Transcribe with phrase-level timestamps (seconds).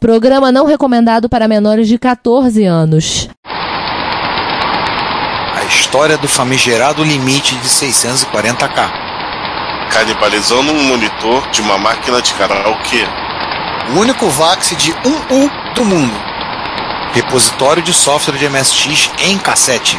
[0.00, 3.28] Programa não recomendado para menores de 14 anos.
[5.54, 8.90] A história do famigerado limite de 640k.
[9.92, 13.04] Canibalizando um monitor de uma máquina de karaokê.
[13.94, 16.18] O único VAX de 1U do mundo.
[17.12, 19.98] Repositório de software de MSX em cassete.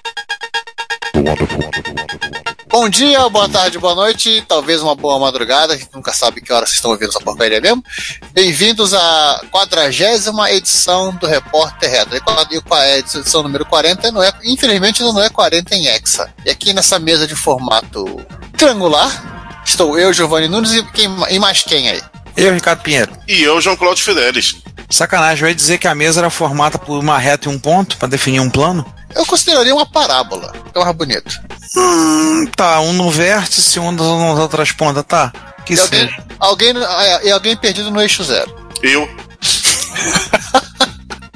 [2.71, 6.53] Bom dia, boa tarde, boa noite, talvez uma boa madrugada, a gente nunca sabe que
[6.53, 7.83] hora vocês estão ouvindo essa porcaria mesmo.
[8.31, 12.15] Bem-vindos à quadragésima edição do Repórter Retro.
[12.15, 12.21] E
[12.61, 14.09] qual é a edição número 40?
[14.13, 16.33] Não é, infelizmente não é 40 em Hexa.
[16.45, 18.25] E aqui nessa mesa de formato
[18.55, 22.01] triangular, estou eu, Giovanni Nunes, e, quem, e mais quem aí?
[22.37, 23.11] Eu, Ricardo Pinheiro.
[23.27, 24.60] E eu, João Cláudio Fidelis.
[24.91, 28.07] Sacanagem, vai dizer que a mesa era formada por uma reta e um ponto para
[28.07, 28.85] definir um plano?
[29.15, 31.39] Eu consideraria uma parábola, que é mais bonito.
[31.75, 35.31] Hum, tá, um no vértice, um nas outras pontas, tá?
[35.65, 36.23] Que E alguém, seja.
[36.39, 38.53] alguém, é, e alguém perdido no eixo zero.
[38.81, 39.09] Eu.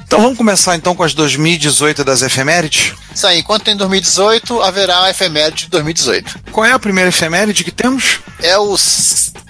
[0.06, 2.94] Então vamos começar então com as 2018 das efemérides?
[3.12, 6.38] Isso aí, enquanto tem 2018, haverá a efeméride de 2018.
[6.52, 8.20] Qual é a primeira efeméride que temos?
[8.40, 8.76] É o.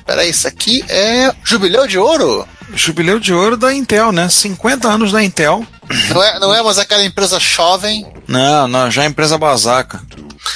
[0.07, 2.49] Peraí, isso aqui é Jubileu de Ouro?
[2.75, 4.29] Jubileu de ouro da Intel, né?
[4.29, 5.65] 50 anos da Intel.
[6.11, 8.07] Não é, não é mais aquela empresa jovem.
[8.27, 10.03] Não, não, já é empresa basaca.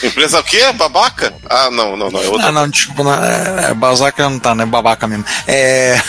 [0.03, 0.73] Empresa o quê?
[0.73, 1.33] Babaca?
[1.49, 2.21] Ah, não, não, não.
[2.21, 2.49] É outra.
[2.49, 4.67] Ah, não, desculpa, não, é, é, basaca não tá, né?
[4.67, 5.25] Babaca mesmo.
[5.47, 6.01] É.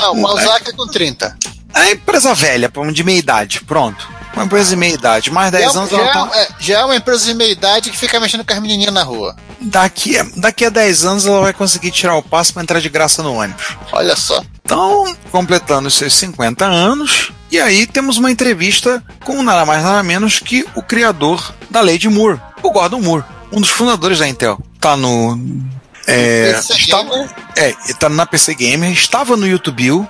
[0.00, 1.36] Não, o Osaka é com 30.
[1.74, 4.15] É empresa velha, de meia idade, pronto.
[4.36, 5.30] Uma empresa de meia idade.
[5.30, 6.30] Mais 10 já, anos já, ela tá.
[6.38, 9.02] é, já é uma empresa de meia idade que fica mexendo com as menininhas na
[9.02, 9.34] rua.
[9.60, 12.88] Daqui, a- daqui a 10 anos ela vai conseguir tirar o passo pra entrar de
[12.90, 13.76] graça no ônibus.
[13.90, 14.42] Olha só.
[14.62, 20.02] Então, completando os seus 50 anos, e aí temos uma entrevista com nada mais nada
[20.02, 24.28] menos que o criador da lei de Moore, o Gordon Moore, um dos fundadores da
[24.28, 24.60] Intel.
[24.78, 25.40] Tá no.
[26.06, 30.06] É, estava, é, tá na PC Gamer, estava no YouTube,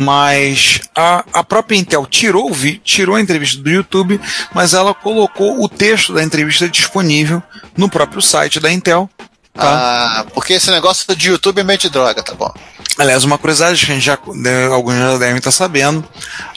[0.00, 4.18] mas a, a própria Intel tirou, o tirou a entrevista do YouTube,
[4.54, 7.42] mas ela colocou o texto da entrevista disponível
[7.76, 9.10] no próprio site da Intel.
[9.52, 9.62] Tá?
[9.62, 12.50] Ah, porque esse negócio de YouTube é meio de droga, tá bom.
[12.96, 16.02] Aliás, uma curiosidade que a gente já, né, alguns já devem estar sabendo,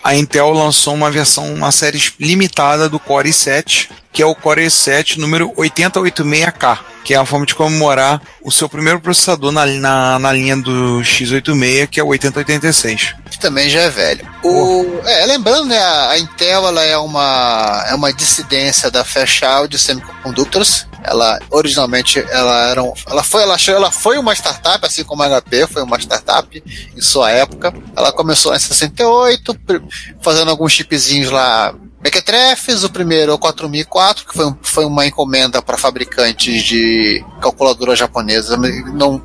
[0.01, 4.65] a Intel lançou uma versão, uma série limitada do Core i7, que é o Core
[4.67, 10.19] i7 número 8086K, que é a forma de comemorar o seu primeiro processador na, na,
[10.19, 13.15] na linha do x86, que é o 8086.
[13.31, 14.25] Que também já é velho.
[14.43, 20.85] O, é, lembrando, né, a, Intel ela é uma, é uma dissidência da Fairchild Semiconductors.
[21.05, 25.21] Ela originalmente ela era um, ela foi ela, achou- ela foi uma startup assim como
[25.21, 26.63] a HP foi uma startup
[26.95, 27.73] em sua época.
[27.97, 29.81] Ela começou em 68 pr-
[30.21, 35.05] fazendo alguns chipzinhos lá Mequetrefes, o primeiro é o 4004, que foi, um- foi uma
[35.05, 39.21] encomenda para fabricantes de calculadora japonesa, não,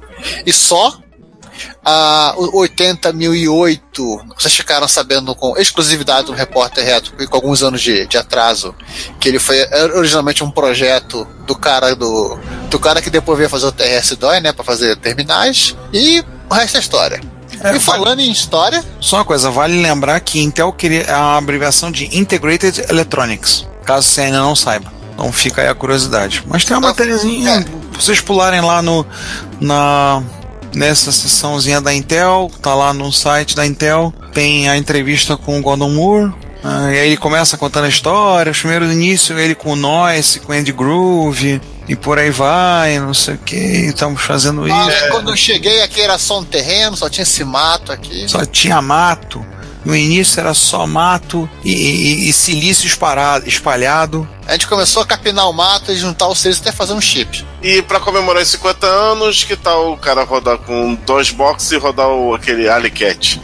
[0.46, 0.96] e só
[1.84, 7.80] a o 80008, vocês ficaram sabendo com exclusividade do repórter Retro, e com alguns anos
[7.82, 8.72] de, de atraso,
[9.18, 9.56] que ele foi
[9.94, 12.38] originalmente um projeto do cara do
[12.70, 16.76] do cara que depois veio fazer o TRS-DOI, né, para fazer terminais, e o resto
[16.76, 17.20] é história.
[17.74, 22.16] E falando em história, Só uma coisa, vale lembrar que Intel queria uma abreviação de
[22.18, 24.92] Integrated Electronics, caso você ainda não saiba.
[25.14, 26.42] Então fica aí a curiosidade.
[26.46, 27.60] Mas tem uma Ah, matériazinha, é.
[27.62, 29.04] pra vocês pularem lá no
[29.60, 30.22] na
[30.74, 35.62] nessa sessãozinha da Intel, tá lá no site da Intel, tem a entrevista com o
[35.62, 36.32] Gordon Moore.
[36.62, 40.40] ah, e aí ele começa contando a história, os primeiros inícios, ele com o Noise,
[40.40, 44.76] com o Andy Groove, e por aí vai, não sei o que, estamos fazendo isso.
[44.76, 48.28] ah, quando eu cheguei aqui era só um terreno, só tinha esse mato aqui.
[48.28, 49.44] Só tinha mato.
[49.84, 54.28] No início era só mato e, e- e silício esparado- espalhado.
[54.46, 57.46] A gente começou a capinar o mato e juntar os seres até fazer um chip.
[57.62, 61.76] E pra comemorar os 50 anos, que tal o cara rodar com dois boxes e
[61.78, 63.40] rodar o, aquele Alicat?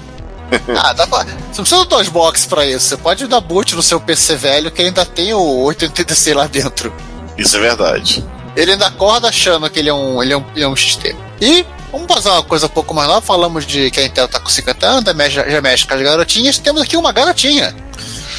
[0.76, 1.20] Ah, dá pra.
[1.20, 2.88] Você não precisa do dois box pra isso.
[2.88, 6.92] Você pode dar boot no seu PC velho que ainda tem o 886 lá dentro.
[7.38, 8.24] Isso é verdade.
[8.56, 11.14] Ele ainda acorda achando que ele é um, ele é um, ele é um XT.
[11.40, 13.20] E vamos fazer uma coisa um pouco mais nova.
[13.20, 16.58] Falamos de que a Intel tá com 50 anos, mexe- já mexe com as garotinhas.
[16.58, 17.74] Temos aqui uma garotinha.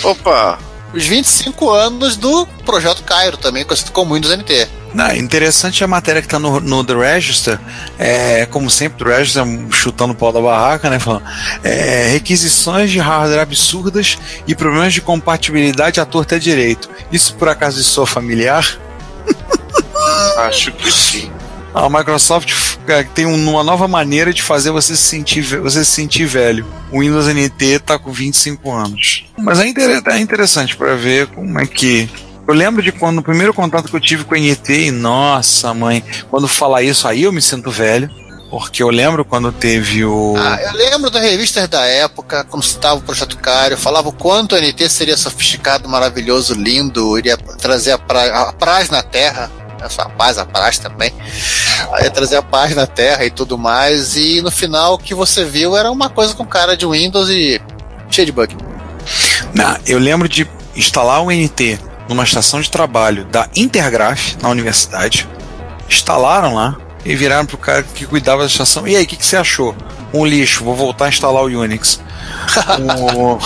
[0.03, 0.57] Opa!
[0.93, 4.65] Os 25 anos do Projeto Cairo, também conhecido como Windows NT.
[4.93, 7.59] Não, interessante a matéria que está no, no The Register,
[7.99, 10.97] é, como sempre, The Register chutando o pau da barraca, né?
[10.99, 11.23] Falando,
[11.65, 14.17] é, requisições de hardware absurdas
[14.47, 16.89] e problemas de compatibilidade à torta e direito.
[17.11, 18.65] Isso por acaso de sua familiar?
[20.37, 21.31] Acho que sim.
[21.73, 22.53] A Microsoft
[22.87, 26.65] é, tem um- uma nova maneira de fazer você se sentir, você se sentir velho.
[26.91, 29.25] O Windows NT tá com 25 anos.
[29.37, 32.09] Mas é, é interessante para ver como é que.
[32.47, 35.73] Eu lembro de quando o primeiro contato que eu tive com o NT, e nossa
[35.73, 38.09] mãe, quando fala isso aí eu me sinto velho.
[38.49, 40.35] Porque eu lembro quando teve o.
[40.37, 44.55] Ah, eu lembro das revistas da época, quando citava o Projeto Cário, falava o quanto
[44.55, 48.53] o NT seria sofisticado, maravilhoso, lindo, iria trazer a, pra,
[48.91, 49.51] na Terra,
[49.85, 51.11] a sua paz, a paz também,
[52.01, 55.45] ia trazer a paz na Terra e tudo mais, e no final o que você
[55.45, 57.61] viu era uma coisa com cara de Windows e
[58.09, 58.55] cheio de bug.
[59.53, 61.79] Não, eu lembro de instalar o NT
[62.09, 65.27] numa estação de trabalho da Intergraph, na universidade.
[65.89, 68.87] Instalaram lá e viraram pro cara que cuidava da estação.
[68.87, 69.75] E aí, o que, que você achou?
[70.13, 71.99] Um lixo, vou voltar a instalar o Unix.
[73.15, 73.39] O-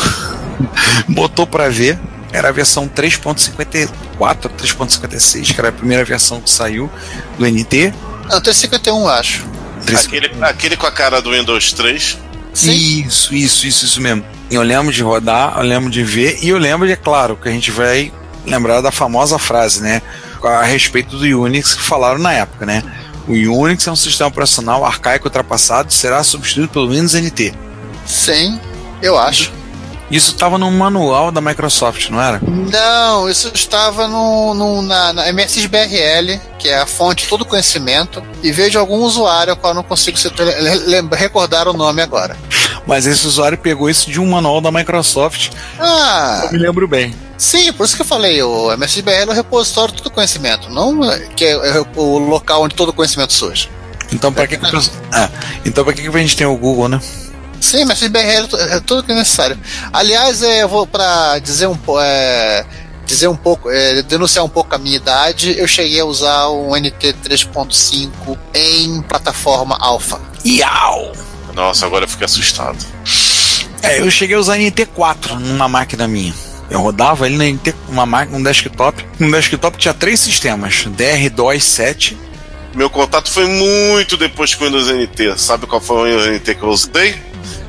[1.08, 2.00] Botou pra ver.
[2.32, 3.90] Era a versão 3.54,
[4.20, 6.90] 3.56, que era a primeira versão que saiu
[7.38, 7.94] do NT.
[8.30, 9.46] Não, 351, acho.
[10.06, 12.18] Aquele, aquele com a cara do Windows 3.
[12.54, 14.24] Isso, isso, isso, isso mesmo.
[14.52, 17.48] Eu lembro de rodar, eu lembro de ver, e eu lembro, de, é claro, que
[17.48, 18.12] a gente vai
[18.46, 20.02] lembrar da famosa frase, né?
[20.44, 22.84] A respeito do Unix que falaram na época, né?
[23.28, 27.54] O Unix é um sistema operacional arcaico ultrapassado e será substituído pelo Windows NT.
[28.06, 28.60] Sim,
[29.02, 29.52] eu acho.
[30.12, 32.42] Isso estava no manual da Microsoft, não era?
[32.42, 38.24] Não, isso estava no, no- na, na MSXBRL, que é a fonte de todo conhecimento,
[38.42, 40.18] e vejo algum usuário ao qual eu não consigo
[41.16, 42.36] recordar o nome agora.
[42.88, 45.52] Mas esse usuário pegou isso de um manual da Microsoft.
[45.80, 47.14] Ah, Eu me lembro bem.
[47.38, 51.04] sim, por isso que eu falei, o MSXBRL é o repositório de todo conhecimento, não
[51.04, 53.70] é- que é, é o local onde todo conhecimento surge.
[54.12, 55.30] Então, para que, que, o pessoal- ah,
[55.64, 57.00] então, que, que a gente tem o Google, né?
[57.62, 59.58] Sim, MSXBRL é tu- é tudo que é necessário.
[59.94, 62.02] Aliás, é, eu vou para dizer um pouco.
[63.06, 66.76] dizer um pouco, é, denunciar um pouco a minha idade, eu cheguei a usar o
[66.76, 70.22] NT 3.5 em plataforma alfa.
[70.46, 71.12] Iau!
[71.56, 72.78] Nossa, agora eu fiquei assustado.
[73.82, 76.34] É, eu cheguei a usar NT4 numa máquina minha.
[76.70, 79.04] Eu rodava ele na NT, uma máquina, um desktop.
[79.20, 82.16] Um desktop tinha três sistemas: DR, DOS 7.
[82.74, 85.38] Meu contato foi muito depois com o Windows NT.
[85.38, 87.16] Sabe qual foi o Windows NT que eu usei?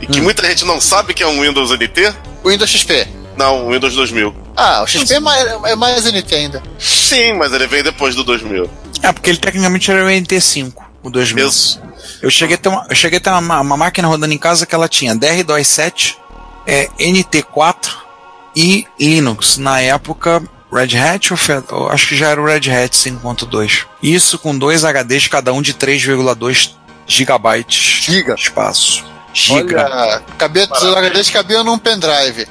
[0.00, 2.14] E que muita gente não sabe que é um Windows NT?
[2.42, 3.06] O Windows XP.
[3.36, 4.34] Não, o Windows 2000.
[4.56, 6.62] Ah, o XP é mais, é mais NT ainda.
[6.78, 8.68] Sim, mas ele veio depois do 2000.
[9.02, 11.48] É, porque ele tecnicamente era o NT5, o 2000.
[11.48, 11.80] Isso.
[12.20, 14.66] Eu cheguei a ter uma, eu cheguei a ter uma, uma máquina rodando em casa
[14.66, 16.18] que ela tinha DR, DOS 7,
[16.66, 17.88] é, NT4
[18.54, 19.56] e Linux.
[19.56, 20.42] Na época,
[20.72, 21.30] Red Hat,
[21.72, 23.86] ou acho que já era o Red Hat 5.2.
[24.02, 26.70] Isso com dois HDs, cada um de 3,2
[27.06, 28.34] gigabytes Giga.
[28.34, 29.04] de espaço.
[29.32, 29.84] Giga.
[29.84, 32.46] Olha, cabia, os HDs cabiam num pendrive.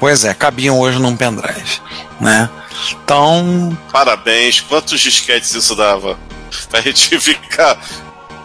[0.00, 1.80] Pois é, cabiam hoje num pendrive,
[2.20, 2.48] né?
[2.90, 4.60] Então, Parabéns.
[4.60, 6.18] Quantos disquetes isso dava?
[6.70, 7.78] Pra gente ficar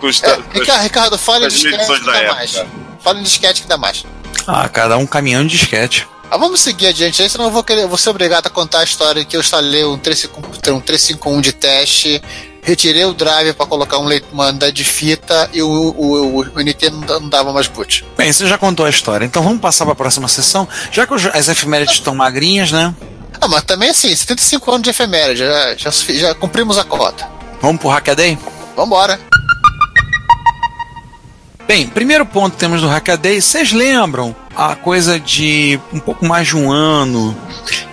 [0.02, 0.24] os.
[0.24, 2.34] É, Ricardo, Ricardo, fala em disquete que dá época.
[2.36, 2.66] mais.
[3.04, 4.06] Fala em disquete que dá mais.
[4.48, 6.08] ah, cada um caminhão de disquete.
[6.32, 8.84] Ah, vamos seguir adiante aí, senão eu vou, querer, vou ser obrigado a contar a
[8.84, 12.22] história que eu instalei um 351, um 351 de teste,
[12.62, 16.90] retirei o drive para colocar um unidade de fita e o, o, o, o NT
[16.92, 18.06] não, da- não dava mais boot.
[18.16, 20.68] Bem, você já contou a história, então vamos passar para a próxima sessão.
[20.92, 22.94] Já que as efemérides estão magrinhas, né?
[23.42, 27.28] Ah, mas também assim, 75 anos de efeméride, já, já, já cumprimos a cota.
[27.60, 28.38] Vamos pro Hackaday?
[28.76, 29.20] Vambora.
[31.70, 36.48] Bem, primeiro ponto que temos do Hackaday, vocês lembram a coisa de um pouco mais
[36.48, 37.38] de um ano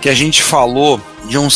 [0.01, 1.47] que a gente falou de um,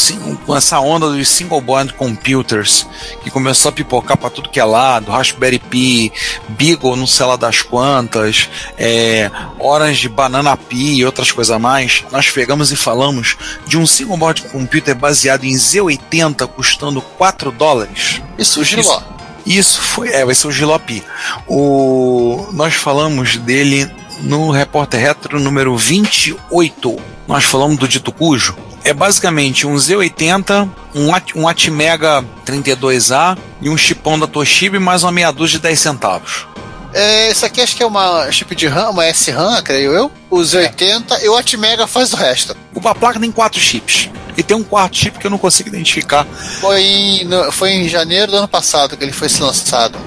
[0.55, 2.85] essa onda dos single board computers
[3.23, 6.13] que começou a pipocar para tudo que é lado, Raspberry Pi,
[6.49, 8.47] Beagle, não sei lá das quantas,
[8.77, 12.05] é, Orange Banana Pi e outras coisas a mais.
[12.11, 13.35] Nós pegamos e falamos
[13.65, 18.21] de um single board computer baseado em Z80 custando 4 dólares.
[18.37, 19.01] Isso, o Giló.
[19.45, 20.09] Isso foi.
[20.09, 21.03] É, vai ser o Gilopi.
[21.47, 23.89] O, nós falamos dele
[24.21, 26.97] no Repórter Retro número 28.
[27.27, 28.55] Nós falamos do Dito Cujo.
[28.83, 34.79] É basicamente um Z80, um, At- um Atmega 32A e um chipão da Toshiba e
[34.79, 36.47] mais uma meia dúzia de 10 centavos.
[36.93, 40.11] É, isso aqui acho que é uma chip de RAM, uma S-RAM, creio eu.
[40.29, 42.55] O Z80 e o Atmega faz o resto.
[42.83, 44.09] A placa tem quatro chips.
[44.37, 46.25] E tem um quarto chip que eu não consigo identificar.
[46.59, 49.97] Foi em, no- foi em janeiro do ano passado que ele foi lançado.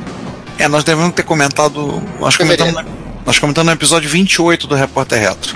[0.58, 2.02] É, nós devemos ter comentado.
[2.20, 2.72] Nós Fevereiro.
[2.72, 5.54] comentamos, nós comentamos no episódio 28 do Repórter Retro.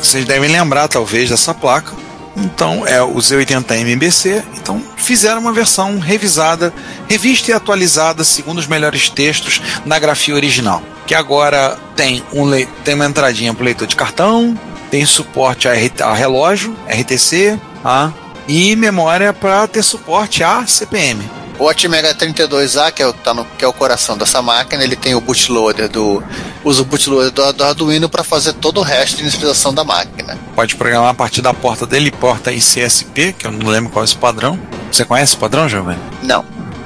[0.00, 1.92] Vocês devem lembrar, talvez, dessa placa.
[2.36, 4.42] Então, é o Z80 MBC.
[4.54, 6.72] Então, fizeram uma versão revisada,
[7.08, 10.82] revista e atualizada segundo os melhores textos na grafia original.
[11.06, 12.50] Que agora tem, um
[12.84, 14.58] tem uma entradinha para leitor de cartão,
[14.90, 15.72] tem suporte a,
[16.04, 18.12] a relógio, RTC, a,
[18.46, 21.24] e memória para ter suporte a CPM.
[21.58, 24.94] O Atmega 32A, que é, o, tá no, que é o coração dessa máquina, ele
[24.94, 26.22] tem o bootloader do.
[26.62, 30.38] usa o bootloader do, do Arduino para fazer todo o resto de inicialização da máquina.
[30.54, 34.04] Pode programar a partir da porta dele, porta ICSP, que eu não lembro qual é
[34.04, 34.58] esse padrão.
[34.92, 36.00] Você conhece esse padrão, Giovanni?
[36.22, 36.44] Não.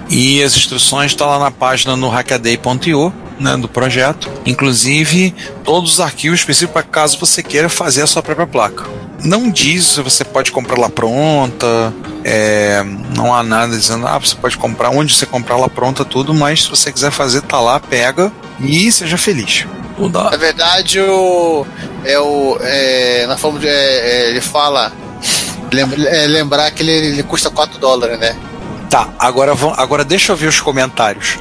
[0.08, 4.30] E as instruções estão lá na página no hackaday.io, né, do projeto.
[4.46, 5.34] Inclusive,
[5.64, 8.84] todos os arquivos específicos para caso você queira fazer a sua própria placa.
[9.22, 11.92] Não diz se você pode comprar lá pronta,
[12.24, 12.82] é,
[13.16, 16.64] não há nada dizendo, ah, você pode comprar onde você comprar lá pronta, tudo, mas
[16.64, 19.66] se você quiser fazer, tá lá, pega e seja feliz.
[20.30, 21.66] Na verdade, o,
[22.04, 24.92] é o, é, na forma de, é, é, ele fala,
[25.70, 28.34] lembra, é, lembrar que ele, ele custa 4 dólares, né?
[28.88, 31.38] Tá, agora, vamos, agora deixa eu ver os comentários.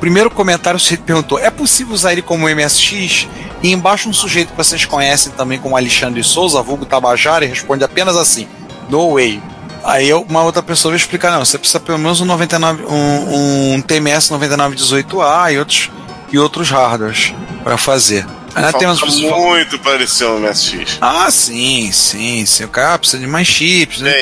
[0.00, 3.28] Primeiro comentário você perguntou: é possível usar ele como MSX?
[3.62, 7.84] E embaixo um sujeito que vocês conhecem também como Alexandre Souza, vulgo Tabajara, e responde
[7.84, 8.48] apenas assim:
[8.88, 9.40] No way.
[9.84, 13.82] Aí uma outra pessoa vai explicar: não, você precisa pelo menos um, 99, um, um
[13.82, 15.90] TMS 9918A e outros,
[16.32, 18.26] e outros hardwares para fazer.
[18.54, 20.98] Ainda tem umas muito parecer um MSX.
[21.00, 22.64] Ah, sim, sim, sim.
[22.64, 24.12] O cara precisa de mais chips, né?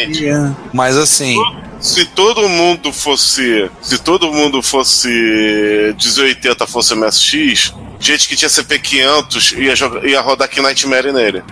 [0.72, 1.36] Mas assim.
[1.80, 3.70] Se todo mundo fosse.
[3.80, 10.46] Se todo mundo fosse 1080 fosse MSX, gente que tinha CP500 ia, jogar, ia rodar
[10.46, 11.42] aqui Nightmare nele.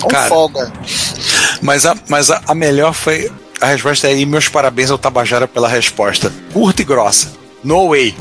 [0.00, 0.28] Com Cara.
[0.28, 0.72] folga.
[1.62, 3.30] Mas, a, mas a, a melhor foi.
[3.60, 6.32] A resposta é aí, meus parabéns ao Tabajara pela resposta.
[6.52, 7.32] Curta e grossa.
[7.62, 8.14] No way.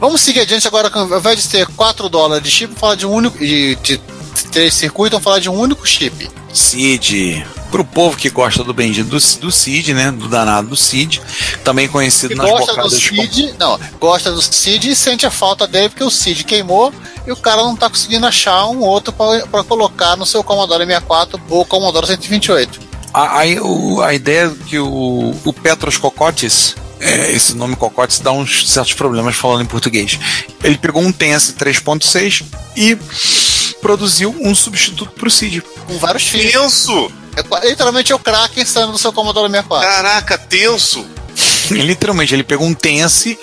[0.00, 3.06] Vamos seguir adiante agora, ao invés de ter 4 dólares de chip, vamos falar de
[3.06, 3.36] um único.
[3.38, 4.00] de, de
[4.48, 6.28] três circuitos, vamos falar de um único chip.
[6.52, 7.46] Cid.
[7.70, 10.10] Pro povo que gosta do bendito do, do Cid, né?
[10.10, 11.20] Do danado do Cid.
[11.62, 15.26] Também conhecido Que nas gosta do bocadas como- Cid, não, gosta do Cid e sente
[15.26, 16.92] a falta dele porque o Cid queimou
[17.26, 21.38] e o cara não tá conseguindo achar um outro para colocar no seu Commodore 64
[21.50, 22.80] ou Commodore 128.
[23.12, 28.18] A, aí o- a ideia é que o, o Petros Cocotes, é, esse nome Cocotes
[28.20, 30.18] dá uns certos problemas falando em português.
[30.64, 32.44] Ele pegou um Tense 3.6
[32.76, 32.96] e
[33.80, 35.62] produziu um substituto pro Cid.
[35.86, 36.52] Com vários fios.
[36.52, 37.12] Tenso!
[37.36, 39.88] É, literalmente é o Kraken saindo do seu Commodore 64.
[39.88, 41.06] Caraca, tenso!
[41.70, 43.38] Literalmente, ele pegou um Tense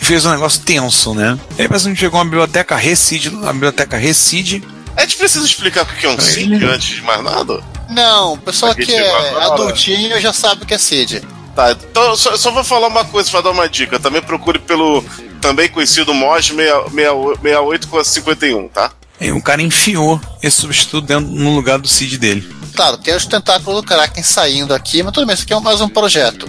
[0.00, 1.38] e fez um negócio tenso, né?
[1.58, 4.62] Aí parece que chegou uma biblioteca Recid, a biblioteca Recid.
[4.96, 7.62] A gente precisa explicar o que é um SID antes de mais nada?
[7.88, 11.22] Não, o pessoal que é adultinho já sabe o que é Cid.
[11.54, 13.98] Tá, então só, só vou falar uma coisa pra dar uma dica.
[13.98, 15.04] Também procure pelo
[15.40, 18.92] também conhecido MOS 68 com 51, tá?
[19.20, 22.48] E o cara enfiou esse substituto dentro, no lugar do Cid dele.
[22.74, 25.80] Claro, tem os tentáculos do Kraken saindo aqui, mas tudo bem, isso aqui é mais
[25.80, 26.48] um projeto.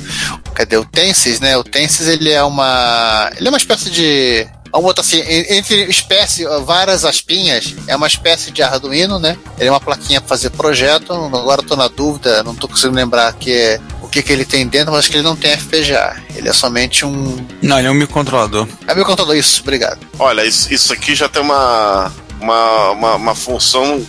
[0.53, 1.57] Cadê o Tensis, né?
[1.57, 3.29] O Tensis, ele é uma...
[3.35, 4.47] Ele é uma espécie de...
[4.71, 9.35] Vamos botar assim, en- entre espécie, várias aspinhas, é uma espécie de Arduino, né?
[9.59, 12.95] Ele é uma plaquinha para fazer projeto, agora eu tô na dúvida, não tô conseguindo
[12.95, 15.57] lembrar que é, o que, que ele tem dentro, mas acho que ele não tem
[15.57, 16.15] FPGA.
[16.33, 17.45] Ele é somente um...
[17.61, 18.65] Não, ele é um microcontrolador.
[18.87, 19.99] É meu contador, isso, obrigado.
[20.17, 22.09] Olha, isso, isso aqui já tem uma,
[22.41, 24.05] uma, uma, uma função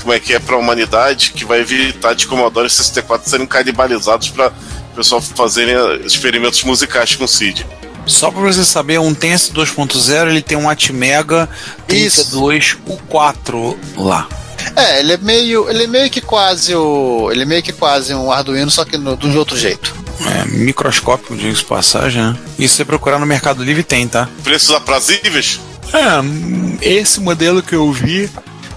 [0.00, 4.30] como é que é para a humanidade que vai evitar de Commodore 64 serem canibalizados
[4.30, 7.66] para o pessoal fazerem experimentos musicais com CID.
[8.06, 11.48] Só pra você saber, um Tense 2.0 ele tem um Atmega
[11.88, 12.40] Isso.
[12.40, 14.28] 32U4 lá.
[14.74, 18.14] É, ele é meio, ele é meio que quase o, ele é meio que quase
[18.14, 19.94] um Arduino, só que no, de outro jeito.
[20.24, 22.36] É, microscópico, diga-se de passagem, né?
[22.58, 24.28] E se você procurar no Mercado Livre tem, tá?
[24.42, 25.60] Preços aprazíveis?
[25.92, 28.30] É, esse modelo que eu vi.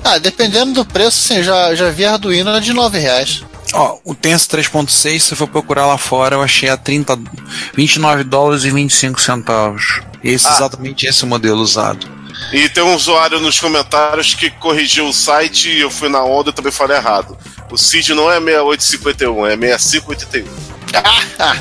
[0.03, 3.43] Ah, dependendo do preço, sim, já, já vi Arduino de 9 reais.
[3.73, 7.19] Ó, o Tense 3.6, se eu for procurar lá fora, eu achei a 30,
[7.75, 10.01] 29 dólares e 25 centavos.
[10.23, 10.51] Esse, Ah.
[10.53, 12.07] Exatamente esse modelo usado.
[12.53, 16.49] E tem um usuário nos comentários que corrigiu o site e eu fui na onda
[16.49, 17.37] e também falei errado.
[17.69, 20.47] O CID não é 6851, é 6581.
[21.37, 21.57] Ah,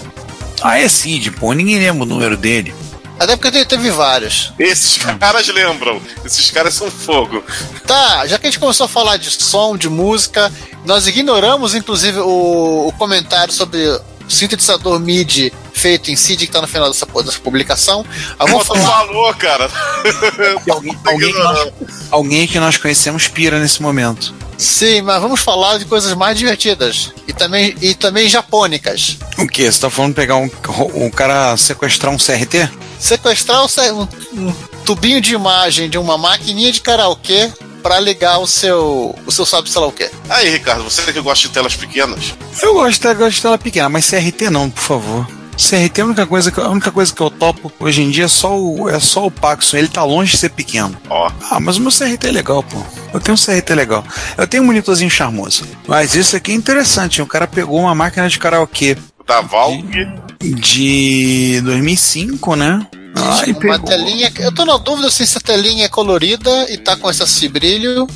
[0.62, 2.75] Ah, é Cid, pô, ninguém lembra o número dele.
[3.19, 4.53] Até porque te- teve vários.
[4.59, 6.01] Esses caras lembram.
[6.25, 7.43] Esses caras são fogo.
[7.87, 10.53] Tá, já que a gente começou a falar de som, de música,
[10.85, 13.79] nós ignoramos inclusive o, o comentário sobre
[14.28, 18.04] sintetizador MIDI feito em CID que tá no final dessa, dessa publicação.
[18.38, 18.80] Ah, vamos falar.
[18.80, 19.70] falou, cara.
[20.68, 21.73] Alguém, alguém, que nós,
[22.11, 24.35] alguém que nós conhecemos pira nesse momento.
[24.56, 29.16] Sim, mas vamos falar de coisas mais divertidas e também, e também japônicas.
[29.38, 29.70] O que?
[29.70, 30.50] Você tá falando de pegar um,
[30.94, 32.68] um cara sequestrar um CRT?
[32.99, 34.52] Sequestrar um, um
[34.85, 39.70] tubinho de imagem de uma maquininha de karaokê para ligar o seu, o seu sabe
[39.70, 40.11] sei lá o quê.
[40.28, 43.88] Aí, Ricardo, você que gosta de telas pequenas, Eu gosto, eu gosto de tela pequena,
[43.88, 45.26] mas CRT não, por favor.
[45.56, 48.26] CRT é a única coisa que, a única coisa que eu topo hoje em dia
[48.26, 49.76] é só o, é só o Paxson.
[49.76, 50.97] Ele tá longe de ser pequeno.
[51.11, 51.32] ó.
[51.50, 52.78] Ah, mas o meu CRT é legal, pô.
[53.12, 54.04] Eu tenho um CRT legal.
[54.37, 55.64] Eu tenho um monitorzinho charmoso.
[55.88, 57.20] Mas isso aqui é interessante.
[57.20, 60.06] O cara pegou uma máquina de karaokê Da Valve
[60.40, 62.87] de 2005, né?
[63.15, 64.33] Ah, e uma telinha.
[64.38, 68.07] Eu tô na dúvida se essa telinha é colorida e tá com esse brilho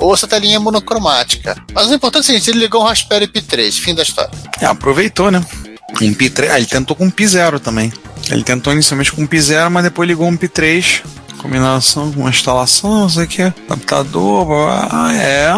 [0.00, 1.56] ou se a telinha é monocromática.
[1.74, 4.30] Mas o importante é o seguinte: ele ligou um Raspberry Pi 3, fim da história.
[4.60, 5.44] É, aproveitou, né?
[6.00, 6.52] Um Pi 3.
[6.52, 7.92] Ah, ele tentou com um Pi 0 também.
[8.30, 11.02] Ele tentou inicialmente com um Pi 0, mas depois ligou um Pi 3.
[11.38, 13.42] Combinação com uma instalação, não sei o que.
[13.42, 15.14] Adaptador, blá, blá.
[15.14, 15.52] é.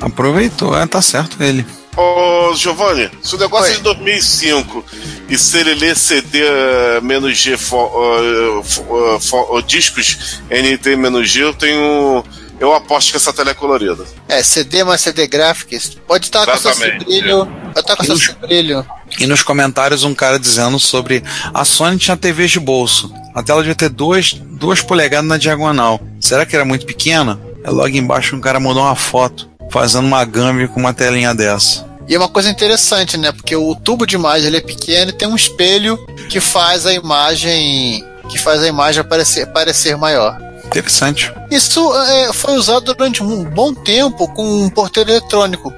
[0.00, 1.66] Aproveitou, é, tá certo ele.
[2.00, 3.72] Ô, Giovanni, se o negócio Oi.
[3.72, 4.84] é de 2005
[5.28, 11.52] e se ele lê CD eh, menos G eh, eh, discos NT menos G, eu
[11.52, 12.24] tenho.
[12.58, 14.02] Eu aposto que essa tela é colorida.
[14.28, 15.98] É, CD mais CD Graphics.
[16.06, 17.46] Pode estar com esse brilho.
[17.74, 18.86] Pode estar com esse brilho.
[19.18, 23.12] E nos comentários um cara dizendo sobre a Sony tinha TVs de bolso.
[23.34, 26.00] A tela devia ter duas, duas polegadas na diagonal.
[26.18, 27.38] Será que era muito pequena?
[27.62, 31.89] É logo embaixo um cara mandou uma foto fazendo uma gambi com uma telinha dessa.
[32.10, 33.30] E é uma coisa interessante, né?
[33.30, 35.96] Porque o tubo de imagem ele é pequeno e tem um espelho
[36.28, 40.36] que faz a imagem que faz a imagem parecer, parecer maior.
[40.64, 41.32] Interessante.
[41.50, 45.72] Isso é, foi usado durante um bom tempo com um porteiro eletrônico.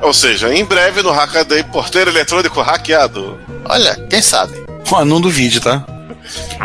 [0.00, 3.38] Ou seja, em breve no Hackaday, porteiro eletrônico hackeado.
[3.64, 4.64] Olha, quem sabe?
[4.90, 5.84] Ó, não duvide, tá?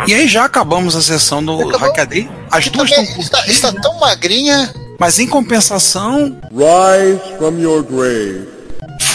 [0.07, 1.79] E aí já acabamos a sessão do Acabou.
[1.79, 2.29] Hackaday.
[2.51, 3.79] As Que duas estão está, está né?
[3.81, 4.74] tão magrinha.
[5.00, 8.56] Mas em compensação, Rise from your grave.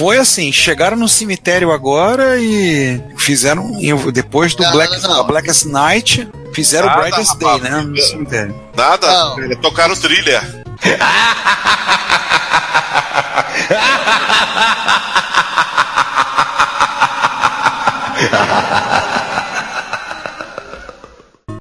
[0.02, 3.70] Foi assim, chegaram no cemitério agora e fizeram
[4.12, 7.72] depois do Não, Black, não, Blackest Night, fizeram o Ah, Brightest tá, Day, rapaz.
[7.72, 8.60] né, no cemitério.
[8.76, 9.06] Nada?
[9.06, 9.56] Não.
[9.60, 10.42] Tocaram o thriller.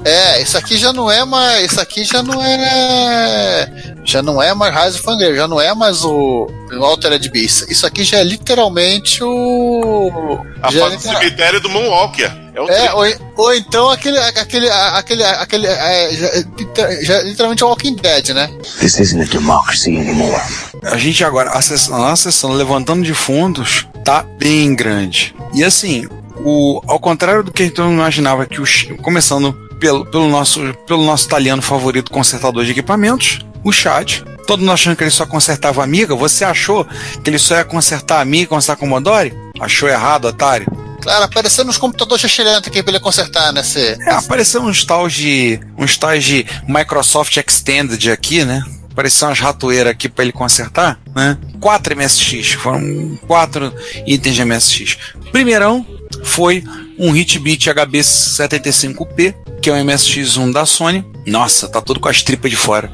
[0.04, 1.72] É, isso aqui já não é mais.
[1.72, 3.91] Isso aqui já não é.
[4.04, 7.70] Já não é mais Rise of Fangrave, já não é mais o, o Altered Beast.
[7.70, 10.40] Isso aqui já é literalmente o.
[10.62, 12.32] A já é foto do literal- cemitério do Moonwalker.
[12.54, 13.06] É o É, ou,
[13.46, 14.18] ou então aquele.
[14.18, 16.28] aquele, aquele, aquele é, já,
[16.58, 18.50] liter- já, literalmente Walking Dead, né?
[18.80, 20.42] This isn't a democracy anymore.
[20.84, 25.34] A gente agora, a, sessão, a nossa sessão levantando de fundos tá bem grande.
[25.54, 26.08] E assim,
[26.44, 28.66] o, ao contrário do que a gente imaginava, que o,
[29.02, 34.22] começando pelo, pelo, nosso, pelo nosso italiano favorito consertador de equipamentos, o Chad.
[34.48, 36.16] Todo mundo achando que ele só consertava Amiga.
[36.16, 36.86] Você achou
[37.24, 39.34] que ele só ia consertar Amiga, consertar Commodore?
[39.60, 40.68] Achou errado, otário.
[41.02, 43.64] Claro, aparecendo uns computadores xixelentos aqui pra ele consertar, né?
[43.64, 45.60] Cê, É, apareceu uns tais de.
[45.78, 48.64] uns tais de Microsoft Extended aqui, né?
[48.92, 51.38] Apareceu umas ratoeiras aqui para ele consertar, né?
[51.60, 53.74] Quatro MSX, foram quatro
[54.06, 54.98] itens de MSX.
[55.32, 55.86] Primeirão
[56.24, 56.64] foi
[57.00, 61.06] um Hitbit HB75P, que é um MSX1 da Sony.
[61.26, 62.92] Nossa, tá todo com as tripas de fora.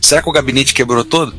[0.00, 1.34] Será que o gabinete quebrou todo?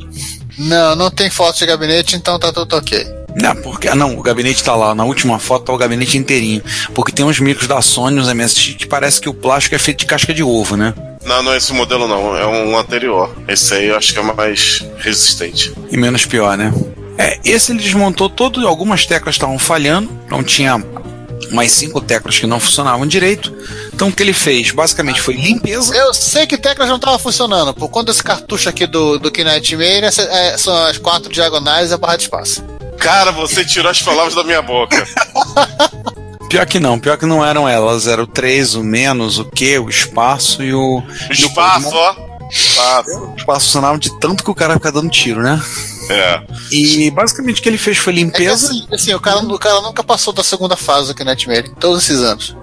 [0.58, 3.20] Não, não tem foto de gabinete, então tá tudo ok.
[3.36, 4.94] Não, porque ah, não, o gabinete tá lá.
[4.94, 6.62] Na última foto tá o gabinete inteirinho.
[6.94, 10.00] Porque tem uns micros da Sony, uns MSX, que parece que o plástico é feito
[10.00, 10.94] de casca de ovo, né?
[11.24, 13.34] Não, não é esse modelo não, é um anterior.
[13.48, 15.74] Esse aí eu acho que é mais resistente.
[15.92, 16.74] e menos pior, né?
[17.18, 20.82] É, esse ele desmontou todo, algumas teclas estavam falhando, não tinha
[21.52, 23.54] mais cinco teclas que não funcionavam direito.
[23.94, 25.96] Então o que ele fez basicamente foi limpeza.
[25.96, 27.74] Eu sei que teclas não tava funcionando.
[27.74, 31.94] Por conta desse cartucho aqui do, do Kinectmare, essa- é, são as quatro diagonais e
[31.94, 32.64] a barra de espaço.
[33.00, 35.08] Cara, você tirou as palavras da minha boca.
[36.50, 39.78] Pior que não, pior que não eram elas, era o 3, o menos, o que,
[39.78, 41.04] o espaço e o.
[41.30, 42.16] e o- Espaço, ó.
[42.50, 43.12] Espaço.
[43.20, 45.62] O espaço funcionava de tanto que o cara fica dando tiro, né?
[46.10, 46.42] É.
[46.72, 48.68] E basicamente o que ele fez foi É limpeza.
[48.68, 52.20] assim, assim, o, cara, o cara nunca passou da segunda fase do Kinectmare, todos esses
[52.22, 52.56] anos.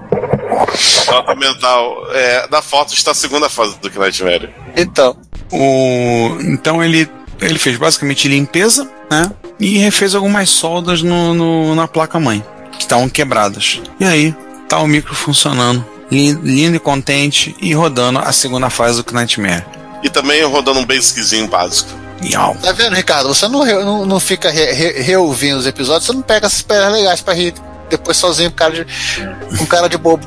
[1.06, 2.06] Nota mental.
[2.12, 4.52] É, na foto está a segunda fase do Nightmare.
[4.76, 5.16] Então,
[5.52, 7.09] O, então ele,
[7.40, 9.30] ele fez basicamente limpeza, né?
[9.61, 13.80] E refez algumas soldas no, no- na placa-mãe, que estavam quebradas.
[14.00, 14.35] E aí,
[14.68, 19.64] tá o micro funcionando, lindo, lindo e contente, e rodando a segunda fase do Nightmare.
[20.02, 21.90] E também rodando um basiczinho básico.
[22.55, 23.29] Tá vendo, Ricardo?
[23.29, 26.92] Você não, não, não fica re- re- reouvindo os episódios, você não pega essas pedras
[26.92, 27.55] legais pra rir
[27.90, 28.87] depois sozinho com cara de,
[29.59, 30.26] com cara de bobo.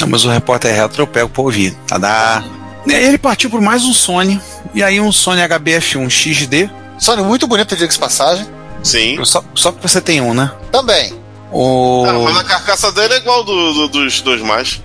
[0.00, 1.72] Não, mas o repórter retro eu pego pra ouvir.
[1.86, 2.42] Tadá.
[2.86, 4.40] E aí ele partiu por mais um Sony,
[4.74, 6.70] e aí um Sony HBF1 XD.
[6.98, 8.46] Sony muito bonito, diga-se de passagem.
[8.82, 9.22] Sim.
[9.24, 10.50] Só, só que você tem um, né?
[10.72, 11.12] Também.
[11.52, 12.04] O...
[12.08, 14.80] Ah, mas a carcaça dele é igual do, do- dos dois mais.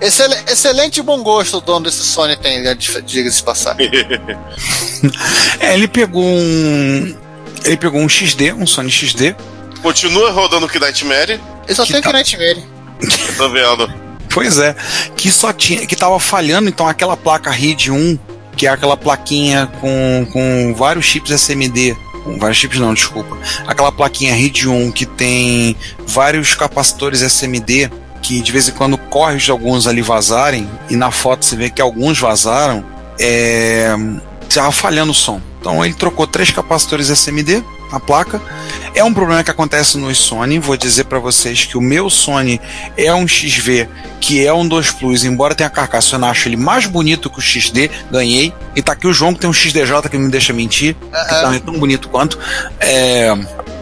[0.00, 3.90] Excel- excelente bom gosto o dono desse Sony tem, né, diga-se de passagem.
[5.60, 7.16] É, ele pegou um.
[7.64, 9.34] Ele pegou um XD, um Sony XD.
[9.82, 11.40] Continua rodando o Nightmare.
[11.66, 12.64] Ele só Que tem tá- Kinectmare.
[13.00, 13.92] Eu tô vendo.
[14.32, 14.74] Pois é,
[15.16, 18.18] que só tinha, que tava falhando, então aquela placa RID 1,
[18.56, 21.96] que é aquela plaquinha com, com vários chips SMD,
[22.38, 23.36] vários chips não, desculpa.
[23.66, 27.90] Aquela plaquinha RID1 que tem vários capacitores SMD
[28.22, 31.70] que de vez em quando corre de alguns ali vazarem e na foto você vê
[31.70, 32.84] que alguns vazaram,
[33.18, 33.94] é,
[34.48, 35.40] estava falhando o som.
[35.60, 38.40] Então ele trocou três capacitores SMD na placa.
[38.94, 40.58] É um problema que acontece no Sony.
[40.58, 42.60] Vou dizer para vocês que o meu Sony
[42.96, 43.88] é um XV
[44.20, 47.38] que é um 2 Plus, embora tenha carcaça, eu não acho ele mais bonito que
[47.38, 47.90] o XD.
[48.10, 48.52] Ganhei.
[48.74, 51.10] E tá aqui o João que tem um XDJ que não me deixa mentir, que
[51.10, 52.38] tá tão bonito quanto.
[52.80, 53.32] É,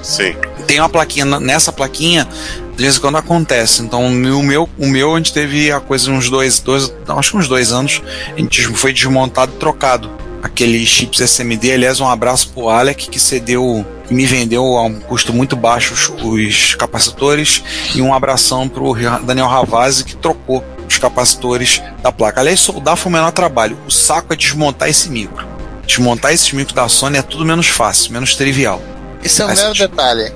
[0.02, 0.34] Sim.
[0.66, 2.28] tem uma plaquinha nessa plaquinha
[2.76, 3.82] de vez em quando acontece.
[3.82, 7.32] Então o meu o meu a gente teve a coisa uns dois dois não, acho
[7.32, 8.02] que uns dois anos
[8.34, 10.10] a gente foi desmontado e trocado.
[10.42, 15.00] Aqueles chips SMD aliás um abraço pro Alec que cedeu que me vendeu a um
[15.00, 17.62] custo muito baixo os, os capacitores
[17.94, 22.40] e um abração pro Daniel Ravazzi que trocou os capacitores da placa.
[22.40, 23.76] Aliás soldar foi o menor trabalho.
[23.86, 25.44] O saco é desmontar esse micro.
[25.84, 28.80] Desmontar esses micros da Sony é tudo menos fácil menos trivial.
[29.22, 30.32] Isso é um mero detalhe.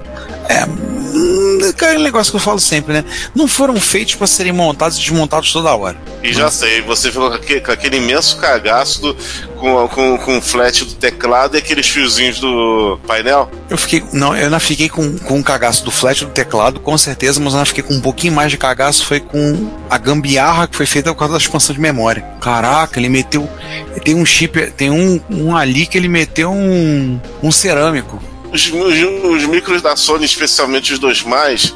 [0.48, 0.89] é,
[1.70, 3.04] aquele negócio que eu falo sempre, né?
[3.34, 5.96] Não foram feitos para serem montados e desmontados toda hora.
[6.22, 9.16] E já sei, você ficou com aquele, com aquele imenso cagaço do,
[9.56, 13.50] com, com, com o flat do teclado e aqueles fiozinhos do painel.
[13.68, 16.96] Eu fiquei, não, eu não fiquei com, com um cagaço do flash do teclado, com
[16.98, 20.66] certeza, mas eu não fiquei com um pouquinho mais de cagaço foi com a gambiarra
[20.66, 22.22] que foi feita por causa da expansão de memória.
[22.40, 23.48] Caraca, ele meteu,
[24.04, 28.29] tem um chip, tem um, um ali que ele meteu um, um cerâmico.
[28.52, 31.74] Os, os, os micros da Sony, especialmente os dois mais,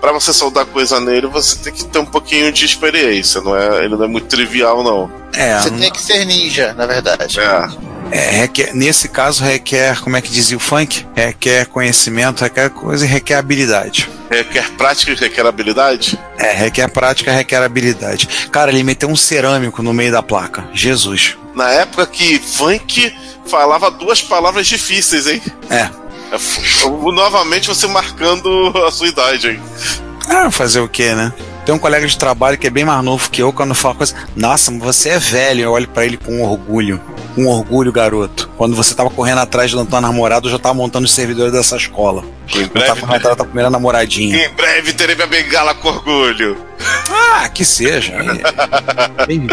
[0.00, 3.84] para você soldar coisa nele, você tem que ter um pouquinho de experiência, não é?
[3.84, 5.10] Ele não é muito trivial, não.
[5.34, 7.38] É, Você tem que ser ninja, na verdade.
[7.38, 7.68] É.
[8.10, 11.06] é, requer- nesse caso requer, como é que dizia o funk?
[11.14, 14.08] Requer conhecimento, requer coisa e requer habilidade.
[14.30, 16.18] Requer prática e requer habilidade.
[16.38, 18.28] É, requer prática, requer habilidade.
[18.50, 20.64] Cara, ele meteu um cerâmico no meio da placa.
[20.72, 21.36] Jesus.
[21.54, 23.12] Na época que funk
[23.46, 25.42] falava duas palavras difíceis, hein?
[25.70, 25.88] É.
[26.30, 29.60] É, Novamente você marcando a sua idade, hein?
[30.28, 31.32] Ah, fazer o quê, né?
[31.64, 34.14] Tem um colega de trabalho que é bem mais novo que eu, quando fala coisa,
[34.36, 37.00] nossa, você é velho, eu olho pra ele com orgulho.
[37.38, 38.50] Com orgulho, garoto.
[38.56, 41.76] Quando você tava correndo atrás da tua namorada, eu já tava montando os servidores dessa
[41.76, 42.24] escola.
[42.52, 44.44] Em Eu tava breve, correndo atrás da tua primeira namoradinha.
[44.44, 46.56] em breve terei minha bengala com orgulho.
[47.08, 48.12] Ah, que seja.
[48.12, 49.46] É, bem.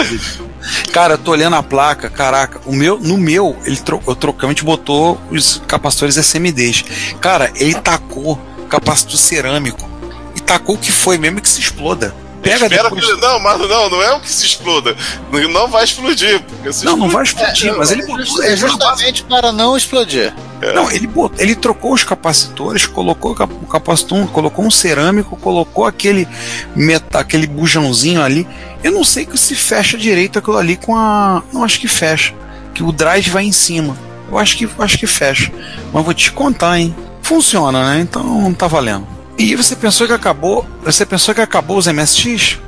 [0.92, 4.54] Cara, eu tô olhando a placa, caraca, o meu, no meu, ele tro, eu trocamos,
[4.54, 6.84] a gente botou os capacitores SMDs.
[7.22, 9.88] Cara, ele tacou capacitor cerâmico.
[10.36, 12.16] E tacou o que foi mesmo que se exploda.
[12.46, 13.06] Pega depois.
[13.06, 14.96] que, não, mas não, não é o que se exploda.
[15.32, 16.42] Não, não vai explodir.
[16.42, 18.44] Porque se Não, não vai explodir- explodir, mas ele botou.
[18.44, 20.34] É justamente para não explodir.
[20.74, 25.36] Não, ele, botou, ele trocou os capacitores, colocou o cap- o capacitor, colocou um cerâmico,
[25.38, 26.28] colocou aquele
[26.76, 28.48] meta, aquele bujãozinho ali.
[28.84, 31.44] Eu não sei que se fecha direito aquilo ali com a.
[31.52, 32.34] Não acho que fecha.
[32.74, 33.98] Que o drive vai em cima.
[34.32, 35.52] Eu acho que acho que fecha.
[35.94, 36.96] Mas vou te contar, hein?
[37.22, 38.02] Funciona, né?
[38.02, 39.08] Então tá valendo.
[39.38, 40.66] E você pensou que acabou.
[40.84, 42.60] Você pensou que acabou os MSX?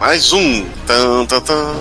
[0.00, 0.64] Mais um.
[0.86, 1.74] Tan, tan, tan.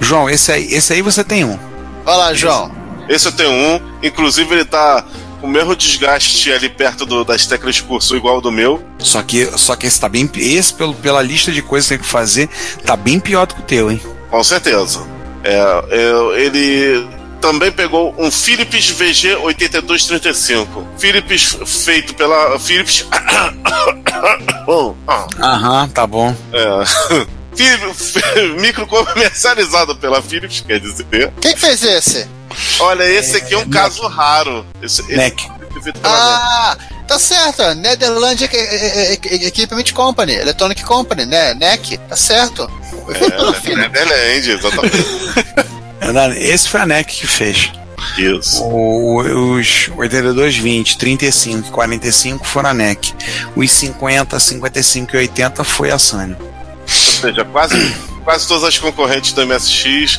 [0.00, 1.58] João, esse aí, esse aí você tem um.
[2.04, 2.70] Vai lá, João.
[3.08, 3.80] Esse eu tenho um.
[4.02, 5.04] Inclusive ele tá
[5.40, 8.82] com o mesmo desgaste ali perto do- das teclas de cursor igual ao do meu.
[8.98, 10.28] Só que, só que esse tá bem.
[10.36, 12.48] Esse, pelo, pela lista de coisas que tem que fazer,
[12.84, 14.00] tá bem pior do que o teu, hein?
[14.30, 15.02] Com certeza.
[15.44, 17.06] É, é, ele
[17.42, 20.86] também pegou um Philips VG 8235.
[20.96, 23.04] Philips feito pela Philips.
[24.64, 26.34] Bom, ah, Aham, tá bom.
[26.52, 27.26] é.
[27.54, 28.14] Philips-
[28.58, 31.30] Micro comercializado pela Philips, quer dizer.
[31.38, 32.26] Quem fez esse?
[32.80, 34.64] Olha, esse aqui é um caso raro.
[34.82, 35.50] Esse, NEC.
[36.02, 36.76] Ah,
[37.06, 37.62] tá certo.
[37.74, 41.52] Netherlands E- Equipment Company, Electronic Company, né?
[41.54, 42.70] NEC, tá certo.
[43.04, 43.82] Foi feito pela É, Philips.
[43.92, 45.71] Netherlands, exatamente.
[46.36, 47.70] Esse foi a NEC que fez.
[48.18, 48.62] Isso.
[48.64, 53.14] O- os 82, 20, 35 e 45 foram a NEC.
[53.54, 56.36] Os 50, 55 e 80 foi a Sony.
[56.40, 60.18] Ou seja, quase, quase todas as concorrentes do MSX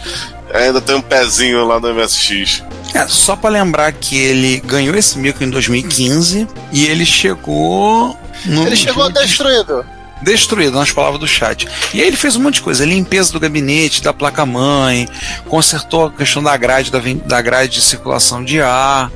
[0.53, 2.63] ainda tem um pezinho lá no MSX.
[2.93, 8.17] É, só pra lembrar que ele ganhou esse micro em 2015 e ele chegou.
[8.45, 9.85] No Ele chegou destruído.
[10.23, 11.67] Destruído nas palavras do chat.
[11.93, 15.07] E aí ele fez um monte de coisa, limpeza do gabinete, da placa-mãe,
[15.47, 19.11] consertou a questão da grade, da, da grade de circulação de ar,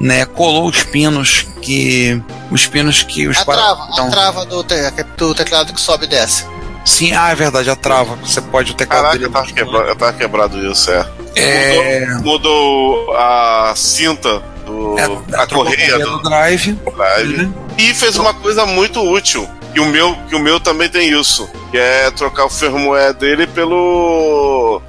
[0.00, 0.24] né?
[0.24, 2.20] Colou os pinos que.
[2.50, 4.74] Os pinos que os A trava, então, a trava do, te-
[5.16, 6.44] do teclado que sobe e desce.
[6.84, 8.14] Sim, ah, é verdade, a trava.
[8.16, 9.26] Você pode o teclado Caraca, dele.
[9.26, 11.04] eu tava, quebra, eu tava quebrado isso, é.
[11.34, 14.40] É, Mudou, mudou a cinta
[14.76, 14.98] do.
[14.98, 16.72] é, a correia do do drive.
[16.94, 17.50] drive.
[17.78, 19.48] E fez uma coisa muito útil.
[19.72, 21.48] Que o meu, que o meu também tem isso.
[21.70, 24.80] Que é trocar o firmware dele pelo.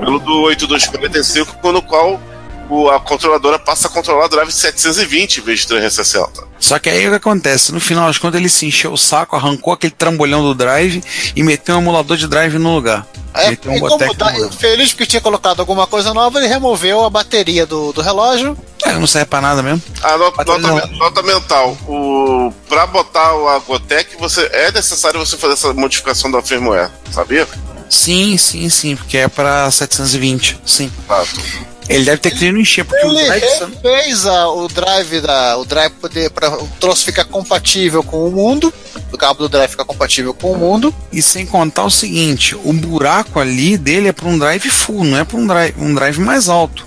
[0.00, 2.20] pelo do 8245, no qual
[2.68, 6.44] o, a controladora passa a controlar o drive 720 em vez de 360.
[6.58, 7.72] Só que aí o que acontece?
[7.72, 11.02] No final das contas ele se encheu o saco, arrancou aquele trambolhão do drive
[11.34, 13.06] e meteu um emulador de drive no lugar.
[13.34, 16.46] É, meteu um e como Botec tá- feliz porque tinha colocado alguma coisa nova, ele
[16.48, 18.56] removeu a bateria do, do relógio.
[18.84, 19.82] É, não serve pra nada mesmo.
[20.02, 21.76] A nota, nota, nota mental.
[21.86, 27.46] O, pra botar o Agotec, você, é necessário você fazer essa modificação da firmware, sabia?
[27.88, 30.90] Sim, sim, sim, porque é pra 720, sim.
[31.04, 31.75] Exato.
[31.88, 33.42] Ele deve ter querido encher, porque o Ele drive...
[33.82, 38.30] refez a- o drive da o drive poder para o troço ficar compatível com o
[38.32, 38.72] mundo,
[39.12, 40.92] o cabo do drive ficar compatível com o mundo.
[41.12, 45.16] E sem contar o seguinte, o buraco ali dele é para um drive full, não
[45.18, 46.84] é para um drive, um drive mais alto.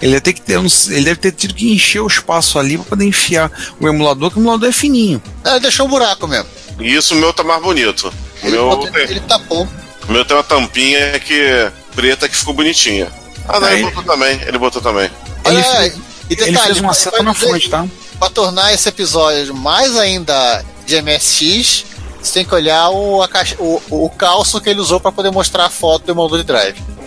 [0.00, 2.76] Ele deve, ter que ter, um- ele deve ter tido que encher o espaço ali
[2.78, 5.22] para poder enfiar o emulador, que o emulador é fininho.
[5.44, 6.46] Ele deixou um buraco mesmo.
[6.80, 8.12] E isso o meu tá mais bonito.
[8.42, 9.68] O Ele, meu, ele tapou.
[10.08, 13.08] o meu tem uma tampinha que preta que ficou bonitinha.
[13.48, 14.40] Ah, não, Aí- ele botou também.
[14.46, 15.10] Ele botou também.
[15.44, 15.94] Ele Olha, fez-
[16.30, 17.86] e Ele detalhe, fez uma seta na fonte, tá?
[18.18, 21.84] Pra tornar esse episódio mais ainda de MSX,
[22.22, 25.30] você tem que olhar o, a caixa- o, o calço que ele usou pra poder
[25.32, 26.76] mostrar a foto do emulador de drive.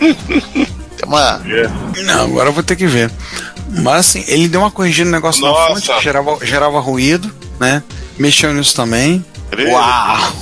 [0.96, 1.42] Tem uma.
[2.04, 3.10] Não, agora eu vou ter que ver.
[3.68, 5.74] Mas assim, ele deu uma corrigida no negócio na Nossa.
[5.74, 7.82] fonte, que gerava, gerava ruído, né?
[8.18, 9.22] Mexeu nisso também.
[9.52, 10.32] Ele, Uau!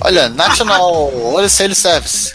[0.00, 2.32] Olha, National Oil Sales Service.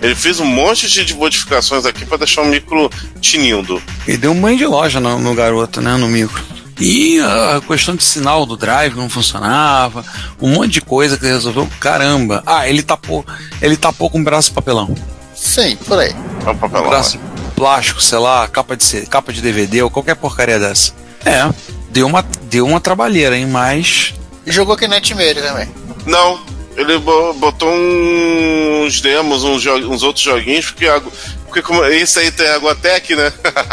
[0.00, 3.82] Ele fez um monte de, de modificações aqui pra deixar o micro tinindo.
[4.06, 5.96] Ele deu um banho de loja no, no garoto, né?
[5.96, 6.42] No micro.
[6.80, 10.02] E a questão de sinal do drive não funcionava,
[10.40, 11.68] um monte de coisa que ele resolveu.
[11.78, 12.42] Caramba!
[12.46, 13.24] Ah, ele tapou,
[13.60, 14.94] ele tapou com um braço de papelão.
[15.34, 16.14] Sim, por aí.
[16.46, 16.88] É um papelão.
[16.88, 20.94] braço de plástico, sei lá, capa de, capa de DVD ou qualquer porcaria dessa.
[21.22, 21.52] É,
[21.90, 23.46] deu uma, deu uma trabalheira, hein?
[23.46, 24.14] Mas.
[24.46, 25.68] E jogou Kinect Made também.
[26.06, 26.40] Não,
[26.76, 31.00] ele bo- botou uns demos, uns, uns outros joguinhos, porque, a-
[31.46, 33.32] porque como esse aí tem Aguatec, né?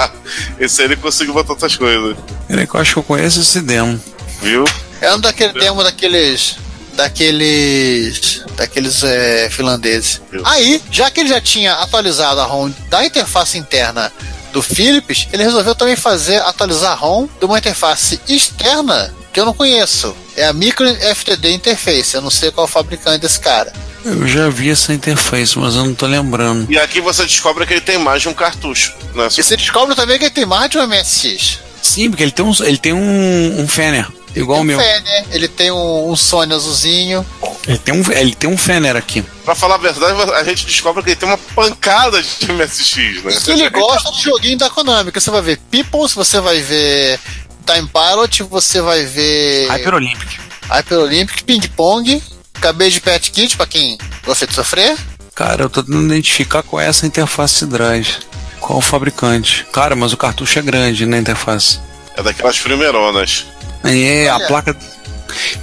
[0.60, 2.16] esse aí ele conseguiu botar outras coisas,
[2.48, 4.00] Peraí, que eu acho que eu conheço esse demo.
[4.42, 4.64] viu?
[5.02, 6.58] É um daquele demo daqueles.
[6.96, 8.44] Daqueles.
[8.56, 10.22] Daqueles é, finlandeses.
[10.32, 10.42] Viu?
[10.46, 14.12] Aí, já que ele já tinha atualizado a ROM da interface interna
[14.52, 19.46] do Philips, ele resolveu também fazer atualizar a ROM de uma interface externa que eu
[19.46, 20.18] não conheço.
[20.36, 22.16] É a Micro FTD Interface.
[22.16, 23.72] Eu não sei qual é o fabricante desse cara.
[24.04, 26.66] Eu já vi essa interface, mas eu não tô lembrando.
[26.72, 29.28] E aqui você descobre que ele tem mais de um cartucho, né?
[29.28, 31.60] E você descobre também que ele tem mais de um MSX.
[31.84, 34.80] Sim, porque ele tem um, ele tem um, um Fener, igual o Tem meu.
[34.80, 37.24] um Fener, ele tem um, um Sony azulzinho.
[37.68, 39.24] Ele tem um, ele tem um Fener aqui.
[39.46, 43.34] Pra falar a verdade, a gente descobre que ele tem uma pancada de MSX, né?
[43.48, 47.20] E ele gosta do joguinho da Konami, que você vai ver Peoples, você vai ver
[47.68, 50.40] Time Pilot, você vai ver Hyper Olympic.
[50.70, 52.24] Hyper Olympic, Ping Pong,
[52.62, 54.98] Cabelo de Pet Kit, pra quem gosta de sofrer.
[55.36, 58.18] Cara, eu tô tentando identificar qual é essa interface drive.
[58.60, 59.66] Qual o fabricante?
[59.72, 61.80] Cara, mas o cartucho é grande na interface.
[62.16, 63.46] É daquelas primeironas.
[63.84, 64.48] É, a Olha.
[64.48, 64.76] placa.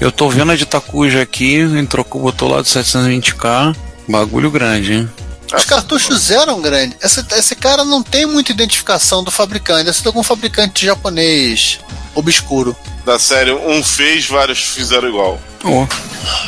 [0.00, 3.74] Eu tô vendo a de Takuja aqui, ele trocou, botou lá do 720k.
[4.08, 5.10] Bagulho grande, hein?
[5.56, 6.96] Os cartuchos eram grandes.
[7.02, 9.88] Esse, esse cara não tem muita identificação do fabricante.
[9.90, 11.80] Esse é de algum fabricante japonês
[12.14, 12.76] obscuro.
[13.04, 15.38] Da série, um fez, vários fizeram igual.
[15.64, 15.86] Oh,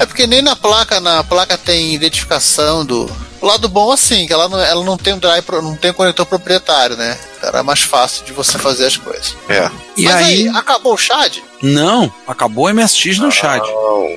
[0.01, 3.11] É porque nem na placa, na placa tem identificação do.
[3.41, 5.95] O lado bom assim, que ela não, ela não tem um drive, não tem um
[5.95, 7.19] conector proprietário, né?
[7.43, 9.37] Era mais fácil de você fazer as coisas.
[9.49, 9.71] É.
[9.97, 10.25] e Mas aí?
[10.25, 11.39] aí, acabou o Chad?
[11.63, 13.61] Não, acabou o MSX no chat.
[13.61, 14.17] Não,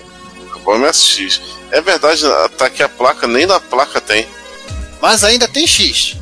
[0.49, 1.41] acabou o MSX.
[1.71, 2.21] É verdade,
[2.57, 4.25] tá aqui a placa, nem na placa tem.
[5.01, 6.17] Mas ainda tem X.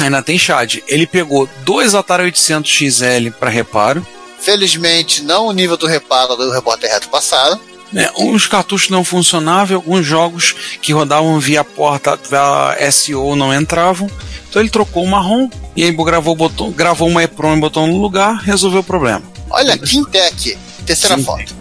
[0.00, 0.82] Ainda tem chat.
[0.88, 4.06] Ele pegou dois Atari 800 XL para reparo.
[4.40, 7.60] Felizmente, não o nível do reparo do repórter reto passado.
[7.92, 8.10] né?
[8.18, 14.10] Uns cartuchos não funcionavam, alguns jogos que rodavam via porta, via SO não entravam.
[14.48, 18.00] Então ele trocou uma ROM e aí gravou, botou, gravou uma EPROM e botou no
[18.00, 19.22] lugar, resolveu o problema.
[19.48, 21.24] Olha, Quintec, terceira Sim.
[21.24, 21.54] foto.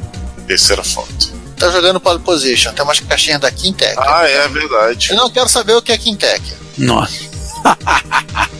[0.47, 1.30] Terceira foto.
[1.61, 3.95] Tá jogando pole position, tem umas caixinhas da Quintec.
[3.99, 5.11] Ah, é verdade.
[5.11, 6.41] Eu não quero saber o que é Quintec.
[6.77, 7.29] Nossa.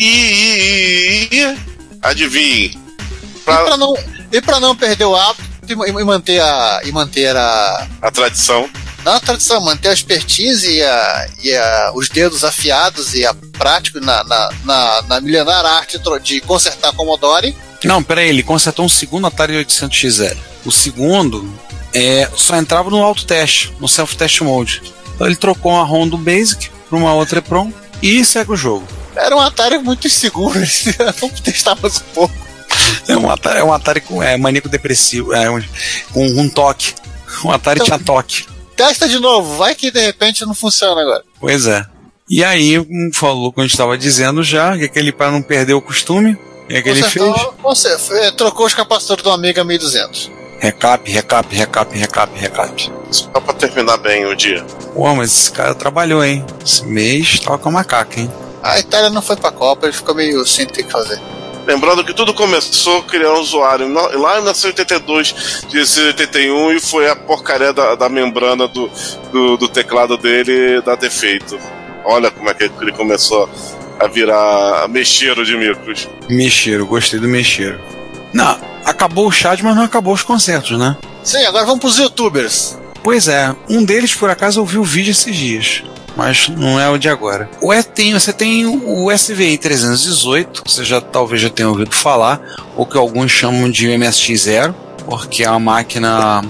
[0.00, 1.56] E, e, e, e
[2.00, 2.66] adivinhe.
[2.66, 3.98] E Pra pra não,
[4.30, 6.80] e pra não perder o hábito e, e manter a.
[6.84, 7.88] E manter a.
[8.00, 8.70] a tradição.
[9.04, 13.34] Não a tradição, manter a expertise e, a, e a, os dedos afiados e a
[13.58, 17.56] prática na, na, na, na milenar arte de consertar Commodore.
[17.82, 20.36] Não, peraí, ele consertou um segundo Atari 800 XL.
[20.64, 21.52] O segundo
[21.92, 24.82] é, só entrava no autoteste, no self-test mode.
[25.14, 27.72] Então ele trocou uma ROM do Basic para uma outra EPROM
[28.02, 28.86] e segue o jogo.
[29.16, 30.60] Era um Atari muito inseguro,
[31.20, 32.34] vamos testar mais um pouco.
[33.08, 35.60] É um Atari, é um Atari com é, maníaco depressivo, é, um,
[36.12, 36.94] com um toque.
[37.44, 38.46] Um Atari tinha toque.
[38.76, 41.24] Testa de novo, vai que de repente não funciona agora.
[41.40, 41.84] Pois é.
[42.30, 45.74] E aí, como falou, como a gente estava dizendo já, que aquele para não perder
[45.74, 47.48] o costume, é que ele Consertou- fez?
[47.62, 50.30] Você é, trocou os capacitores do Amiga 1200.
[50.60, 52.92] Recap, recap, recap, recap, recap.
[53.10, 54.64] Só pra terminar bem o dia.
[54.94, 56.44] Pô, mas esse cara trabalhou, hein?
[56.64, 58.30] Esse mês tava com a macaca, hein?
[58.62, 61.20] A Itália não foi pra Copa, ele ficou meio sem ter o que fazer.
[61.66, 67.72] Lembrando que tudo começou criando um usuário lá em 1982, 1981, e foi a porcaria
[67.72, 68.90] da, da membrana do,
[69.30, 71.58] do, do teclado dele dar defeito.
[72.04, 73.48] Olha como é que ele começou
[74.00, 76.08] a virar mexeiro de micros.
[76.28, 77.78] Mexeiro, gostei do mexeiro.
[78.32, 80.96] Não, acabou o chat, mas não acabou os concertos, né?
[81.22, 82.78] Sim, agora vamos pros youtubers.
[83.02, 85.82] Pois é, um deles por acaso ouviu o vídeo esses dias,
[86.16, 87.48] mas não é o de agora.
[87.60, 91.94] O E tem, você tem o SVI 318, que você já talvez já tenha ouvido
[91.94, 92.40] falar,
[92.76, 94.74] ou que alguns chamam de MSX Zero,
[95.06, 96.42] porque é uma máquina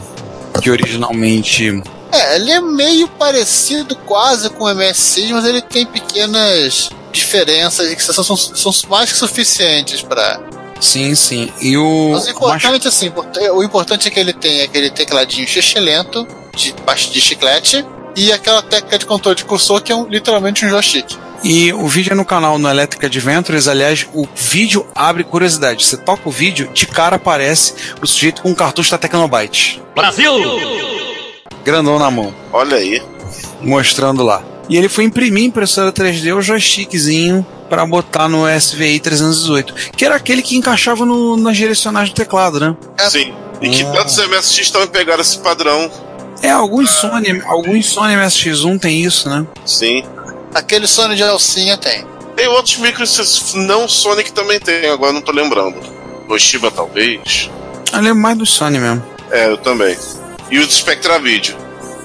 [0.60, 6.90] que originalmente É, ele é meio parecido quase com o MSX, mas ele tem pequenas
[7.12, 10.40] diferenças que são, são, são mais que suficientes para.
[10.80, 11.52] Sim, sim.
[11.60, 13.12] E o Mas o importante, assim,
[13.54, 15.46] o importante é que ele tem aquele tecladinho
[15.80, 16.74] lento de,
[17.12, 17.84] de chiclete
[18.16, 21.16] e aquela técnica de controle de cursor que é um- literalmente um joystick.
[21.44, 23.68] E o vídeo é no canal no Electric Adventures.
[23.68, 25.84] Aliás, o vídeo abre curiosidade.
[25.86, 29.80] Você toca o vídeo, de cara aparece o sujeito com um cartucho da Tecnobyte.
[29.94, 30.32] Brasil!
[31.64, 33.00] Grandão na mão, Olha aí.
[33.60, 34.42] mostrando lá.
[34.68, 40.14] E ele foi imprimir impressora 3D o joystickzinho para botar no SVI 318, que era
[40.16, 42.76] aquele que encaixava no, nas direcionais do teclado, né?
[43.08, 43.32] Sim.
[43.60, 43.90] E que Ah.
[43.92, 45.90] tantos MSX também pegaram esse padrão.
[46.42, 49.46] É, alguns Sony, alguns Sony MSX1 tem isso, né?
[49.66, 50.04] Sim.
[50.54, 52.04] Aquele Sony de alcinha tem.
[52.36, 55.76] Tem outros micros não Sony que também tem, agora não tô lembrando.
[56.28, 57.50] Toshiba talvez.
[57.92, 59.02] Eu lembro mais do Sony mesmo.
[59.30, 59.96] É, eu também.
[60.50, 61.56] E o do Spectra Video.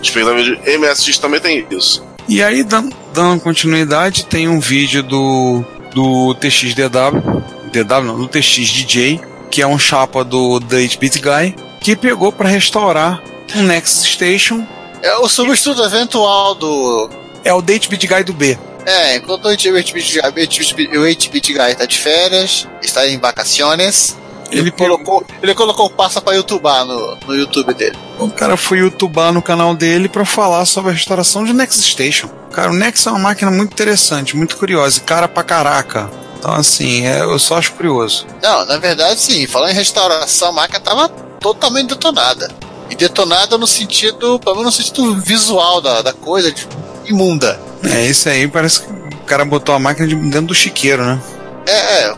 [0.02, 2.04] O Spectra Video MSX também tem isso.
[2.28, 9.20] E aí, dan- dando continuidade, tem um vídeo do, do TXDW, DW não, do TXDJ,
[9.52, 13.22] que é um chapa do The 8-Bit Guy, que pegou para restaurar
[13.56, 14.66] um Next Station.
[15.02, 17.10] É o substituto eventual do.
[17.44, 18.58] É o The 8-Bit Guy do B.
[18.86, 24.18] É, enquanto o 8-bit Guy- 8-bit o 8-bit Guy tá de férias, está em vacaciones,
[24.60, 27.98] ele, colocou, ele colocou passa pra youtubar no, no YouTube dele.
[28.20, 32.30] O cara foi youtubar no canal dele para falar sobre a restauração de Next Station.
[32.52, 36.10] Cara, o Next é uma máquina muito interessante, muito curiosa, e cara pra caraca.
[36.38, 38.28] Então, assim, é, eu só acho curioso.
[38.42, 42.52] Não, na verdade, sim, falando em restauração, a máquina tava totalmente detonada.
[42.90, 46.68] E detonada no sentido, pelo menos no sentido visual da, da coisa, de,
[47.06, 47.60] imunda.
[47.84, 51.20] É, esse aí parece que o cara botou a máquina de- dentro do chiqueiro, né?
[51.66, 52.16] É, é,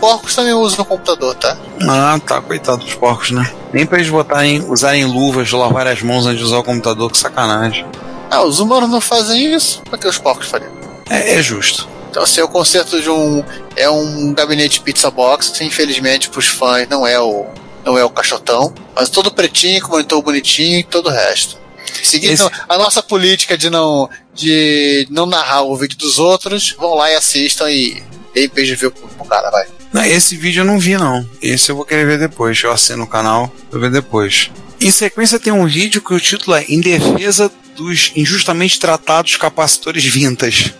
[0.00, 1.56] porcos também usam o computador, tá?
[1.88, 3.50] Ah, tá, coitado dos porcos, né?
[3.72, 7.18] Nem pra eles botarem, usarem luvas, lavar as mãos antes de usar o computador, que
[7.18, 7.86] sacanagem.
[8.30, 10.72] Ah, os humanos não fazem isso, por que os porcos fariam?
[11.08, 11.88] É, é justo.
[12.10, 13.44] Então, assim, o conceito de um
[13.76, 17.46] é um gabinete pizza box, infelizmente pros fãs não é o
[17.84, 21.56] não é o caixotão, mas todo pretinho, com monitor bonitinho e todo o resto.
[22.04, 26.94] Seguindo Esse- a nossa política de não de não narrar o vídeo dos outros, vão
[26.94, 29.66] lá e assistam e beijo ver pro, pro cara, vai.
[29.92, 31.28] Não, esse vídeo eu não vi, não.
[31.42, 32.62] Esse eu vou querer ver depois.
[32.62, 34.50] Eu assino o canal, vou ver depois.
[34.80, 40.04] Em sequência tem um vídeo que o título é Em Defesa dos Injustamente Tratados Capacitores
[40.04, 40.72] Vintas.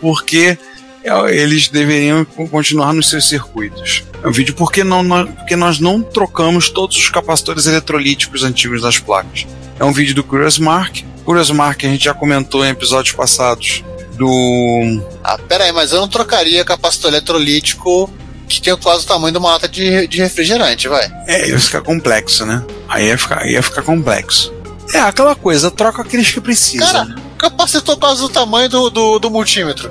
[0.00, 0.58] Porque
[1.04, 4.02] é, eles deveriam continuar nos seus circuitos.
[4.22, 8.82] É um vídeo porque, não, nós, porque nós não trocamos todos os capacitores eletrolíticos antigos
[8.82, 9.46] das placas.
[9.78, 10.96] É um vídeo do Curious Mark.
[11.24, 13.84] Curious Mark a gente já comentou em episódios passados
[14.16, 18.10] do Ah, pera aí, mas eu não trocaria capacitor eletrolítico
[18.48, 21.10] que tem quase o tamanho de uma lata de, de refrigerante, vai.
[21.26, 22.64] É, ia ficar complexo, né?
[22.88, 24.52] Aí ia ficar, ia ficar complexo.
[24.94, 26.86] É aquela coisa, troca aqueles que precisam.
[26.86, 29.90] Cara, o capacitor quase o tamanho do, do, do multímetro.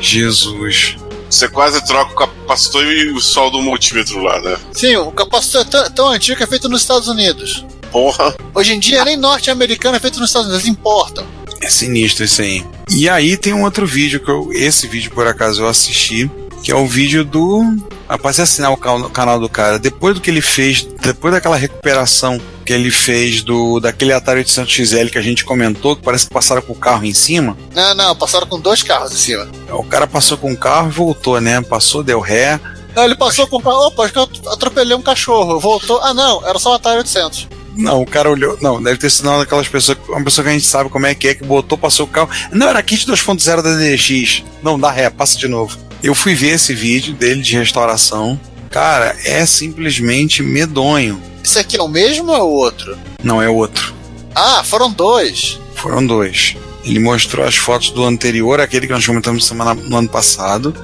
[0.00, 0.96] Jesus.
[1.28, 4.56] Você quase troca o capacitor e o sol do multímetro lá, né?
[4.72, 7.64] Sim, o capacitor é tão, tão antigo que é feito nos Estados Unidos.
[7.90, 8.34] Porra.
[8.54, 11.26] Hoje em dia, nem norte-americano é feito nos Estados Unidos, importam.
[11.62, 12.64] É sinistro isso aí.
[12.90, 14.50] E aí tem um outro vídeo que eu.
[14.52, 16.30] Esse vídeo, por acaso, eu assisti.
[16.62, 17.60] Que é o vídeo do.
[18.08, 19.78] Rapaz, assinar o ca- canal do cara.
[19.78, 25.10] Depois do que ele fez, depois daquela recuperação que ele fez do daquele Atari 800XL
[25.10, 27.56] que a gente comentou, que parece que passaram com o carro em cima.
[27.74, 29.48] Não, não, passaram com dois carros em cima.
[29.70, 31.60] O cara passou com o carro e voltou, né?
[31.62, 32.60] Passou, deu ré.
[32.94, 35.58] Não, ele passou com o carro, opa, acho que eu atropelei um cachorro.
[35.58, 37.48] Voltou, ah não, era só o Atari 800.
[37.76, 38.58] Não, o cara olhou.
[38.60, 39.98] Não, deve ter sido uma daquelas pessoas.
[40.08, 42.28] Uma pessoa que a gente sabe como é que é, que botou, passou o carro.
[42.50, 44.44] Não, era kit 2.0 da DDX.
[44.62, 45.78] Não, dá ré, passa de novo.
[46.02, 48.38] Eu fui ver esse vídeo dele de restauração.
[48.70, 51.20] Cara, é simplesmente medonho.
[51.44, 52.96] Esse aqui é o mesmo ou é o outro?
[53.22, 53.94] Não, é outro.
[54.34, 55.58] Ah, foram dois.
[55.74, 56.56] Foram dois.
[56.84, 60.74] Ele mostrou as fotos do anterior, aquele que nós comentamos semana, no ano passado.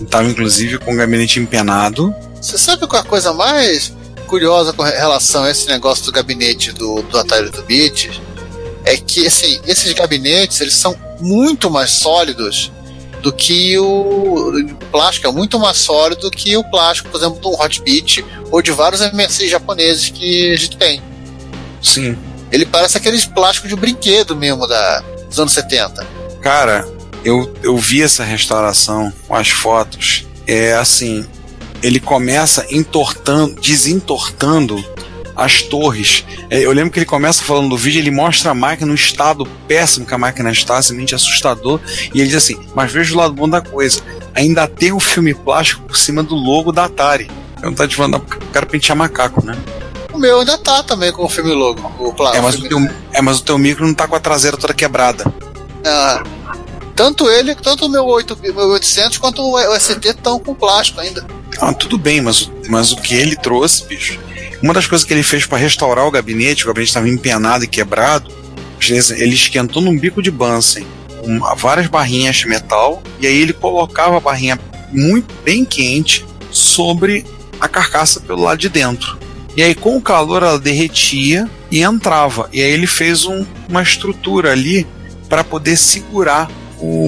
[0.00, 2.14] Estava inclusive com o gabinete empenado.
[2.40, 3.92] Você sabe qual é a coisa mais
[4.28, 8.20] curiosa com relação a esse negócio do gabinete do, do Atari do Beat?
[8.84, 12.70] É que assim, esses gabinetes eles são muito mais sólidos
[13.22, 17.40] do que o, o plástico, é muito mais sólido do que o plástico, por exemplo,
[17.40, 21.02] do Hot Beat ou de vários MSI japoneses que a gente tem.
[21.82, 22.16] Sim.
[22.52, 26.06] Ele parece aqueles plásticos de brinquedo mesmo da, dos anos 70.
[26.40, 26.88] Cara,
[27.24, 30.26] eu, eu vi essa restauração com as fotos.
[30.46, 31.26] É assim,
[31.82, 34.82] ele começa entortando, desentortando
[35.36, 36.24] as torres.
[36.50, 39.46] É, Eu lembro que ele começa falando do vídeo, ele mostra a máquina no estado
[39.68, 41.80] péssimo que a máquina está, simplesmente assustador,
[42.12, 44.00] e ele diz assim: Mas veja o lado bom da coisa,
[44.34, 47.30] ainda tem o filme plástico por cima do logo da Atari.
[47.62, 49.56] Eu não tá te mandando o cara pentear macaco, né?
[50.12, 51.80] O meu ainda tá também com o filme logo.
[51.98, 52.78] O plá- É mas, o teu,
[53.12, 55.24] é, mas o teu micro não tá com a traseira toda quebrada.
[55.84, 56.22] Ah,
[56.96, 61.24] tanto ele, tanto o meu, 8, meu 800 quanto o ST estão com plástico ainda.
[61.60, 64.18] Ah, tudo bem, mas, mas o que ele trouxe, bicho.
[64.62, 67.68] Uma das coisas que ele fez para restaurar o gabinete, o gabinete estava empenado e
[67.68, 68.30] quebrado,
[69.16, 70.86] ele esquentou num bico de Bunsen
[71.24, 74.58] um- várias barrinhas de metal e aí ele colocava a barrinha
[74.92, 77.24] muito bem quente sobre
[77.60, 79.18] a carcaça pelo lado de dentro.
[79.56, 82.48] E aí com o calor ela derretia e entrava.
[82.52, 84.86] E aí ele fez um- uma estrutura ali
[85.28, 86.48] para poder segurar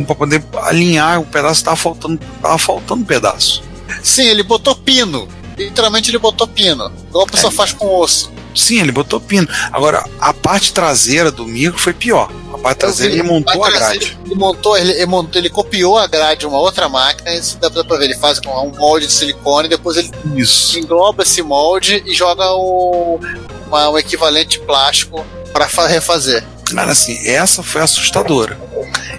[0.05, 3.63] para poder alinhar o pedaço tava faltando tava faltando um pedaço.
[4.03, 5.29] Sim, ele botou pino.
[5.59, 6.91] Literalmente ele botou pino.
[7.09, 7.31] Igual a É.
[7.31, 8.33] pessoa faz com osso.
[8.55, 9.47] Sim, ele botou pino.
[9.73, 12.31] Agora, a parte traseira do micro foi pior.
[12.53, 14.19] A parte traseira ele montou a grade.
[14.27, 17.71] Ele, montou, ele, ele montou, ele copiou a grade de uma outra máquina, isso dá
[17.71, 18.07] pra ver.
[18.07, 20.77] Ele faz com um molde de silicone, depois ele Isso.
[20.79, 23.21] engloba esse molde e joga o,
[23.69, 26.45] uma- um equivalente plástico para refazer.
[26.75, 28.59] Cara, assim, essa foi assustadora.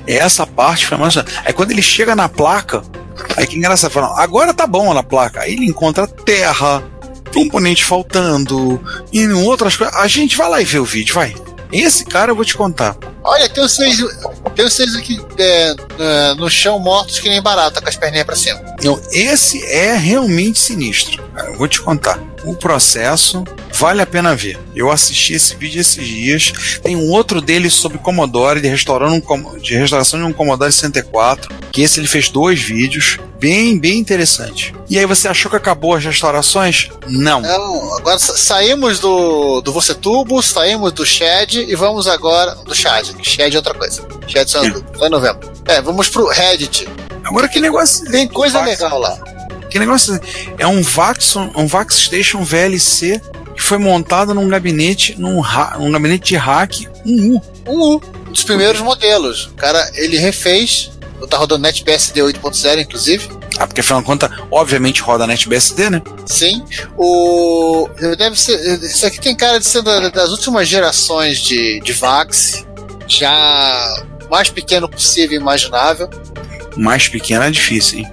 [0.07, 1.15] Essa parte foi mais.
[1.17, 2.82] Aí quando ele chega na placa,
[3.38, 5.41] aí que engraçado, fala, agora tá bom na placa.
[5.41, 6.84] Aí ele encontra terra,
[7.34, 8.80] componente faltando,
[9.11, 9.95] e outras coisas.
[9.95, 11.36] A gente vai lá e vê o vídeo, vai.
[11.72, 12.97] Esse cara eu vou te contar.
[13.24, 13.97] Olha, tem os seis,
[14.55, 18.26] tem os seis aqui é, é, no chão mortos que nem barata, com as perninhas
[18.26, 18.59] pra cima.
[18.84, 21.22] Não, esse é realmente sinistro.
[21.36, 21.49] cara.
[21.49, 22.19] Eu vou te contar.
[22.43, 23.43] O processo
[23.74, 24.59] vale a pena ver.
[24.76, 26.80] Eu assisti esse vídeo esses dias.
[26.82, 31.53] Tem um outro dele sobre Commodore, de, restaurando um, de restauração de um Commodore 64.
[31.72, 33.19] Que esse ele fez dois vídeos.
[33.39, 34.74] Bem, bem interessante.
[34.89, 36.89] E aí você achou que acabou as restaurações?
[37.07, 37.39] Não.
[37.39, 42.53] Então, agora sa- saímos do, do Você Tubo, saímos do Shed e vamos agora.
[42.55, 44.05] Do Shed, que Shed é outra coisa.
[44.28, 44.72] Shed só, É.
[44.97, 45.51] só em novembro.
[45.68, 46.88] É, vamos pro Reddit.
[47.24, 48.09] Agora que negócio.
[48.12, 49.18] Tem coisa Vax- legal lá.
[49.70, 50.20] Que negócio.
[50.57, 53.22] É um Vaxon, um Vaxstation VLC
[53.55, 55.41] que foi montado num gabinete, num,
[55.80, 56.72] num gabinete de hack
[57.05, 57.41] 1U.
[57.68, 57.95] Um U,
[58.28, 59.45] um dos primeiros modelos.
[59.47, 60.89] O cara, ele refez.
[61.30, 63.30] Tá rodando NetBSD 8.0, inclusive.
[63.59, 66.01] Ah, porque afinal de contas, obviamente roda NetBSD, né?
[66.26, 66.64] Sim.
[66.97, 67.88] O.
[68.18, 68.57] Deve ser.
[68.84, 72.66] Isso aqui tem cara de ser da- das últimas gerações de, de VAX.
[73.12, 76.09] Já mais pequeno possível e imaginável.
[76.78, 78.12] Mais pequeno é difícil, hein?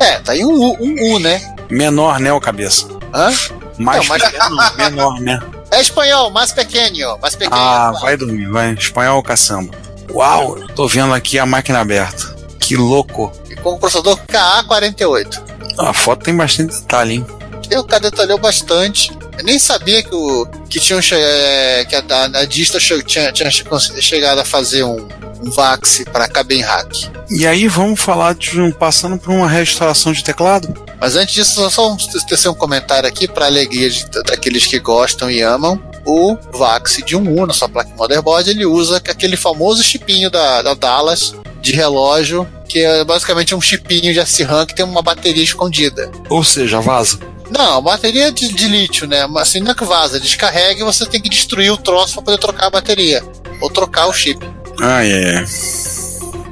[0.00, 1.40] É, tá aí um U, um U, né?
[1.70, 2.86] Menor, né, o cabeça?
[3.14, 3.32] Hã?
[3.78, 5.38] Mais Não, mas- pequeno, menor, né?
[5.70, 7.16] É espanhol, mais pequeno.
[7.22, 7.54] Mais pequeno.
[7.56, 8.72] Ah, vai dormir, vai.
[8.72, 9.72] Espanhol caçamba.
[10.10, 12.34] Uau, eu tô vendo aqui a máquina aberta.
[12.58, 13.32] Que louco.
[13.48, 15.40] E com o processador KA48.
[15.78, 17.26] A foto tem bastante detalhe, hein?
[17.70, 19.16] Eu cara detalhou bastante.
[19.40, 22.02] Eu nem sabia que, o, que, tinham, che- é, que a,
[22.34, 23.64] a, Dista tinha, tinha che-
[24.02, 25.08] chegado a fazer um,
[25.42, 26.92] um VAX para caber em hack.
[27.30, 30.74] E aí vamos falar de um passando por uma restauração de teclado.
[31.00, 34.78] Mas antes disso, só- só um, tecer um comentário aqui para alegria de- daqueles que
[34.78, 35.80] gostam e amam.
[36.04, 40.74] O VAX de 1U na sua placa motherboard, ele usa aquele famoso chipinho da, da
[40.74, 46.10] Dallas de relógio, que é basicamente um chipinho de SRAM que tem uma bateria escondida.
[46.28, 47.18] Ou seja, vaza.
[47.50, 49.26] Não, bateria de, de lítio, né?
[49.26, 52.22] Mas assim, não é que vaza, descarrega e você tem que destruir o troço para
[52.22, 53.22] poder trocar a bateria.
[53.60, 54.38] Ou trocar o chip.
[54.80, 55.34] Ai, é.
[55.34, 55.44] é.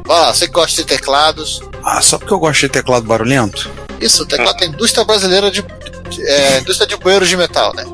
[0.08, 1.60] Olha lá, você que gosta de teclados.
[1.84, 3.70] Ah, só porque eu gosto de teclado barulhento?
[4.00, 5.62] Isso, o teclado tem indústria brasileira de.
[5.62, 7.84] de- é, indústria de bueiros de metal, né?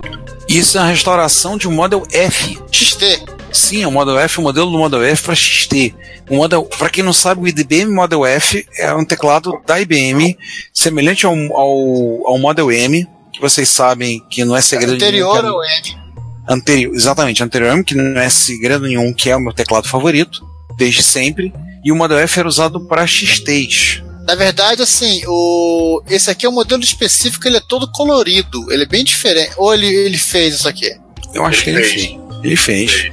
[0.48, 2.58] Isso é a restauração de um Model F.
[2.70, 3.22] XT.
[3.54, 5.94] Sim, o Model F, o modelo do Model F para XT.
[6.28, 10.36] O Model, para quem não sabe, o IBM Model F é um teclado da IBM,
[10.72, 15.54] semelhante ao, ao, ao Model M, que vocês sabem que não é segredo Anterior nenhum.
[15.54, 16.04] ao M.
[16.48, 19.88] Anterior, exatamente, anterior ao M, que não é segredo nenhum, que é o meu teclado
[19.88, 20.44] favorito,
[20.76, 21.52] desde sempre.
[21.84, 24.02] E o Model F era usado para XTs.
[24.26, 26.02] Na verdade, assim, o...
[26.08, 28.72] esse aqui é um modelo específico, ele é todo colorido.
[28.72, 29.52] Ele é bem diferente.
[29.56, 30.90] Ou ele, ele fez isso aqui?
[31.32, 32.23] Eu acho que ele fez.
[32.44, 33.10] Ele fez.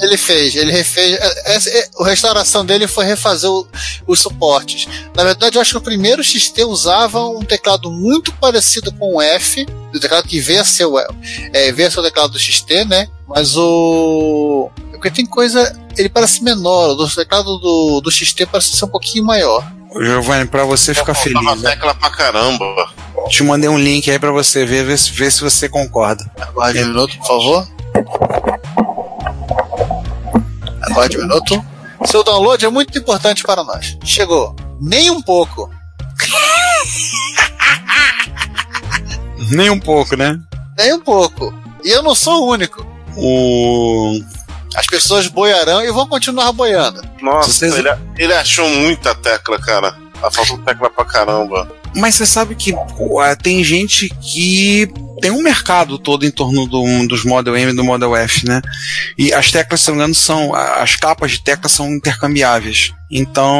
[0.00, 1.18] Ele fez, ele refez.
[1.20, 3.66] é, essa- é, a restauração dele foi refazer o-
[4.06, 4.86] os suportes.
[5.16, 9.20] Na verdade, eu acho que o primeiro XT usava um teclado muito parecido com o
[9.20, 10.96] F, o teclado que veio a ser o,
[11.52, 13.08] é, veio a ser o teclado do XT, né?
[13.26, 14.70] Mas o.
[14.92, 15.76] Porque tem coisa.
[15.96, 19.68] Ele parece menor, o teclado do, do XT parece ser um pouquinho maior.
[20.00, 21.70] Giovanni, pra você ficar feliz, né?
[21.70, 22.64] tecla pra caramba.
[23.28, 26.30] te mandei um link aí pra você ver, ver se, ver se você concorda.
[26.40, 27.68] Aguarde um minuto, por favor.
[31.06, 31.64] Um minuto.
[32.06, 33.96] Seu download é muito importante para nós.
[34.04, 34.54] Chegou.
[34.80, 35.70] Nem um pouco.
[39.50, 40.38] Nem um pouco, né?
[40.76, 41.52] Nem um pouco.
[41.84, 42.84] E eu não sou o único.
[43.16, 44.20] O.
[44.76, 47.00] As pessoas boiarão e vão continuar boiando.
[47.22, 49.96] Nossa, Vocês- ele, ele achou muita tecla, cara.
[50.20, 51.68] Ela faltou tecla pra caramba.
[51.98, 54.88] Mas você sabe que pô, ah, tem gente que
[55.20, 58.60] tem um mercado todo em torno do- dos Model M e do Model F, né?
[59.18, 60.54] E as teclas, se não me engano, são.
[60.54, 62.92] As capas de tecla são intercambiáveis.
[63.10, 63.58] Então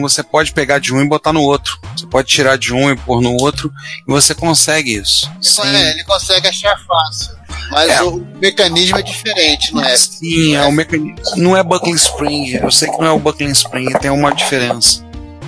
[0.00, 1.78] você pode pegar de um e botar no outro.
[1.96, 3.72] Você pode tirar de um e pôr no outro.
[4.06, 5.30] E você consegue isso.
[5.40, 7.32] Sim, É, ele consegue achar fácil.
[7.70, 8.02] Mas É.
[8.02, 9.96] o mecanismo é diferente, não é?
[9.96, 11.16] Sim, é o mecanismo.
[11.36, 12.54] Não é buckling spring.
[12.62, 15.02] Eu sei que não é o buckling spring, tem uma diferença.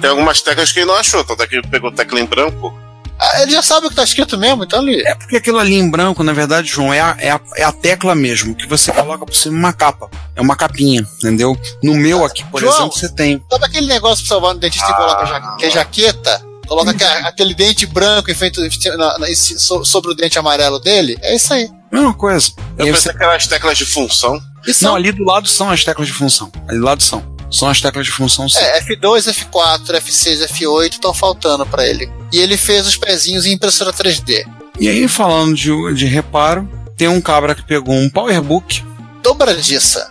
[0.05, 2.79] Tem algumas teclas que ele não achou, tanto é que ele pegou tecla em branco.
[3.19, 5.01] Ah, ele já sabe o que tá escrito mesmo, então ele.
[5.09, 7.73] É porque aquilo ali em branco, na verdade, João, é a, é a, é a
[7.73, 10.11] tecla mesmo, que você coloca por cima de uma capa.
[10.37, 11.59] É uma capinha, entendeu?
[11.83, 12.75] No meu aqui, por João.
[12.75, 13.43] exemplo, você tem.
[13.51, 16.43] Sabe aquele negócio pra salvar no dentista e coloca ja- que é jaqueta?
[16.67, 18.61] Coloca aque- aquele dente branco em frente,
[18.99, 19.27] na- na-
[19.85, 21.17] sobre o dente amarelo dele?
[21.23, 21.67] É isso aí.
[21.91, 22.53] Mesma coisa.
[22.77, 24.39] Eu pensei você- que eram as teclas de função.
[24.83, 26.53] Não, ali do lado são as teclas de função.
[26.69, 27.34] Ali do lado são.
[27.55, 28.59] São as teclas de função sim.
[28.59, 32.11] É, F2, F4, F6, F8 estão faltando pra ele.
[32.33, 34.45] E ele fez os pezinhos em impressora 3D.
[34.81, 38.83] E aí, falando de, de reparo, tem um cabra que pegou um Powerbook.
[39.23, 40.11] Dobradiça.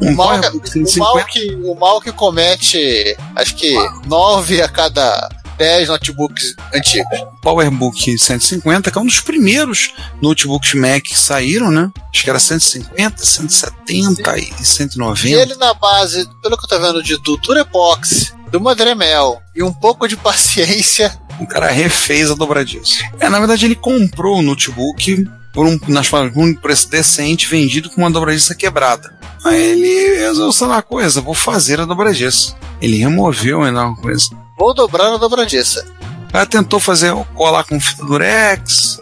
[0.00, 1.24] Um O mal, o, mal 150.
[1.26, 3.74] que, o mal que comete, acho que
[4.06, 7.18] 9 a cada 10 notebooks antigos.
[7.42, 11.90] PowerBook 150, que é um dos primeiros notebooks Mac que saíram, né?
[12.12, 15.28] Acho que era 150, 170 e E 190.
[15.28, 19.72] ele na base, pelo que eu tô vendo, de do Durepox, do Madremel e um
[19.72, 23.02] pouco de paciência, O cara refez a dobradiça.
[23.18, 27.48] É, na verdade, ele comprou o notebook por um, nas palavras, por um preço decente,
[27.48, 29.12] vendido com uma dobradiça quebrada.
[29.44, 32.56] Aí ele resolveu, sei lá, coisa, vou fazer a dobradiça.
[32.80, 34.28] Ele removeu a enorme coisa.
[34.56, 35.86] Vou dobrar a dobradiça.
[36.28, 39.00] O cara tentou fazer, colar com fita durex,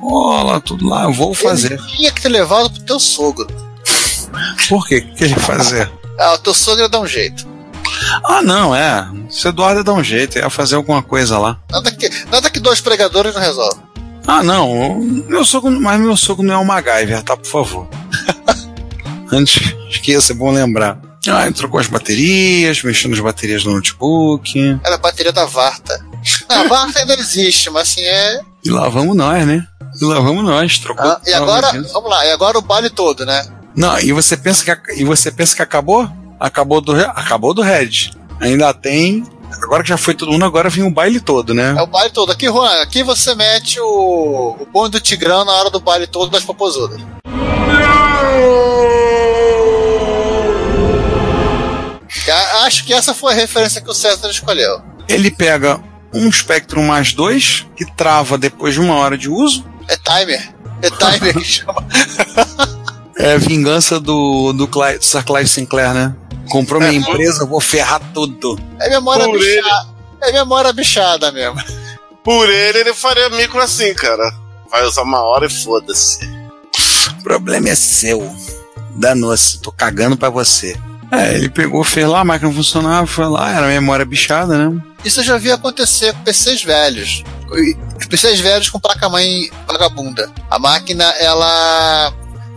[0.00, 1.72] cola, tudo lá, vou fazer.
[1.72, 3.46] Ele tinha que ter levado pro teu sogro.
[4.68, 4.98] Por quê?
[4.98, 5.90] O que ele ia fazer?
[6.18, 7.46] Ah, o teu sogro dá um jeito.
[8.24, 9.08] Ah, não, é.
[9.28, 11.58] Se Eduardo ia dar um jeito, ia fazer alguma coisa lá.
[11.70, 13.78] Nada que, nada que dois pregadores não resolve.
[14.26, 14.96] Ah, não.
[15.28, 17.36] Meu sogro, mas meu sogro não é o MacGyver, tá?
[17.36, 17.88] Por favor.
[19.30, 20.98] Antes, esqueça, é bom lembrar.
[21.28, 24.78] Ah, ele trocou as baterias, mexeu nas baterias do notebook.
[24.84, 26.04] Era a bateria da Varta.
[26.48, 28.40] Ah, a Varta ainda existe, mas assim é.
[28.64, 29.66] E lá vamos nós, né?
[30.00, 30.78] E lá vamos nós.
[30.78, 31.04] Trocou.
[31.06, 33.46] Ah, e agora, vamos lá, e agora o baile todo, né?
[33.76, 36.08] Não, e você pensa que e você pensa que acabou?
[36.38, 38.10] Acabou do acabou do Red.
[38.40, 39.24] Ainda tem.
[39.62, 41.74] Agora que já foi todo mundo, agora vem o baile todo, né?
[41.78, 42.32] É o baile todo.
[42.32, 46.30] Aqui, Juan, aqui você mete o, o bonde do Tigrão na hora do baile todo
[46.30, 47.00] das popozudas.
[47.24, 48.63] A-
[52.64, 54.80] Acho que essa foi a referência que o César escolheu.
[55.06, 55.78] Ele pega
[56.14, 59.66] um Spectrum mais dois, que trava depois de uma hora de uso.
[59.86, 60.54] É timer.
[60.80, 61.86] É timer que chama.
[63.16, 66.14] É vingança do, do, do Sir Clive Sinclair, né?
[66.50, 68.58] Comprou minha empresa, eu vou ferrar tudo.
[68.80, 69.88] É memória Por bichada.
[70.20, 71.62] É memória bichada mesmo.
[72.24, 74.34] Por ele, ele faria micro assim, cara.
[74.68, 76.18] Vai usar uma hora e foda-se.
[77.20, 78.34] O problema é seu.
[78.96, 80.76] Danou-se, tô cagando pra você.
[81.20, 84.82] É, ele pegou, fez lá, a máquina funcionava, foi lá, era memória bichada, né?
[85.04, 87.22] Isso eu já vi acontecer com PCs velhos.
[87.52, 87.76] E-
[88.08, 90.30] PCs velhos com placa-mãe vagabunda.
[90.50, 92.12] A máquina, ela.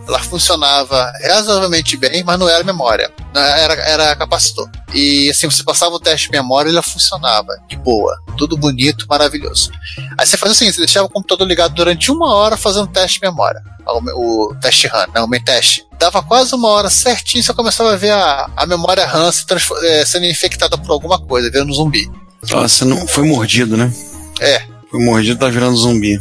[0.06, 3.12] Ela funcionava razoavelmente bem, mas não era memória.
[3.34, 4.66] Era, era capacitor.
[4.94, 7.58] E assim, você passava o teste de memória e ela funcionava.
[7.68, 8.18] De boa.
[8.38, 9.70] Tudo bonito, maravilhoso.
[10.16, 13.20] Aí você fazia o seguinte: você deixava o computador ligado durante uma hora fazendo teste
[13.20, 13.60] de memória.
[13.86, 15.84] O, o teste RAM, não, o main teste.
[15.98, 19.44] Dava quase uma hora certinho, você começava a ver a, a memória RAM se
[19.82, 22.08] eh, sendo infectada por alguma coisa, um zumbi.
[22.48, 23.92] Nossa, não foi mordido, né?
[24.40, 24.62] É.
[24.90, 26.20] Foi mordido, tá virando zumbi.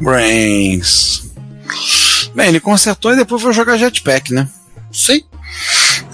[0.00, 1.24] Brains.
[2.34, 4.48] Bem, ele consertou e depois foi jogar jetpack, né?
[4.92, 5.22] Sim.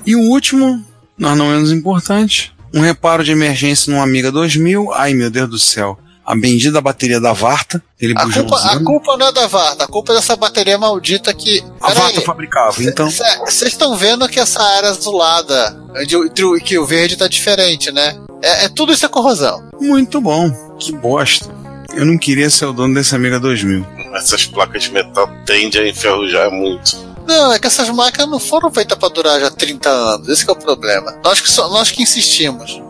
[0.07, 0.85] E o último,
[1.19, 4.93] mas não menos importante, um reparo de emergência num Amiga 2000.
[4.93, 5.99] Ai, meu Deus do céu.
[6.25, 7.83] a bendita bateria da Varta.
[8.01, 11.33] Ele A culpa, a culpa não é da Varta, a culpa é dessa bateria maldita
[11.35, 11.63] que.
[11.81, 12.25] A Varta aí.
[12.25, 13.11] fabricava, então.
[13.11, 16.17] Vocês estão vendo que essa área azulada, onde
[16.61, 18.17] que o verde tá diferente, né?
[18.43, 19.63] É, é tudo isso é corrosão.
[19.81, 20.51] Muito bom.
[20.79, 21.49] Que bosta.
[21.95, 23.85] Eu não queria ser o dono desse Amiga 2000.
[24.15, 26.97] Essas placas de metal tendem a enferrujar muito.
[27.27, 30.29] Não, é que essas máquinas não foram feitas pra durar já 30 anos.
[30.29, 31.17] Esse que é o problema.
[31.25, 32.81] Nós que, so- nós que insistimos.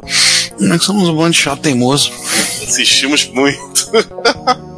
[0.58, 2.10] Nós somos um bando de chato teimoso.
[2.62, 3.90] Insistimos muito.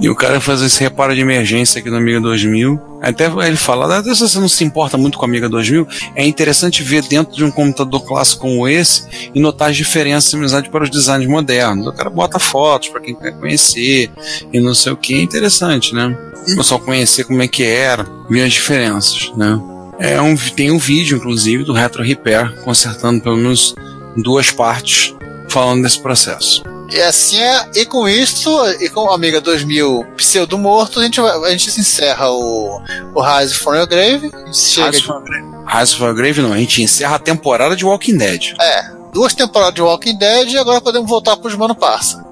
[0.00, 2.80] e o cara faz esse reparo de emergência aqui no Amiga 2000.
[3.00, 6.24] Até ele fala, até se você não se importa muito com a Amiga 2000, é
[6.24, 10.70] interessante ver dentro de um computador clássico como esse e notar as diferenças de amizade
[10.70, 11.86] para os designs modernos.
[11.86, 14.10] O cara bota fotos para quem quer conhecer
[14.52, 15.14] e não sei o que.
[15.14, 16.16] É interessante, né?
[16.48, 19.60] O pessoal conhecer como é que era, ver as diferenças, né?
[19.98, 23.74] É um, tem um vídeo, inclusive, do Retro Repair, consertando pelo menos
[24.16, 25.14] duas partes,
[25.48, 26.62] falando desse processo.
[26.92, 31.18] E assim é, e com isso, e com o Amiga 2000 pseudo morto, a gente,
[31.20, 32.82] a gente encerra o,
[33.14, 34.30] o Rise from Your Grave.
[34.52, 35.24] Chega Rise de, from
[35.66, 38.54] Rise from the Grave não, a gente encerra a temporada de Walking Dead.
[38.60, 42.22] é, duas temporadas de Walking Dead e agora podemos voltar pros Mano Parça.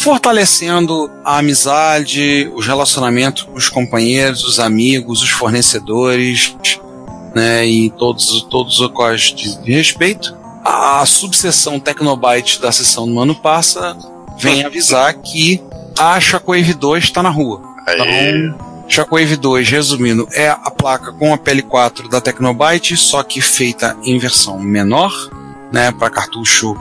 [0.00, 6.56] Fortalecendo a amizade, os relacionamentos com os companheiros, os amigos, os fornecedores,
[7.34, 10.36] né, e todos, todos os quais de respeito.
[10.68, 13.96] A subseção Tecnobyte da sessão do Mano Passa
[14.36, 15.62] vem avisar que
[15.96, 17.62] a Shockwave 2 está na rua.
[17.86, 18.52] Aí,
[18.88, 24.18] Shockwave 2, resumindo, é a placa com a PL4 da Tecnobyte, só que feita em
[24.18, 25.12] versão menor,
[25.72, 26.76] né, para cartucho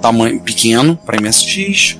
[0.00, 1.98] tamanho pequeno, para MSX,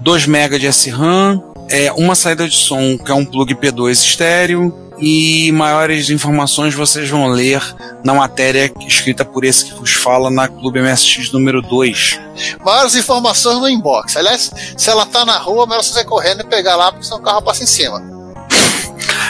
[0.00, 1.40] 2 MB de SRAM,
[1.70, 7.08] é uma saída de som que é um plug P2 estéreo e maiores informações vocês
[7.08, 7.62] vão ler
[8.04, 12.20] na matéria escrita por esse que vos fala na Clube MSX número 2.
[12.64, 14.16] Maiores informações no inbox.
[14.16, 17.18] Aliás, se ela tá na rua, melhor você sair correndo e pegar lá, porque senão
[17.18, 18.02] o carro passa em cima.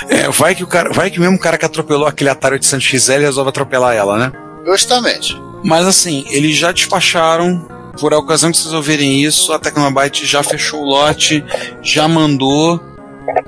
[0.09, 2.87] É, vai que o cara, vai que mesmo o cara que atropelou aquele Atari 800
[2.87, 4.33] XL resolve atropelar ela, né?
[4.65, 5.37] Justamente.
[5.65, 7.67] Mas assim, eles já despacharam.
[7.99, 11.43] Por a ocasião que vocês ouvirem isso, a Tecnobyte já fechou o lote,
[11.81, 12.79] já mandou.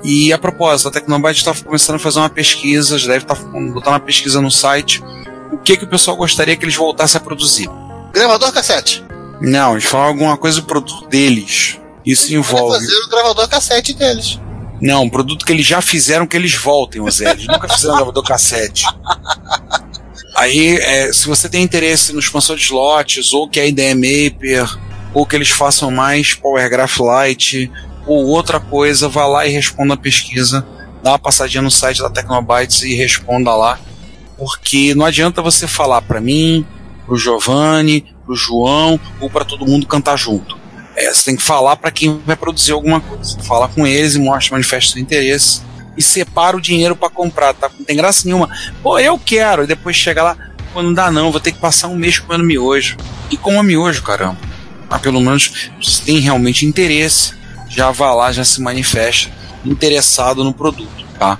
[0.02, 3.88] E a propósito, a Tecnobyte está começando a fazer uma pesquisa, já deve estar botando
[3.88, 5.02] uma pesquisa no site.
[5.52, 7.68] O que, que o pessoal gostaria que eles voltassem a produzir?
[8.12, 9.04] Gravador cassete.
[9.40, 11.78] Não, eles falam alguma coisa do produto deles.
[12.04, 12.78] Isso envolve.
[12.78, 14.40] fazer o gravador cassete deles.
[14.80, 17.32] Não, um produto que eles já fizeram que eles voltem, o Zé.
[17.32, 18.84] Eles nunca fizeram gravador cassete.
[20.36, 24.78] Aí, é, se você tem interesse no expansor de slots, ou que a IDE Maper,
[25.12, 27.70] ou que eles façam mais Power Graph Lite,
[28.08, 30.66] ou outra coisa, vá lá e responda a pesquisa.
[31.02, 33.78] Dá uma passadinha no site da Tecnobytes e responda lá.
[34.36, 36.66] Porque não adianta você falar para mim,
[37.06, 40.56] pro Giovanni, pro João, ou para todo mundo cantar junto.
[40.96, 43.38] É, você tem que falar para quem vai produzir alguma coisa.
[43.42, 45.62] Fala com eles e mostra, manifesta seu interesse.
[45.96, 47.70] E separa o dinheiro para comprar, tá?
[47.76, 48.48] Não tem graça nenhuma.
[48.82, 49.64] Pô, eu quero.
[49.64, 50.36] E depois chega lá,
[50.72, 52.96] pô, não dá não, vou ter que passar um mês comendo miojo.
[53.30, 54.38] E coma miojo, caramba.
[54.88, 57.37] Mas pelo menos se tem realmente interesse,
[57.78, 59.30] já vá lá, já se manifesta
[59.64, 61.38] interessado no produto, tá?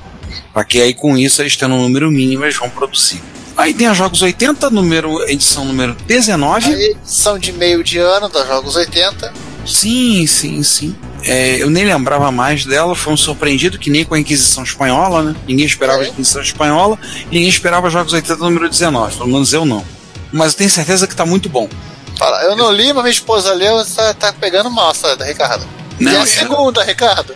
[0.54, 3.20] Para que aí com isso eles tendo um número mínimo, eles vão produzir.
[3.56, 6.66] Aí tem a Jogos 80, número, edição número 19.
[6.72, 9.32] A edição de meio de ano dos Jogos 80.
[9.66, 10.94] Sim, sim, sim.
[11.24, 15.24] É, eu nem lembrava mais dela, foi um surpreendido que nem com a Inquisição Espanhola,
[15.24, 15.36] né?
[15.48, 16.08] Ninguém esperava a É.
[16.08, 16.96] Inquisição Espanhola
[17.32, 19.84] e ninguém esperava Jogos 80 número 19, pelo menos eu não.
[20.32, 21.68] Mas eu tenho certeza que tá muito bom.
[22.16, 25.66] Fala, eu não li, mas minha esposa leu, tá, tá pegando mal da Ricardo.
[26.00, 27.34] Não, e a segunda, Ricardo?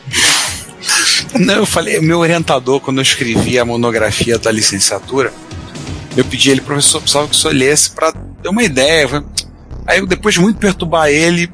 [1.39, 5.33] Não, eu falei, meu orientador, quando eu escrevi a monografia da licenciatura,
[6.17, 9.25] eu pedi ele, professor, precisava que o senhor lesse para ter uma ideia.
[9.87, 11.51] Aí, eu, depois de muito perturbar ele,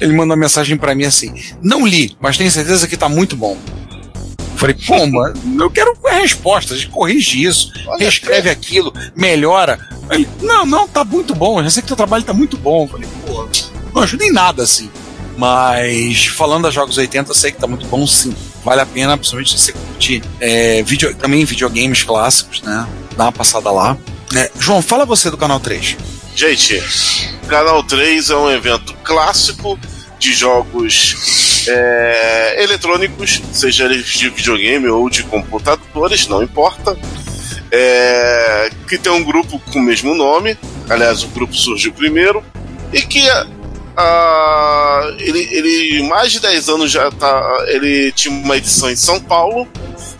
[0.00, 1.32] ele mandou uma mensagem para mim assim:
[1.62, 3.56] Não li, mas tenho certeza que tá muito bom.
[4.38, 8.92] Eu Falei, pô, mano, eu quero a resposta, a gente corrige isso, Olha, reescreve aquilo,
[9.14, 9.78] melhora.
[10.10, 12.84] Ele, não, não, tá muito bom, eu já sei que teu trabalho tá muito bom.
[12.84, 13.48] Eu falei, pô,
[13.94, 14.90] não ajuda em nada assim.
[15.36, 18.34] Mas falando das Jogos 80, eu sei que tá muito bom sim.
[18.64, 22.86] Vale a pena, principalmente se você curtir é, video, também videogames clássicos, né?
[23.16, 23.96] Dá uma passada lá.
[24.34, 25.96] É, João, fala você do canal 3.
[26.34, 26.82] Gente,
[27.48, 29.78] Canal 3 é um evento clássico
[30.18, 36.96] de jogos é, eletrônicos, seja eles de videogame ou de computadores, não importa.
[37.70, 40.56] É, que tem um grupo com o mesmo nome,
[40.88, 42.44] aliás, o grupo surgiu primeiro,
[42.92, 43.22] e que
[43.96, 47.64] ah, ele, ele mais de 10 anos já tá.
[47.68, 49.66] Ele tinha uma edição em São Paulo,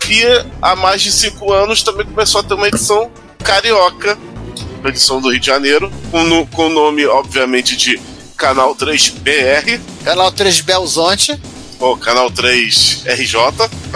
[0.09, 0.23] e
[0.61, 3.11] há mais de 5 anos também começou a ter uma edição
[3.43, 4.17] carioca
[4.85, 7.99] edição do Rio de Janeiro, com, com o nome, obviamente, de
[8.35, 11.39] Canal 3 BR, Canal 3 Belzonte,
[11.79, 13.35] ou Canal 3 RJ.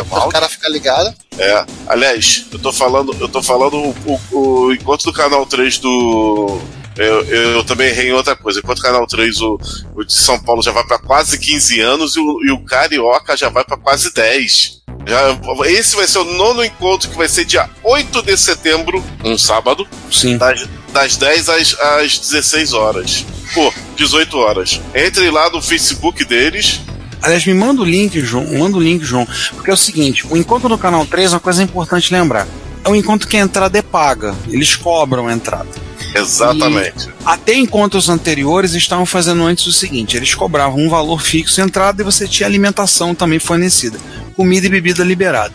[0.10, 1.14] o cara fica ligado.
[1.38, 1.66] É.
[1.88, 6.60] Aliás, eu tô falando, eu tô falando o, o, o enquanto do canal 3 do.
[6.98, 8.60] Eu, eu também errei em outra coisa.
[8.60, 9.60] Enquanto o canal 3, o,
[9.96, 13.36] o de São Paulo já vai pra quase 15 anos e o, e o Carioca
[13.38, 14.82] já vai pra quase 10.
[15.08, 19.38] Já, esse vai ser o nono encontro que vai ser dia 8 de setembro, um
[19.38, 20.38] sábado, Sim.
[20.38, 23.26] das, das 10 às, às 16 horas.
[23.54, 24.82] Pô, 18 horas.
[24.94, 26.82] Entre lá no Facebook deles.
[27.22, 28.46] Aliás, me manda o link, João.
[28.58, 29.28] Manda o link, João.
[29.54, 32.48] Porque é o seguinte: o encontro no canal 3 é uma coisa importante lembrar.
[32.84, 34.36] É um encontro que a entrada é paga.
[34.50, 35.70] Eles cobram a entrada.
[36.14, 37.10] Exatamente.
[37.26, 42.02] Até encontros anteriores estavam fazendo antes o seguinte: eles cobravam um valor fixo de entrada
[42.02, 44.00] e você tinha alimentação também fornecida,
[44.36, 45.54] comida e bebida liberada.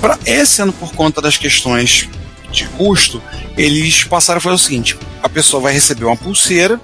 [0.00, 2.08] Para esse ano, por conta das questões
[2.50, 3.22] de custo,
[3.56, 6.80] eles passaram a fazer o seguinte: a pessoa vai receber uma pulseira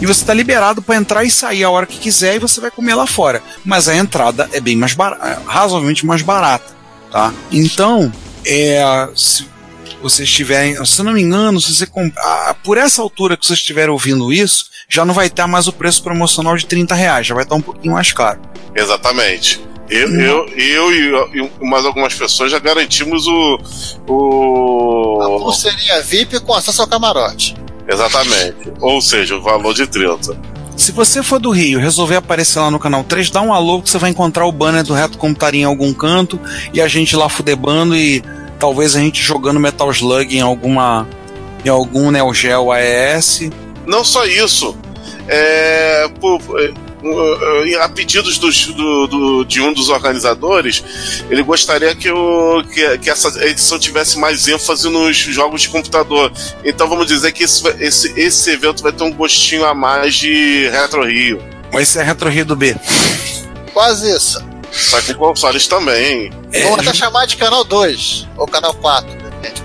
[0.00, 2.70] e você está liberado para entrar e sair a hora que quiser e você vai
[2.70, 3.42] comer lá fora.
[3.64, 6.74] Mas a entrada é bem mais barata, razoavelmente mais barata,
[7.10, 7.32] tá?
[7.50, 8.12] Então,
[8.44, 9.46] é, se
[10.02, 13.46] vocês tiverem, se eu não me engano, se você comp- ah, por essa altura que
[13.46, 17.26] vocês estiverem ouvindo isso, já não vai estar mais o preço promocional de 30 reais,
[17.26, 18.40] já vai estar um pouquinho mais caro.
[18.74, 19.60] Exatamente.
[19.88, 23.58] Eu, eu, eu e, e mais algumas pessoas já garantimos o.
[24.08, 27.54] A o pulseirinha VIP com acesso ao camarote.
[27.88, 28.72] exatamente.
[28.80, 30.36] Ou seja, o valor de 30.
[30.76, 33.80] Se você for do Rio e resolver aparecer lá no canal 3, dá um alô
[33.80, 36.38] que você vai encontrar o banner do Reto Computaria em algum canto
[36.74, 38.22] e a gente lá fudebando e
[38.58, 41.06] talvez a gente jogando Metal Slug em alguma
[41.64, 43.50] em algum Neo Geo AES.
[43.86, 44.76] Não só isso.
[45.28, 46.70] É, por- é,
[47.04, 50.84] uh, a pedidos dos- do, do- de um dos organizadores,
[51.28, 56.30] ele gostaria que, o, que, que essa edição tivesse mais ênfase nos jogos de computador.
[56.64, 60.68] Então vamos dizer que esse, esse, esse evento vai ter um gostinho a mais de
[60.68, 61.42] Retro Rio.
[61.72, 62.76] Mas esse é Retro Rio do B.
[63.72, 64.40] Quase isso.
[64.76, 66.30] Só que com consoles também.
[66.52, 69.10] É, Vamos até chamar de canal 2 ou canal 4.
[69.10, 69.62] depende.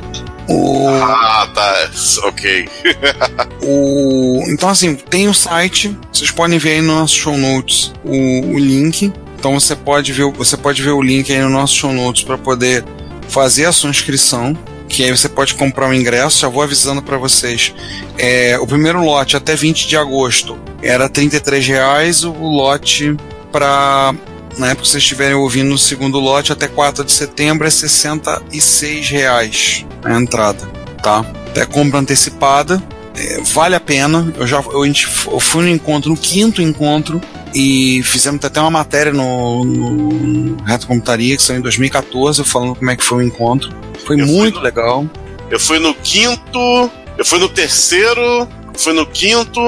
[0.47, 1.89] o, Ah, tá.
[2.24, 2.68] Ok.
[3.64, 8.12] o, então assim, tem o site, vocês podem ver aí no nosso show notes o,
[8.55, 9.12] o link.
[9.38, 12.24] Então você pode ver, o- você pode ver o link aí no nosso show notes
[12.24, 12.84] para poder
[13.28, 14.57] fazer a sua inscrição.
[14.88, 16.39] Que aí você pode comprar o ingresso.
[16.39, 17.74] Já vou avisando para vocês.
[18.18, 22.24] É, o primeiro lote até 20 de agosto era 33 reais.
[22.26, 23.16] O lote
[23.53, 24.14] para
[24.57, 29.09] na época que vocês estiverem ouvindo o segundo lote até 4 de setembro é 66
[29.09, 30.65] reais a entrada,
[31.01, 31.19] tá?
[31.47, 32.81] Até compra antecipada.
[33.15, 34.33] É, vale a pena.
[34.37, 37.19] Eu já eu, eu fui no encontro, no quinto encontro,
[37.53, 42.89] e fizemos até uma matéria no, no Reto Computaria, que saiu em 2014, falando como
[42.89, 43.69] é que foi o encontro.
[44.05, 45.05] Foi Eu muito no- legal.
[45.49, 49.59] Eu fui no quinto, eu fui no terceiro, fui no quinto,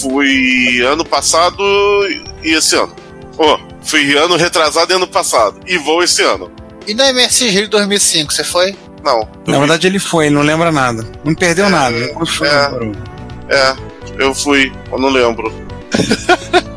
[0.00, 1.60] fui ano passado
[2.44, 2.94] e esse ano.
[3.36, 5.60] Oh, fui ano retrasado e ano passado.
[5.66, 6.50] E vou esse ano.
[6.86, 8.76] E na MSX Rio 2005, você foi?
[9.02, 9.28] Não.
[9.46, 11.06] Na verdade, ele foi, ele não lembra nada.
[11.24, 11.96] Não perdeu É, nada.
[11.96, 12.68] O encontro foi é.
[12.70, 12.92] não.
[13.48, 13.76] É,
[14.18, 15.52] eu fui, eu não lembro.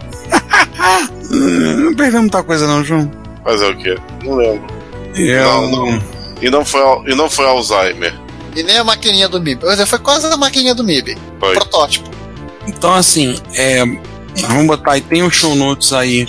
[1.29, 3.11] Não perdeu muita coisa, não, João.
[3.43, 3.97] Fazer o quê?
[4.23, 4.65] Não lembro.
[5.15, 6.03] Eu- Não, não.
[6.41, 6.81] E não foi,
[7.11, 8.13] e não foi Alzheimer.
[8.55, 9.61] E nem a maquininha do MIB.
[9.87, 11.17] Foi quase a maquininha do MIB.
[11.39, 11.53] Foi.
[11.53, 12.09] Protótipo.
[12.67, 13.83] Então, assim, é,
[14.47, 16.27] vamos botar aí, tem os show notes aí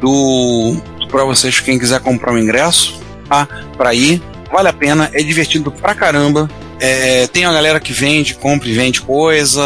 [0.00, 0.76] do
[1.10, 3.48] para vocês, quem quiser comprar o ingresso, tá?
[3.76, 4.22] Pra ir,
[4.52, 6.50] vale a pena, é divertido pra caramba.
[6.80, 9.60] É, tem a galera que vende, compra e vende coisa,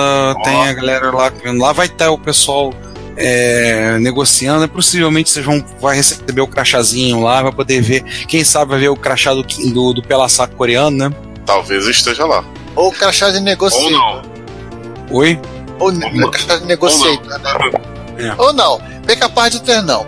[0.45, 2.73] tem a galera lá que vende lá, vai estar o pessoal
[3.17, 8.71] é, negociando, possivelmente vocês vão vai receber o crachazinho lá, vai poder ver, quem sabe
[8.71, 11.15] vai ver o crachá do, do, do Pela Saco coreano, né?
[11.45, 12.43] Talvez esteja lá.
[12.75, 13.91] Ou crachá de Ou negociator.
[13.91, 14.23] não.
[15.11, 15.39] Oi?
[15.79, 17.92] Ou, ne- crachá de negociator, né?
[18.25, 18.35] É.
[18.39, 18.81] Ou não.
[19.07, 20.07] Bem capaz de ter não.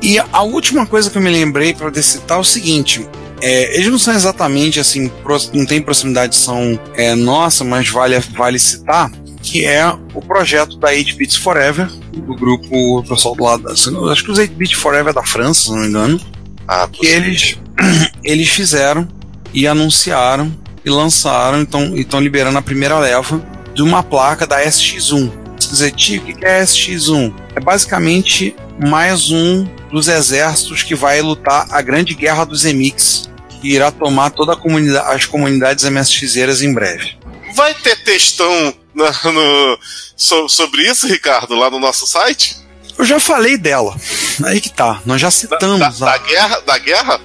[0.00, 3.06] E a última coisa que eu me lembrei para citar é o seguinte:
[3.40, 5.10] é, eles não são exatamente assim,
[5.52, 9.10] não tem proximidade, são é, nossa, mas vale, vale citar
[9.40, 13.72] que é o projeto da 8 Bits Forever, do grupo o pessoal do lado, da-
[13.72, 16.20] acho que os 8 Bits Forever é da França, se não me engano,
[16.66, 17.56] Ah, que eles
[18.24, 19.06] eles fizeram
[19.54, 20.52] e anunciaram
[20.84, 23.40] e lançaram, então estão liberando a primeira leva
[23.74, 25.30] de uma placa da SX1.
[25.58, 27.34] Tio, o que é a SX1?
[27.56, 33.28] É basicamente mais um dos exércitos que vai lutar a grande guerra dos Emix,
[33.60, 37.16] que irá tomar toda comunidade, as comunidades MSXeiras em breve.
[37.54, 39.78] Vai ter textão na- no-
[40.16, 42.56] so- sobre isso, Ricardo, lá no nosso site?
[42.96, 43.96] Eu já falei dela.
[44.44, 45.00] Aí que tá.
[45.06, 46.60] Nós já Da, citamos da- a- da guerra?
[46.60, 47.20] Da guerra?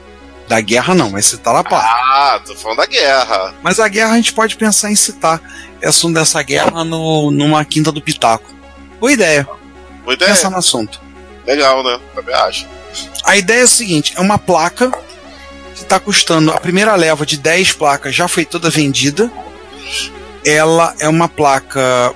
[0.48, 1.88] Da guerra não, vai citar a placa.
[1.88, 3.54] Ah, tô falando da guerra.
[3.64, 5.42] Mas a guerra a gente pode pensar em citar
[5.84, 8.52] essa dessa guerra no, numa quinta do Pitaco.
[9.00, 9.48] Boa ideia.
[10.04, 10.32] Boa ideia.
[10.32, 11.02] Pensa no assunto.
[11.46, 12.00] Legal, né?
[12.16, 12.68] Também acho.
[13.26, 14.90] A ideia é a seguinte: é uma placa
[15.76, 16.52] que está custando.
[16.52, 19.30] A primeira leva de 10 placas já foi toda vendida.
[20.46, 22.14] Ela é uma placa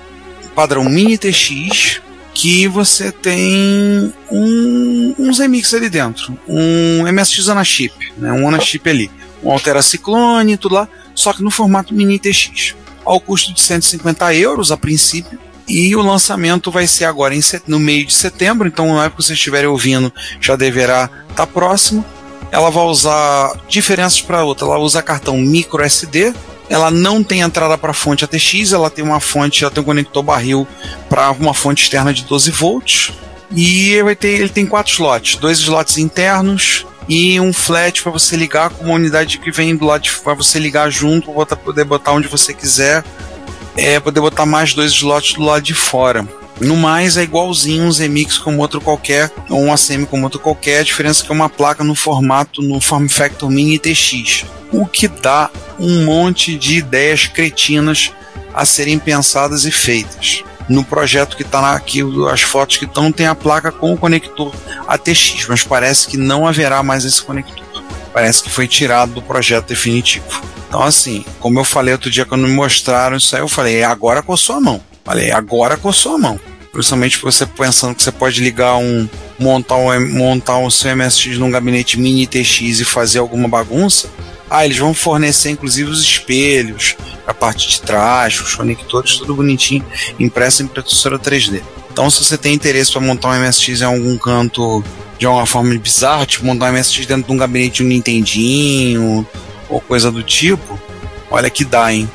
[0.54, 2.00] padrão Mini TX
[2.34, 6.38] que você tem um, uns remix ali dentro.
[6.46, 8.32] Um MSX Anachip, né?
[8.32, 9.10] um Anachip ali.
[9.42, 12.74] Um Altera Ciclone, tudo lá, só que no formato Mini TX.
[13.08, 15.38] Ao custo de 150 euros a princípio.
[15.66, 19.24] E o lançamento vai ser agora em no meio de setembro, então na época que
[19.24, 22.04] vocês estiverem ouvindo já deverá estar próximo.
[22.52, 24.66] Ela vai usar diferenças para outra.
[24.66, 26.34] Ela usa cartão micro SD.
[26.68, 28.74] Ela não tem entrada para fonte ATX.
[28.74, 30.68] Ela tem uma fonte, ela tem um conector barril
[31.08, 33.12] para uma fonte externa de 12 volts.
[33.56, 38.36] E vai ter, ele tem quatro slots, dois slots internos e um flat para você
[38.36, 42.28] ligar com uma unidade que vem do lado para você ligar junto, poder botar onde
[42.28, 43.02] você quiser.
[43.76, 46.26] É poder botar mais dois slots do lado de fora.
[46.60, 50.80] No mais, é igualzinho um Zemix como outro qualquer, ou um ACM como outro qualquer,
[50.80, 54.84] a diferença é que é uma placa no formato, no Form Factor Mini TX, o
[54.84, 58.10] que dá um monte de ideias cretinas
[58.52, 60.42] a serem pensadas e feitas.
[60.68, 64.54] No projeto que está aqui, as fotos que estão, tem a placa com o conector
[64.86, 67.82] ATX, mas parece que não haverá mais esse conector.
[68.12, 70.26] Parece que foi tirado do projeto definitivo.
[70.68, 73.84] Então, assim, como eu falei outro dia quando me mostraram isso aí, eu falei, é
[73.84, 74.82] agora com a sua mão.
[75.04, 76.38] Falei, agora com a sua mão.
[76.70, 79.08] Principalmente você pensando que você pode ligar um.
[79.38, 84.10] montar um, montar um seu MSX num gabinete mini TX e fazer alguma bagunça.
[84.50, 86.96] Ah, eles vão fornecer inclusive os espelhos,
[87.26, 89.84] a parte de trás, os conectores, tudo bonitinho,
[90.18, 91.62] impresso em impressora 3D.
[91.90, 94.82] Então, se você tem interesse para montar um MSX em algum canto
[95.18, 99.26] de alguma forma bizarra, tipo montar um MSX dentro de um gabinete de um Nintendinho
[99.68, 100.80] ou coisa do tipo,
[101.30, 102.08] olha que dá, hein?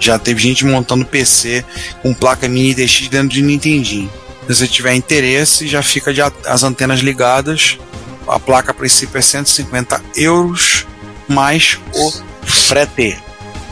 [0.00, 1.64] Já teve gente montando PC
[2.02, 4.10] com placa mini DX dentro de Nintendinho.
[4.46, 7.78] Se você tiver interesse, já fica de as antenas ligadas.
[8.26, 10.86] A placa a princípio é 150 euros
[11.28, 12.12] mais o
[12.44, 13.22] frete.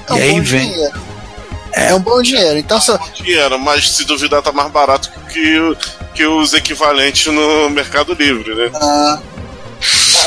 [0.08, 0.70] É um e aí bom vem.
[0.70, 1.02] dinheiro.
[1.72, 1.94] É.
[1.94, 2.58] um bom dinheiro.
[2.58, 5.76] Então, se, Dinheiro, mas se duvidar tá mais barato que,
[6.14, 8.70] que os equivalentes no Mercado Livre, né?
[8.74, 9.18] ah,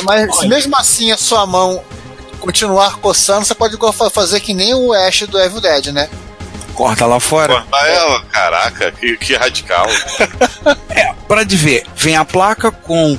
[0.03, 1.83] mas se mesmo assim a sua mão
[2.39, 3.77] continuar coçando, você pode
[4.11, 6.09] fazer que nem o Ash do Evil Dead, né?
[6.73, 7.53] Corta lá fora.
[7.53, 9.87] Cortar ela, caraca, que, que radical.
[11.27, 13.17] Para de ver, vem a placa com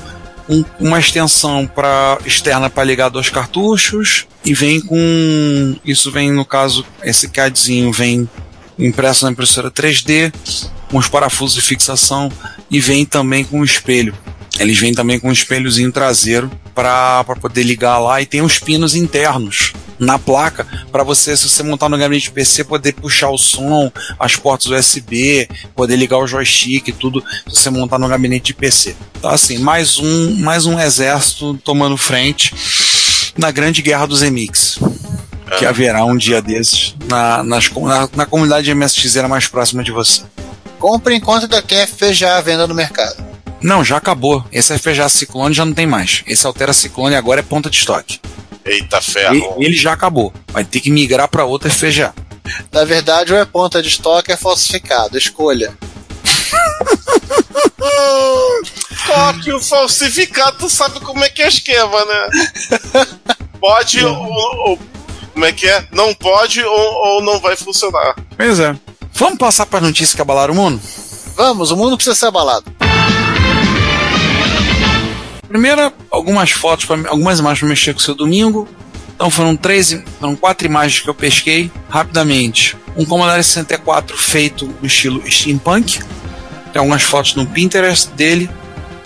[0.49, 6.44] um- uma extensão para externa para ligar dois cartuchos e vem com isso vem no
[6.44, 8.28] caso esse CADzinho vem
[8.78, 10.32] impresso na impressora 3D
[10.90, 12.30] com os parafusos de fixação
[12.70, 14.14] e vem também com o espelho.
[14.59, 18.94] Eles vêm também com um espelhozinho traseiro para poder ligar lá e tem os pinos
[18.94, 23.38] internos na placa para você, se você montar no gabinete de PC, poder puxar o
[23.38, 28.47] som, as portas USB, poder ligar o joystick e tudo, se você montar no gabinete
[28.47, 28.97] de PC.
[29.16, 32.55] Então assim, mais um, mais um exército tomando frente
[33.36, 34.78] na grande guerra dos Emix.
[35.59, 39.92] Que haverá um dia desses na, nas, na, na comunidade MSX era mais próxima de
[39.92, 40.22] você.
[40.78, 43.24] Compre enquanto ainda tem FPGA à venda no mercado.
[43.62, 44.44] Não, já acabou.
[44.53, 46.22] Esse FPGA Ciclone já não tem mais.
[46.26, 48.20] Esse Altera Ciclone agora é ponta de estoque.
[48.67, 49.57] Eita E, ferro.
[49.59, 50.33] ele já acabou.
[50.49, 52.12] Vai ter que migrar para outra FPGA.
[52.73, 55.17] Na verdade, ou é ponta de estoque é falsificado.
[55.17, 55.73] Escolha.
[59.07, 62.29] Só que o falsificado tu sabe como é que é o esquema, né?
[63.61, 64.14] Pode ou,
[64.69, 64.79] ou-
[65.33, 65.87] Como é que é?
[65.93, 68.14] Não pode ou, ou não vai funcionar.
[68.37, 68.75] Pois é.
[69.12, 70.81] Vamos passar para as notícias que abalaram o mundo?
[71.37, 72.64] Vamos, o mundo precisa ser abalado.
[75.49, 78.68] Primeiro, algumas fotos, pra, algumas imagens para mexer com o seu domingo.
[79.14, 82.76] Então foram três, foram quatro imagens que eu pesquei rapidamente.
[82.97, 86.01] Um Commodore 64 feito no estilo steampunk.
[86.72, 88.51] Tem algumas fotos no Pinterest dele.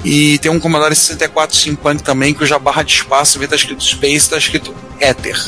[0.05, 3.84] E tem um Commodore 64 steampunk também, que já barra de espaço, de tá escrito
[3.84, 5.38] Space, tá escrito Ether.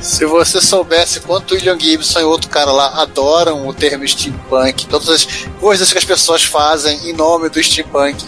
[0.00, 5.08] Se você soubesse quanto William Gibson e outro cara lá adoram o termo steampunk, todas
[5.08, 5.28] as
[5.60, 8.24] coisas que as pessoas fazem em nome do steampunk.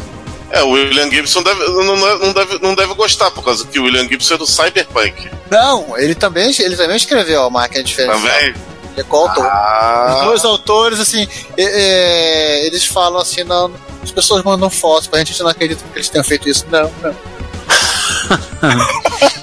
[0.50, 3.78] É, o William Gibson deve- não, não- não deve, não deve gostar, por causa que
[3.78, 5.30] o William Gibson é do Cyberpunk.
[5.50, 8.20] Não, ele também, ele também escreveu a máquina diferencial.
[8.20, 8.46] Também.
[8.48, 9.44] Ele é coautor.
[9.44, 11.26] Os Ah, dois autores, assim,
[11.56, 13.72] é, é, eles falam assim, não,
[14.02, 16.66] as pessoas mandam fotos pra gente, a gente não acredita que eles tenham feito isso.
[16.68, 17.14] Não, não.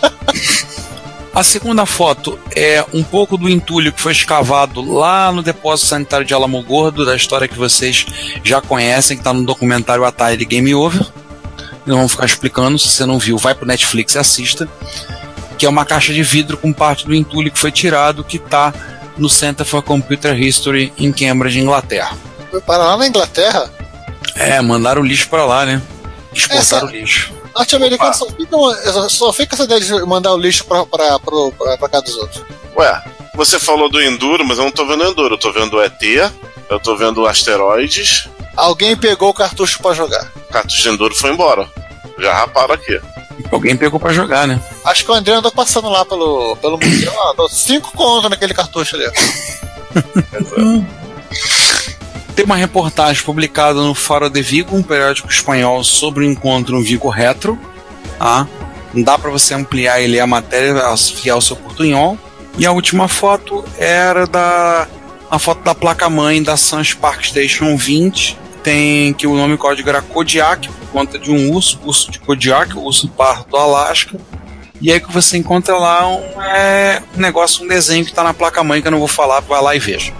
[1.37, 6.25] A segunda foto é um pouco do entulho que foi escavado lá no depósito sanitário
[6.25, 8.07] de Alamogordo, da história que vocês
[8.43, 11.05] já conhecem, que está no documentário Atari Game Over.
[11.85, 14.67] Não vamos ficar explicando, se você não viu, vai pro Netflix e assista.
[15.59, 18.73] que é uma caixa de vidro com parte do entulho que foi tirado, que está
[19.15, 22.17] no Center for Computer History em Cambridge, Inglaterra.
[22.49, 23.69] Foi para lá na Inglaterra?
[24.33, 25.83] É, mandaram o lixo para lá, né?
[26.33, 27.31] Exportaram Essa- o lixo.
[27.57, 31.77] Norte-americano só fica, só fica essa ideia de mandar o lixo pra, pra, pro- pra,
[31.77, 32.43] pra cá dos outros.
[32.75, 33.03] Ué,
[33.35, 35.35] você falou do Enduro, mas eu não tô vendo o Enduro.
[35.35, 36.01] Eu tô vendo o ET,
[36.69, 38.29] eu tô vendo Asteroides.
[38.55, 40.31] Alguém pegou o cartucho pra jogar.
[40.49, 41.67] O cartucho de Enduro foi embora.
[42.19, 42.99] Já raparam aqui.
[43.51, 44.59] Alguém pegou para jogar, né?
[44.83, 48.95] Acho que o André andou passando lá pelo, pelo museu, ó, cinco contos naquele cartucho
[48.95, 49.05] ali.
[52.37, 56.83] Tem uma reportagem publicada no Faro de Vigo, um periódico espanhol, sobre o encontro no
[56.83, 57.57] Vigo Retro.
[58.19, 58.47] Tá?
[58.93, 62.15] Dá para você ampliar e ler a matéria, fiar ao seu portunhol.
[62.55, 64.87] E a última foto era da
[65.31, 68.37] a foto da placa-mãe da Suns Park Station 20.
[68.61, 72.77] Tem que o nome código era Kodiak, por conta de um urso, urso de Kodiak,
[72.77, 74.15] o urso pardo do Alasca.
[74.79, 78.31] E aí que você encontra lá um, é, um negócio, um desenho que está na
[78.31, 80.13] placa-mãe, que eu não vou falar, vai lá e veja.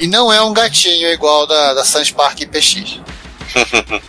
[0.00, 2.98] E não é um gatinho igual da, da Sans Park PX.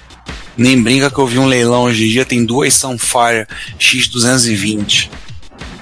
[0.57, 3.47] Nem brinca que eu vi um leilão hoje em dia, tem duas Sunfire
[3.79, 5.09] X220.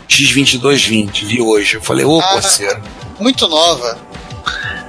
[0.07, 1.75] X2220, vi hoje.
[1.75, 2.33] Eu falei, ô, Ah.
[2.33, 2.81] parceiro.
[3.19, 3.97] Muito nova.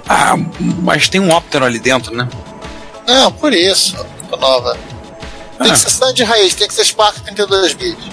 [0.09, 0.37] Ah,
[0.83, 2.29] mas tem um Optero ali dentro, né?
[3.07, 3.97] Não, por isso.
[3.97, 4.77] Muito nova.
[5.59, 5.73] Tem Ah.
[5.75, 8.05] que ser Sun de raiz, tem que ser Spark 32 bits.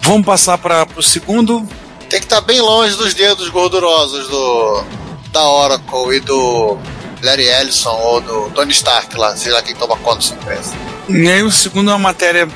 [0.00, 1.66] Vamos passar para o segundo.
[2.10, 4.84] Tem que estar bem longe dos dedos gordurosos do
[5.32, 6.78] da Oracle e do
[7.22, 10.74] Larry Ellison ou do Tony Stark lá, sei lá quem toma conta dessa empresa.
[11.08, 12.48] E aí o segundo é uma matéria.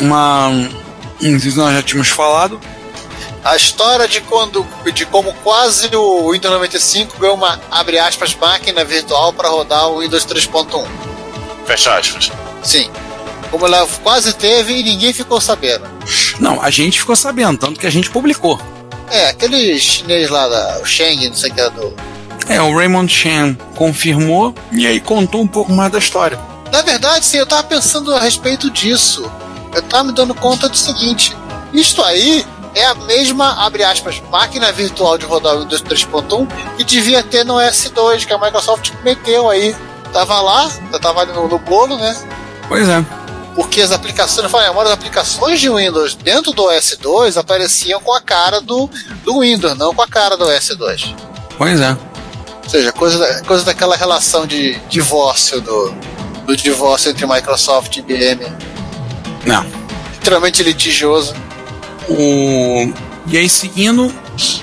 [0.00, 0.50] Uma.
[1.20, 2.60] Nós já tínhamos falado.
[3.42, 8.84] A história de quando de como quase o Windows 95 ganhou uma abre aspas máquina
[8.84, 10.84] virtual para rodar o Windows 3.1.
[11.64, 12.30] Fecha aspas.
[12.62, 12.90] Sim.
[13.50, 15.86] Como ela quase teve e ninguém ficou sabendo.
[16.40, 18.60] Não, a gente ficou sabendo, tanto que a gente publicou.
[19.10, 21.94] É, aquele chinês lá, da, o Sheng, não sei o que é do.
[22.48, 26.38] É, o Raymond Chen confirmou e aí contou um pouco mais da história.
[26.72, 29.30] Na verdade, sim, eu tava pensando a respeito disso.
[29.74, 31.36] Eu tava me dando conta do seguinte:
[31.72, 32.44] isto aí
[32.74, 36.46] é a mesma, abre aspas, máquina virtual de rodar o Windows 3.1
[36.76, 39.74] que devia ter no S2, que a Microsoft meteu aí.
[40.12, 42.16] Tava lá, eu tava ali no, no bolo, né?
[42.68, 43.04] Pois é.
[43.56, 48.20] Porque as aplicações, eu falei, as aplicações de Windows dentro do S2 apareciam com a
[48.20, 48.88] cara do,
[49.24, 51.16] do Windows, não com a cara do S2.
[51.56, 51.96] Pois é.
[52.62, 55.94] Ou seja, coisa, coisa daquela relação de divórcio do,
[56.46, 58.46] do divórcio entre Microsoft e IBM,
[59.46, 59.64] Não.
[60.12, 61.34] literalmente litigioso.
[62.10, 62.92] O...
[63.26, 64.14] E aí, seguindo,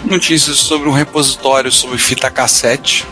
[0.06, 3.08] notícias sobre um repositório sobre fita cassete.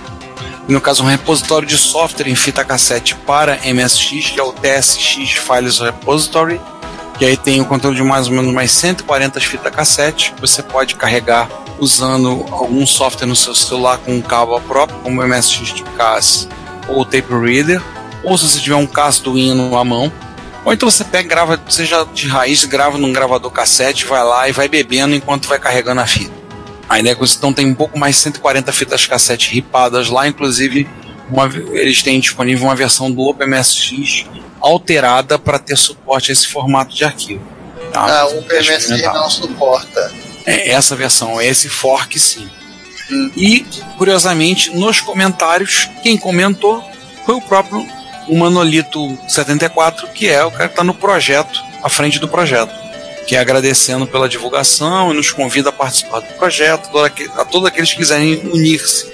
[0.72, 5.34] No caso, um repositório de software em fita cassete para MSX, que é o TSX
[5.34, 6.62] Files Repository.
[7.20, 10.32] E aí tem o controle de mais ou menos mais 140 fitas cassete.
[10.32, 15.22] que Você pode carregar usando algum software no seu celular com um cabo próprio, como
[15.22, 16.48] MSX de CAS
[16.88, 17.82] ou Tape Reader.
[18.24, 20.10] Ou se você tiver um Arduino à mão,
[20.64, 24.54] ou então você pega, grava, seja de raiz, grava num gravador cassete, vai lá e
[24.54, 26.41] vai bebendo enquanto vai carregando a fita.
[26.92, 30.28] A é que você então tem um pouco mais de 140 fitas cassete ripadas lá,
[30.28, 30.90] inclusive
[31.30, 34.26] uma- eles têm disponível uma versão do OpenMSX
[34.60, 37.42] alterada para ter suporte a esse formato de arquivo.
[37.94, 38.22] Tá?
[38.22, 39.14] Ah, o experimentar.
[39.14, 40.12] não suporta.
[40.46, 42.50] É essa versão, esse fork sim.
[43.38, 43.66] E,
[43.98, 46.84] curiosamente, nos comentários, quem comentou
[47.26, 47.88] foi o próprio
[48.28, 52.74] o Manolito 74, que é o cara que está no projeto, à frente do projeto.
[53.28, 56.90] Que é agradecendo pela divulgação e nos convida a participar do projeto,
[57.36, 59.12] a todos aqueles que quiserem unir-se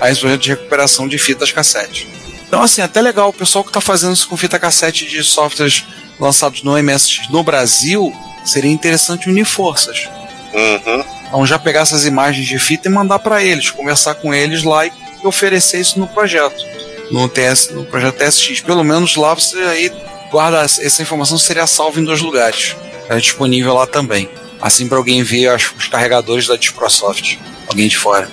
[0.00, 2.08] a esse projeto de recuperação de fitas cassete.
[2.46, 5.84] Então, assim, até legal, o pessoal que está fazendo isso com fita cassete de softwares
[6.18, 8.12] lançados no MSX no Brasil,
[8.44, 10.08] seria interessante unir forças.
[10.52, 11.04] Uhum.
[11.26, 14.86] Então já pegar essas imagens de fita e mandar para eles, conversar com eles lá
[14.86, 14.92] e
[15.24, 16.64] oferecer isso no projeto,
[17.10, 18.60] no TS, no projeto TSX.
[18.60, 19.92] Pelo menos lá você aí
[20.30, 22.76] guarda essa informação seria salva em dois lugares.
[23.08, 24.28] É disponível lá também.
[24.60, 27.38] Assim para alguém ver as- os carregadores da Disprosoft,
[27.68, 28.30] alguém de fora.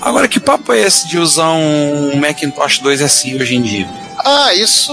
[0.00, 3.88] Agora que papo é esse de usar um Macintosh 2 SI hoje em dia?
[4.24, 4.92] Ah, isso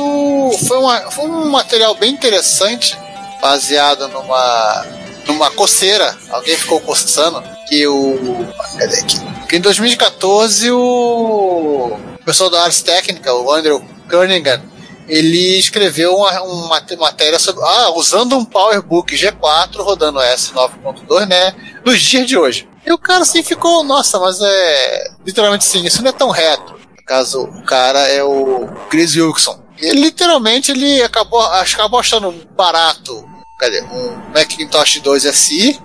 [0.67, 2.97] foi, uma- foi um material bem interessante,
[3.41, 4.85] baseado numa,
[5.27, 6.15] numa coceira.
[6.31, 7.43] Alguém ficou coçando.
[7.67, 8.47] Que o.
[8.77, 9.19] Cadê aqui?
[9.47, 14.61] Que em 2014 o pessoal da Ars Técnica, o Andrew Kernighan,
[15.07, 17.63] ele escreveu uma, uma matéria sobre.
[17.63, 21.55] Ah, usando um PowerBook G4 rodando S9.2, né?
[21.85, 22.67] Nos dias de hoje.
[22.85, 25.11] E o cara assim ficou, nossa, mas é.
[25.25, 26.73] Literalmente sim, isso não é tão reto.
[26.73, 29.61] No caso, o cara é o Chris Wilson.
[29.79, 33.25] Ele literalmente ele acabou, acabou achando barato.
[33.57, 33.81] Cadê?
[33.81, 35.79] Um Macintosh 2 SI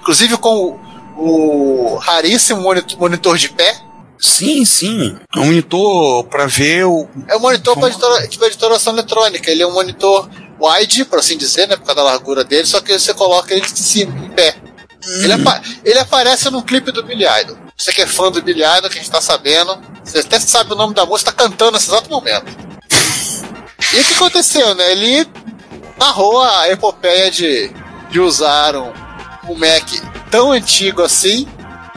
[0.00, 0.78] inclusive com
[1.16, 2.62] o, o raríssimo
[2.98, 3.76] monitor de pé.
[4.20, 5.18] Sim, sim.
[5.34, 7.08] É um monitor para ver o.
[7.26, 9.50] É um monitor para editora, tipo editoração eletrônica.
[9.50, 10.28] Ele é um monitor
[10.60, 11.76] wide, por assim dizer, né?
[11.76, 14.56] Por causa da largura dele, só que você coloca ele em cima, em pé.
[15.22, 17.56] Ele, apa ele aparece num clipe do Billy Idol.
[17.74, 20.74] Você que é fã do Billy Idol, que a gente tá sabendo, você até sabe
[20.74, 22.52] o nome da música, tá cantando nesse exato momento.
[23.94, 24.92] E o que aconteceu, né?
[24.92, 25.26] Ele
[25.98, 27.72] narrou a epopeia de,
[28.10, 28.92] de usar um,
[29.48, 29.88] um Mac
[30.30, 31.48] tão antigo assim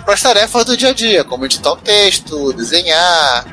[0.04, 3.46] para as tarefas do dia a dia, como editar um texto, desenhar.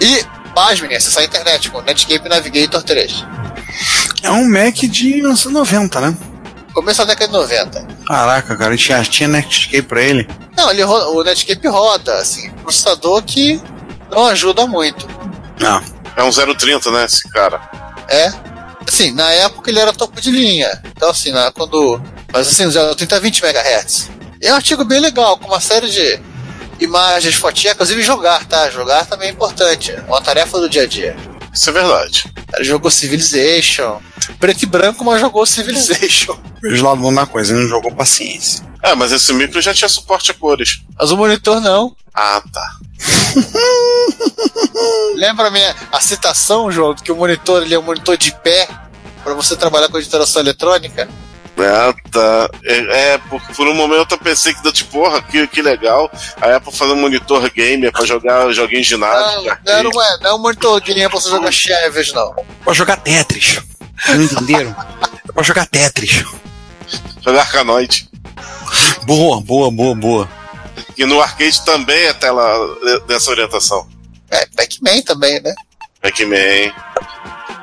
[0.00, 0.24] E,
[0.54, 3.24] pasmem, acessar a internet com Netscape Navigator 3.
[4.22, 6.16] É um Mac de 1990, né?
[6.72, 7.86] Começo da década de 90.
[8.06, 10.28] Caraca, cara, tinha, tinha Netscape pra ele.
[10.56, 13.60] Não, ele roda, o Netscape roda, assim, processador que
[14.10, 15.06] não ajuda muito.
[15.58, 15.82] Não.
[16.16, 17.60] É um 030, né, esse cara?
[18.08, 18.32] É.
[18.86, 20.82] Assim, na época ele era topo de linha.
[20.94, 22.00] Então, assim, na, quando.
[22.32, 24.10] Mas assim, o 30 20 MHz.
[24.42, 26.20] É um artigo bem legal, com uma série de
[26.80, 28.68] imagens, fotinhas, inclusive jogar, tá?
[28.70, 29.94] Jogar também é importante.
[30.08, 31.16] Uma tarefa do dia a dia.
[31.54, 32.24] Isso é verdade.
[32.52, 34.00] Ele jogou Civilization.
[34.40, 36.36] Preto e branco, mas jogou Civilization.
[36.60, 38.66] Vejo lá da coisa, ele não jogou paciência.
[38.82, 40.82] É, mas esse micro já tinha suporte a cores.
[40.98, 41.94] Mas o monitor não.
[42.12, 42.76] Ah, tá.
[45.14, 48.68] Lembra a, minha, a citação, João, que o monitor ele é um monitor de pé
[49.22, 51.08] para você trabalhar com editoração eletrônica?
[51.58, 52.50] Ah, tá.
[52.64, 56.10] É, é, porque por um momento eu pensei que, tipo, porra, que, que legal.
[56.40, 59.44] Aí é pra fazer um monitor gamer pra jogar joguinhos de nave.
[59.64, 62.34] Não, não, não, é, não é um monitor gamer pra você jogar Chaves, não.
[62.64, 63.60] Pra jogar Tetris.
[64.08, 64.74] Não entenderam?
[65.28, 66.24] é pra jogar Tetris.
[67.20, 68.08] Jogar Arcanoid.
[69.04, 70.28] Boa, boa, boa, boa.
[70.96, 72.44] E no arcade também é tela
[73.06, 73.86] dessa orientação.
[74.30, 75.54] É, Pac-Man também, né?
[76.00, 76.72] Pac-Man.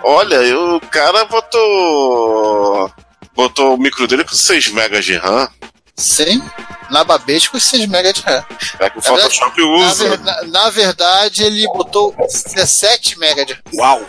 [0.04, 2.92] Olha, o cara botou.
[3.40, 5.48] Botou o micro dele com 6 MB de RAM.
[5.96, 6.44] Sim.
[6.92, 8.46] Na babete com 6 MB de RAM.
[8.82, 10.18] É que o Photoshop usa.
[10.18, 13.62] Na, na, na, verdade, ele botou 17 MB de RAM.
[13.76, 14.02] Uau!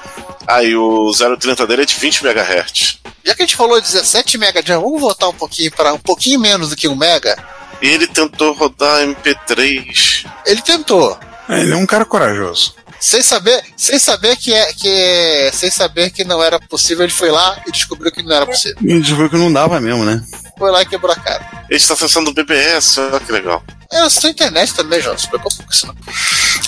[0.48, 2.98] Aí o 030 dele é de 20 MHz.
[3.24, 5.98] Já que a gente falou 17 MB de RAM, vamos voltar um pouquinho para um
[6.00, 7.36] pouquinho menos do que 1 MB.
[7.80, 10.26] Ele tentou rodar MP3.
[10.44, 11.16] Ele tentou.
[11.48, 12.74] É, ele é um cara corajoso.
[13.00, 17.12] Sem saber, sem saber que é, que é, sem saber que não era possível, ele
[17.12, 18.76] foi lá e descobriu que não era possível.
[18.82, 20.22] Ele descobriu que não dava mesmo, né?
[20.58, 21.64] Foi lá e quebrou a cara.
[21.70, 23.64] Ele está acessando o BBS, olha que legal.
[23.90, 25.94] É, eu sou internet também, João, se preocupe com isso não.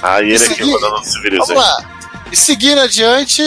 [0.02, 1.54] Ah, e ele E aqui rodando o Civilization.
[1.54, 1.98] Vamos lá.
[2.32, 3.42] E seguindo adiante,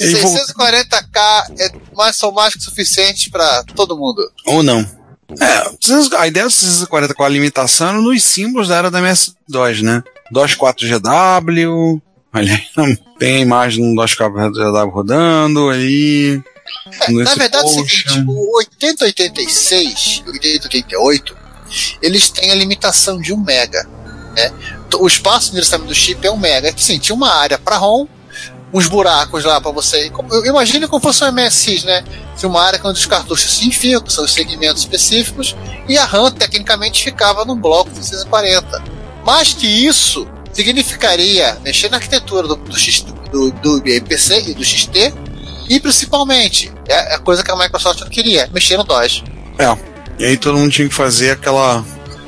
[0.00, 4.22] Ele vol- 640k é mais, são mais que suficiente para todo mundo.
[4.46, 4.80] Ou não.
[5.38, 8.90] É, o 600 a ideia do 640 com a limitação era nos símbolos da era
[8.90, 10.02] da MS-DOS, né?
[10.30, 12.00] DOS 4GW.
[12.34, 16.40] Olha aí, tem imagem do DOS 4GW rodando aí.
[17.02, 18.08] É, na verdade é o post.
[18.08, 21.36] seguinte, o 8086 e o 8088,
[22.00, 23.86] eles têm a limitação de 1 mega.
[24.34, 24.52] Né?
[24.98, 26.68] O espaço de endereçamento do chip é 1 mega.
[26.68, 28.06] É que sim, tinha uma área para ROM,
[28.72, 30.10] uns buracos lá para você.
[30.46, 32.02] Imagine como fosse um MSX, né?
[32.36, 35.54] Tinha uma área onde os cartuchos se enfiam, que são os segmentos específicos,
[35.86, 38.82] e a RAM tecnicamente ficava num bloco de 640.
[39.24, 43.00] Mais que isso, significaria mexer na arquitetura do, do, X,
[43.30, 45.12] do, do PC e do XT,
[45.68, 49.22] e principalmente, é a coisa que a Microsoft não queria, mexer no DOS.
[49.58, 49.76] É.
[50.18, 51.84] E aí todo mundo tinha que fazer aquela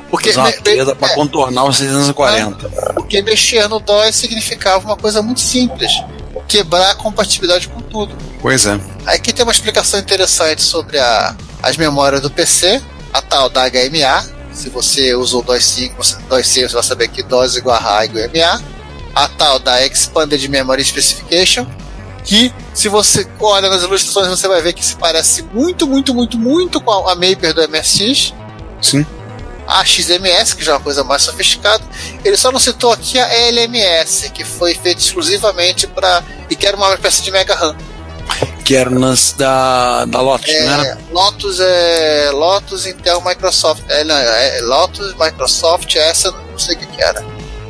[0.09, 2.69] Porque, usar uma pra é, contornar o 640.
[2.95, 5.91] porque mexer no DOS significava uma coisa muito simples:
[6.47, 8.15] quebrar a compatibilidade com tudo.
[8.41, 8.79] Pois é.
[9.05, 12.81] Aqui tem uma explicação interessante sobre a- as memórias do PC,
[13.13, 14.34] a tal da HMA.
[14.55, 17.79] Se você usou DOS 5, você, DOS 6, você vai saber que DOS igual a
[17.79, 18.63] RA igual a HMA.
[19.13, 21.65] A tal da Expanded Memory Specification,
[22.23, 26.37] que se você olha nas ilustrações você vai ver que se parece muito, muito, muito,
[26.37, 28.33] muito com a, a Maper do MSX.
[28.81, 29.05] Sim.
[29.67, 31.83] A XMS, que já é uma coisa mais sofisticada.
[32.23, 36.23] Ele só não citou aqui a LMS, que foi feita exclusivamente para.
[36.49, 37.75] e que era uma espécie de Mega RAM.
[38.65, 40.97] Que era nas da, da Lotus, É, era?
[41.11, 42.31] Lotus é.
[42.33, 43.83] Lotus, Intel, Microsoft.
[43.87, 47.23] É, não, é Lotus, Microsoft, essa não sei o que, que era.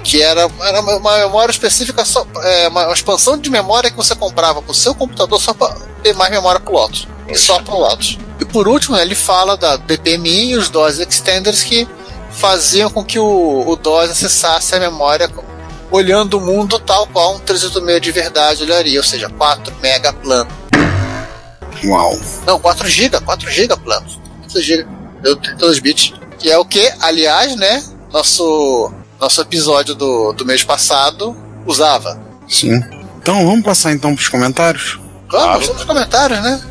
[0.05, 4.61] Que era, era uma memória específica, só, é, uma, expansão de memória que você comprava
[4.61, 7.07] pro seu computador só para ter mais memória pro Lotus.
[7.27, 8.17] E só pro Lotus.
[8.39, 11.85] E por último, ele fala da DPMI e os DOS Extenders que
[12.31, 15.29] faziam com que o, o DOS acessasse a memória
[15.91, 20.49] olhando o mundo tal qual um 386 de verdade olharia, ou seja, 4 mega plano.
[21.83, 22.19] Uau.
[22.45, 24.07] Não, 4 GB, 4 GB plano.
[24.41, 24.87] 4 GB,
[25.21, 26.13] deu 32 bits.
[26.39, 27.83] Que é o que, aliás, né?
[28.11, 31.35] Nosso, nosso episódio do, do mês passado
[31.65, 32.19] usava.
[32.47, 32.81] Sim.
[33.17, 34.99] Então vamos passar então pros comentários?
[35.31, 36.61] Vamos, vamos nos comentários, né?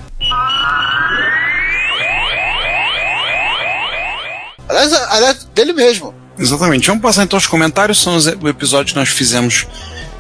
[4.69, 6.15] Aliás, aliás, dele mesmo.
[6.39, 6.87] Exatamente.
[6.89, 8.01] Vamos passar então os comentários.
[8.01, 9.67] São os, o episódio que nós fizemos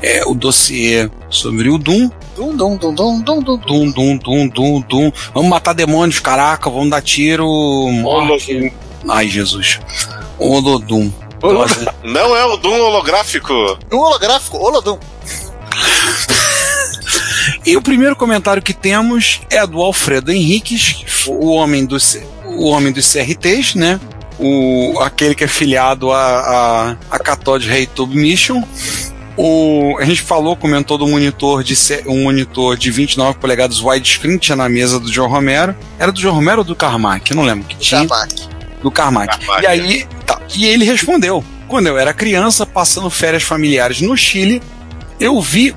[0.04, 2.10] é, o dossiê sobre o Doom.
[2.36, 3.56] Dum, dum, dum, dum, dum, dum.
[3.56, 5.12] Dum, dum, dum, dum, dum.
[5.32, 7.46] Vamos matar demônios, caraca, vamos dar tiro.
[7.90, 8.72] Morte.
[9.08, 9.80] Ai, Jesus.
[10.38, 11.10] Olodum.
[12.04, 13.52] Não é o Doom holográfico.
[13.92, 14.98] Um holográfico, Olodum.
[17.66, 22.92] E o primeiro comentário que temos é do Alfredo Henriques, o homem dos, o homem
[22.92, 23.98] dos CRTs, né?
[24.38, 28.62] O, aquele que é filiado a, a, a Cathode Ray Tube Mission.
[29.36, 31.74] O, a gente falou, comentou do monitor de
[32.06, 35.74] um monitor de 29 polegadas widescreen que tinha na mesa do João Romero.
[35.98, 37.30] Era do João Romero ou do Carmack?
[37.30, 38.06] Eu não lembro que tinha.
[38.06, 38.48] Carmack.
[38.82, 39.38] do Carmack.
[39.38, 40.40] Carmack, E aí, tá.
[40.54, 44.62] E ele respondeu: quando eu era criança, passando férias familiares no Chile,
[45.18, 45.74] eu vi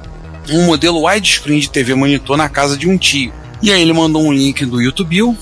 [0.49, 3.33] um modelo widescreen de TV monitor na casa de um tio.
[3.61, 5.35] E aí ele mandou um link do YouTube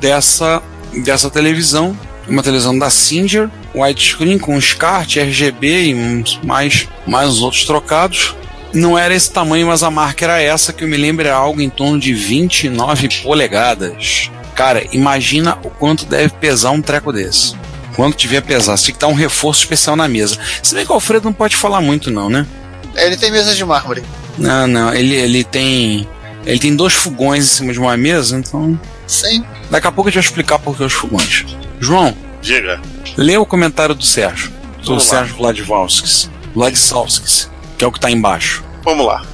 [0.00, 0.62] dessa,
[1.02, 7.42] dessa televisão, uma televisão da Singer, widescreen com SCART, RGB e uns mais, mais uns
[7.42, 8.34] outros trocados.
[8.72, 11.60] Não era esse tamanho, mas a marca era essa, que eu me lembro era algo
[11.60, 14.30] em torno de 29 polegadas.
[14.54, 17.54] Cara, imagina o quanto deve pesar um treco desse.
[17.94, 20.38] Quanto tiver pesar, tem que dar um reforço especial na mesa.
[20.62, 22.46] Se bem que o Alfredo não pode falar muito, não, né?
[22.94, 24.02] Ele tem mesa de mármore.
[24.38, 26.06] Não, não, ele, ele tem.
[26.44, 28.78] Ele tem dois fogões em cima de uma mesa, então.
[29.06, 29.44] Sim.
[29.70, 31.44] Daqui a pouco a gente vai explicar por que os fogões.
[31.80, 32.14] João,
[32.46, 32.80] Diga.
[33.16, 34.50] lê o comentário do Sérgio.
[34.78, 35.18] Do Vamos lá.
[35.18, 36.30] Sérgio Vladivosskis.
[36.54, 38.64] Vladislavskis, que é o que tá embaixo.
[38.84, 39.26] Vamos lá.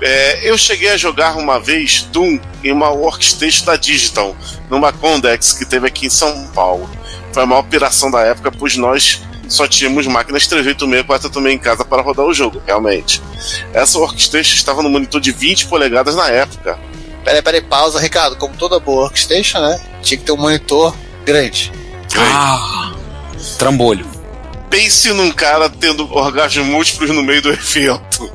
[0.00, 4.34] É, eu cheguei a jogar uma vez Doom em uma workstation da Digital,
[4.70, 6.88] numa Condex que teve aqui em São Paulo.
[7.30, 11.58] Foi a maior operação da época, pois nós só tínhamos máquinas 386 e 486 em
[11.58, 13.22] casa para rodar o jogo, realmente.
[13.74, 16.78] Essa workstation estava no monitor de 20 polegadas na época.
[17.22, 18.36] Peraí, peraí, pausa, Ricardo.
[18.36, 19.78] Como toda boa workstation, né?
[20.00, 21.72] Tinha que ter um monitor grande.
[22.16, 22.92] Ah!
[23.58, 24.06] Trambolho.
[24.70, 28.30] Pense num cara tendo orgasmos múltiplos no meio do evento.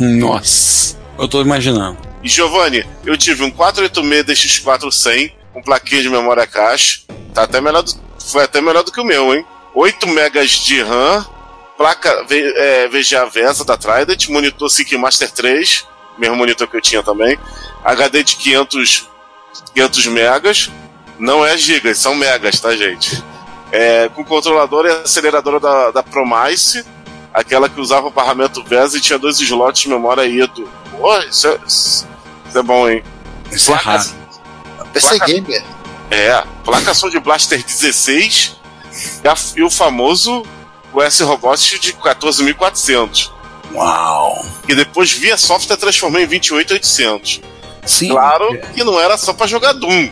[0.00, 0.96] Nossa.
[1.18, 1.98] Eu tô imaginando.
[2.22, 7.04] E Giovanni, eu tive um 486 DX4 100 com plaquinha de memória cache.
[7.32, 9.44] Tá até melhor do, foi até melhor do que o meu, hein?
[9.74, 11.24] 8 megas de RAM,
[11.76, 15.86] placa é, VGA Versa da Trident, monitor Sync Master 3,
[16.18, 17.38] mesmo monitor que eu tinha também,
[17.84, 19.08] HD de 500,
[19.74, 20.70] 500 megas,
[21.18, 23.22] não é gigas, são megas, tá gente?
[23.72, 26.84] É, com controlador e aceleradora da, da Promise,
[27.34, 30.68] aquela que usava o barramento VESA e tinha dois slots de memória IDO.
[30.98, 32.06] Pô, isso é, isso
[32.54, 33.02] é bom, hein?
[33.50, 34.04] Isso é raro.
[34.92, 35.64] PC Placa- Gamer.
[36.10, 38.56] É, placa som de Blaster 16
[39.24, 40.44] e, a- e o famoso
[40.94, 43.30] US Robot de 14.400.
[43.74, 44.44] Uau.
[44.68, 47.42] E depois via software transformou em 28.800.
[47.84, 48.08] Sim.
[48.08, 50.08] Claro que não era só pra jogar Doom.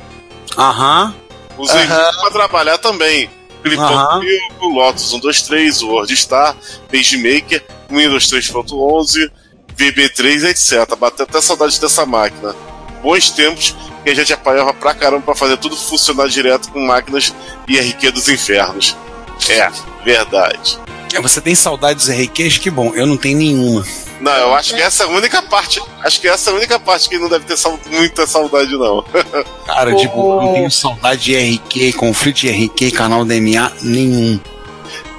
[0.56, 1.14] Aham.
[1.58, 2.10] Usei Aham.
[2.20, 3.30] pra trabalhar também.
[3.62, 4.20] Clipão Aham.
[4.60, 6.54] o Lotus 123, o WordStar,
[6.90, 9.30] PageMaker, Windows 3.11,
[9.76, 10.94] VB3, etc.
[10.96, 12.54] Bateu até saudade dessa máquina.
[13.02, 17.34] Bons tempos que a gente apanhava pra caramba pra fazer tudo funcionar direto com máquinas
[17.66, 18.96] IRQ dos infernos.
[19.48, 19.70] É,
[20.04, 20.78] verdade.
[21.14, 22.58] É, Você tem saudades RQs?
[22.58, 23.84] Que bom, eu não tenho nenhuma.
[24.20, 25.82] Não, eu acho que essa é a única parte.
[26.02, 29.02] Acho que essa é a única parte que não deve ter sau- muita saudade, não.
[29.66, 34.40] Cara, Ô, tipo, eu não tenho saudade de RQ, conflito de RQ, canal DMA, nenhum.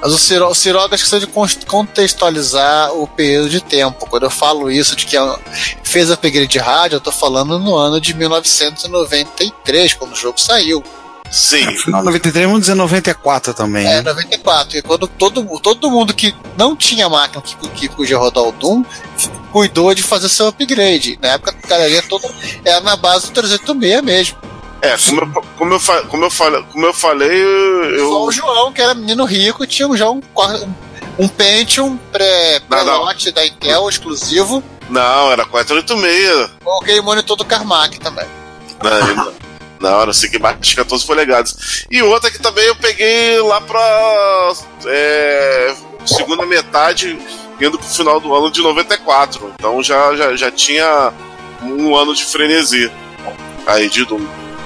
[0.00, 4.06] Mas o Ciro, o Ciroga esqueceu de con- contextualizar o período de tempo.
[4.06, 5.38] Quando eu falo isso de que a-
[5.82, 10.82] fez upgrade de rádio, eu tô falando no ano de 1993, quando o jogo saiu.
[11.30, 11.66] Sim.
[11.76, 13.86] Final 93, vamos dizer 94 também.
[13.86, 14.02] É, né?
[14.02, 14.78] 94.
[14.78, 18.84] E quando todo, todo mundo que não tinha máquina que, que podia rodar o Doom
[19.52, 21.18] cuidou de fazer seu upgrade.
[21.20, 22.28] Na época, a galerinha toda
[22.64, 24.38] era na base do 386 mesmo.
[24.82, 28.08] É, como eu, como eu, fa- como eu, falei, como eu falei, eu.
[28.10, 30.74] Só o João, que era menino rico, tinha já um, um,
[31.24, 36.50] um Pentium pré-lote da Intel exclusivo, Não, era 486.
[36.62, 38.26] com aquele monitor do Carmack também.
[38.82, 39.32] Não,
[39.90, 41.84] não, era assim que mais 14 polegadas.
[41.90, 44.52] E outra que também eu peguei lá pra
[44.86, 47.18] é, segunda metade,
[47.60, 49.52] indo pro final do ano de 94.
[49.58, 51.12] Então já, já, já tinha
[51.62, 52.90] um ano de frenesi.
[53.66, 54.24] Aí de Doom.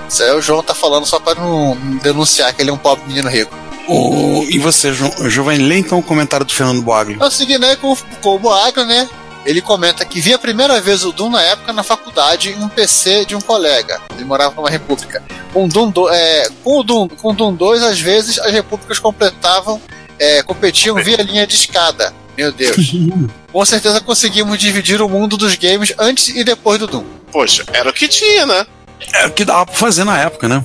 [0.08, 3.06] Isso aí o João tá falando só pra não denunciar que ele é um pobre
[3.06, 3.54] menino rico.
[3.88, 7.18] O- e você, Jo- Giovanni, lê então o comentário do Fernando Boaglio.
[7.20, 9.08] Eu segui né, com, com o Boagra, né?
[9.46, 12.68] Ele comenta que via a primeira vez o Doom na época na faculdade em um
[12.68, 14.00] PC de um colega.
[14.14, 15.22] Ele morava numa república.
[15.52, 18.52] Com o Doom, do- é, com o Doom, com o Doom 2, às vezes as
[18.52, 19.80] repúblicas completavam,
[20.18, 22.12] é, competiam via linha de escada.
[22.36, 22.76] Meu Deus.
[23.52, 27.04] Com certeza conseguimos dividir o mundo dos games antes e depois do Doom.
[27.32, 28.64] Poxa, era o que tinha, né?
[29.12, 30.64] É o que dava pra fazer na época, né?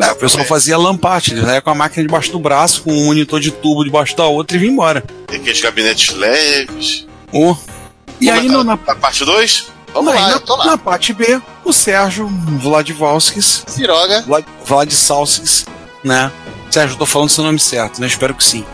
[0.00, 3.04] É, o pessoal fazia lamparte, ele saía com a máquina debaixo do braço, com um
[3.04, 5.04] monitor de tubo debaixo da outra e vinha embora.
[5.26, 7.06] Tem aqueles gabinetes leves.
[7.30, 7.54] Oh.
[8.22, 8.78] E aí é no, na?
[8.86, 9.72] Na parte 2?
[9.92, 10.70] Vamos lá, aí eu tô na, lá.
[10.70, 14.22] na parte B, o Sérgio Vladivostkis, Ciroga.
[14.22, 15.66] Vlad, Vladislavskis,
[16.04, 16.30] né?
[16.70, 18.06] Sérgio, eu tô falando seu nome certo, né?
[18.06, 18.64] Espero que sim.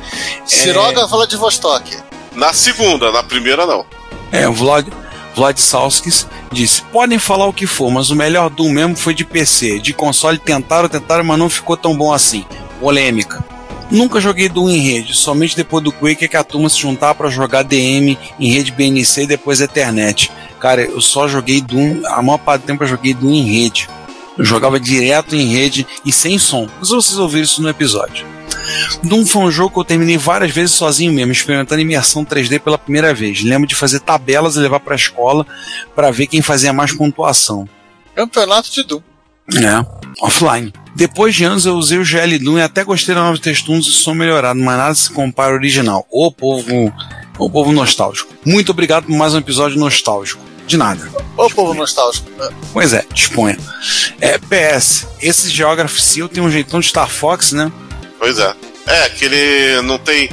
[0.45, 1.97] Ciroga Vladivostok.
[2.35, 3.85] Na segunda, na primeira não.
[4.31, 4.87] É, o Vlad,
[5.35, 9.79] Vladislavskis disse: podem falar o que for, mas o melhor Doom mesmo foi de PC.
[9.81, 12.45] De console tentaram, tentaram, mas não ficou tão bom assim.
[12.81, 13.43] Polêmica.
[13.91, 17.15] Nunca joguei Doom em rede, somente depois do Quake é que a turma se juntava
[17.15, 20.31] pra jogar DM em rede BNC e depois Ethernet.
[20.61, 23.89] Cara, eu só joguei Doom, a maior parte do tempo eu joguei Doom em rede.
[24.37, 26.69] Eu jogava direto em rede e sem som.
[26.79, 28.27] Mas vocês ouviram isso no episódio.
[29.03, 32.79] Doom foi um jogo que eu terminei várias vezes sozinho mesmo, experimentando imersão 3D pela
[32.79, 33.43] primeira vez.
[33.43, 35.47] Lembro de fazer tabelas e levar pra escola
[35.95, 37.69] para ver quem fazia mais pontuação.
[38.15, 39.01] Campeonato de Doom.
[39.55, 39.85] É,
[40.21, 40.73] offline.
[40.95, 43.93] Depois de anos eu usei o GL Doom e até gostei da nova texturas e
[43.93, 46.07] som melhorado, mas nada se compara ao original.
[46.11, 46.93] Ô povo,
[47.39, 48.35] ô povo nostálgico.
[48.45, 50.43] Muito obrigado por mais um episódio nostálgico.
[50.67, 51.09] De nada.
[51.37, 52.29] Ô povo nostálgico.
[52.73, 53.57] Pois é, disponha.
[54.21, 57.73] É, PS, esse Geography Seal tem um jeitão de Star Fox, né?
[58.19, 58.55] Pois é.
[58.87, 60.29] É, que ele não tem.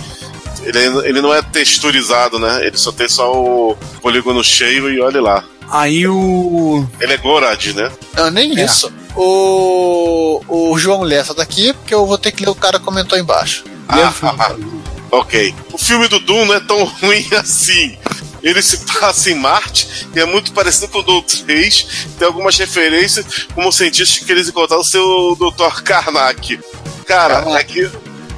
[0.64, 2.66] Ele, ele não é texturizado, né?
[2.66, 5.44] Ele só tem só o polígono cheio e olha lá.
[5.70, 6.88] Aí o.
[7.00, 7.92] Ele é Gorad, né?
[8.16, 8.66] Não, nem É.
[8.66, 8.92] isso.
[9.16, 12.86] O, o João lê essa daqui, porque eu vou ter que ler o cara que
[12.86, 13.64] comentou embaixo.
[13.88, 14.12] Ah,
[15.12, 15.54] ok.
[15.72, 17.98] O filme do Doom não é tão ruim assim.
[18.44, 21.88] Ele se passa em Marte e é muito parecido com o Doom 3.
[22.20, 25.82] Tem algumas referências, como cientistas que eles encontraram o seu Dr.
[25.82, 26.60] Karnak.
[27.08, 27.58] Cara, Carmack.
[27.58, 27.92] é que.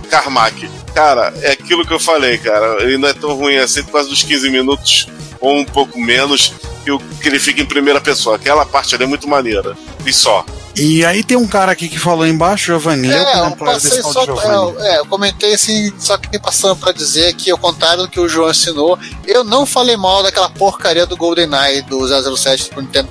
[0.10, 0.70] Carmack.
[0.94, 2.82] Cara, é aquilo que eu falei, cara.
[2.84, 5.08] Ele não é tão ruim assim por causa dos 15 minutos,
[5.39, 6.53] ou um pouco menos,
[6.84, 8.35] que, o- que ele fica em primeira pessoa.
[8.35, 9.76] Aquela parte ali é muito maneira.
[10.05, 10.45] E só.
[10.76, 13.09] E aí tem um cara aqui que falou embaixo, Giovanni.
[13.11, 14.19] É, eu passei só.
[14.19, 14.77] de Giovanni.
[14.80, 18.19] É, é, eu comentei assim, só que passando pra dizer que, ao contrário do que
[18.19, 21.99] o João ensinou, eu não falei mal daquela porcaria do GoldenEye do
[22.38, 23.09] 007 pro Nintendo,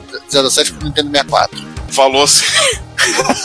[0.48, 1.65] 07 pro Nintendo 64.
[1.90, 2.44] Falou assim.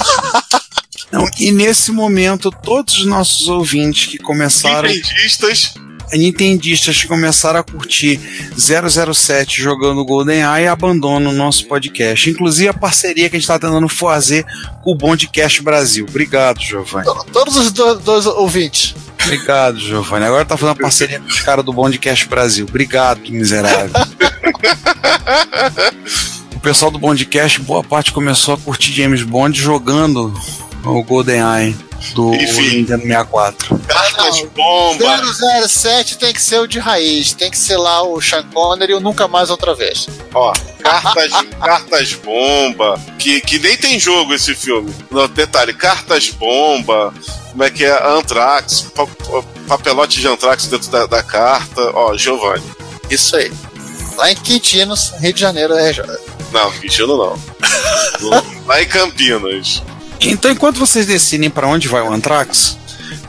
[1.12, 4.88] Não, e nesse momento, todos os nossos ouvintes que começaram.
[4.88, 5.74] Nintendistas.
[6.14, 8.20] Nintendistas que começaram a curtir
[8.58, 12.30] 007 jogando GoldenEye abandonam o nosso podcast.
[12.30, 14.46] Inclusive a parceria que a gente está tentando fazer
[14.84, 16.06] com o Bondcast Brasil.
[16.08, 17.06] Obrigado, Giovanni.
[17.06, 18.94] To- Todos os do- dois ouvintes.
[19.24, 20.26] Obrigado, Giovanni.
[20.26, 22.66] Agora tá fazendo parceria com os caras do Bondcast Brasil.
[22.68, 23.92] Obrigado, miserável.
[26.56, 30.34] o pessoal do Bondcast, boa parte começou a curtir James Bond jogando
[30.86, 31.76] o GoldenEye
[32.16, 32.78] do Enfim.
[32.78, 33.80] Nintendo 64.
[33.88, 35.22] Cartas Não, bomba.
[35.68, 38.96] 007 tem que ser o de raiz, tem que ser lá o Sean Connery e
[38.96, 40.08] o Nunca Mais Outra Vez.
[40.34, 41.32] Ó, cartas,
[41.62, 44.92] cartas bomba, que, que nem tem jogo esse filme.
[45.12, 47.14] No detalhe, cartas bomba,
[47.52, 47.92] como é que é?
[48.18, 51.82] Antrax, pa- pa- papelote de Antrax dentro da, da carta.
[51.94, 52.64] Ó, Giovanni.
[53.12, 53.52] Isso aí.
[54.18, 56.04] Lá em Quintinos, Rio de Janeiro, RJ.
[56.52, 57.40] Não, Quintino não.
[58.66, 59.82] Lá em Campinas.
[60.22, 62.78] Então, enquanto vocês decidem para onde vai o Anthrax,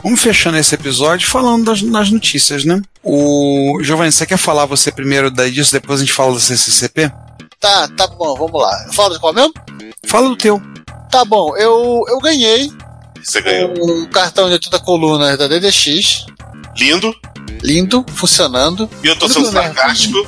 [0.03, 2.81] vamos fechando esse episódio falando das, das notícias, né?
[3.01, 7.11] O Giovanni, você quer falar você primeiro daí disso, depois a gente fala do CCCP?
[7.59, 8.85] Tá, tá bom, vamos lá.
[8.87, 9.53] Eu falo de qual mesmo?
[10.05, 10.61] Fala do teu.
[11.09, 12.71] Tá bom, eu, eu ganhei
[13.23, 13.73] Você ganhou.
[13.73, 16.25] o cartão de 80 colunas da DDX.
[16.77, 17.13] Lindo.
[17.61, 18.89] Lindo, funcionando.
[19.03, 20.27] E eu tô sendo sarcástico.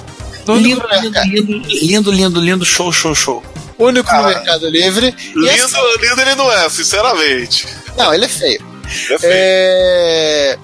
[0.53, 1.27] Lindo, no mercado.
[1.27, 3.43] lindo, lindo, lindo, lindo, show, show, show.
[3.77, 5.13] Único no Mercado Livre.
[5.35, 7.67] Lindo, assim- lindo ele não é, sinceramente.
[7.97, 8.61] não, ele é feio.
[9.11, 9.33] É feio.
[9.33, 10.57] É...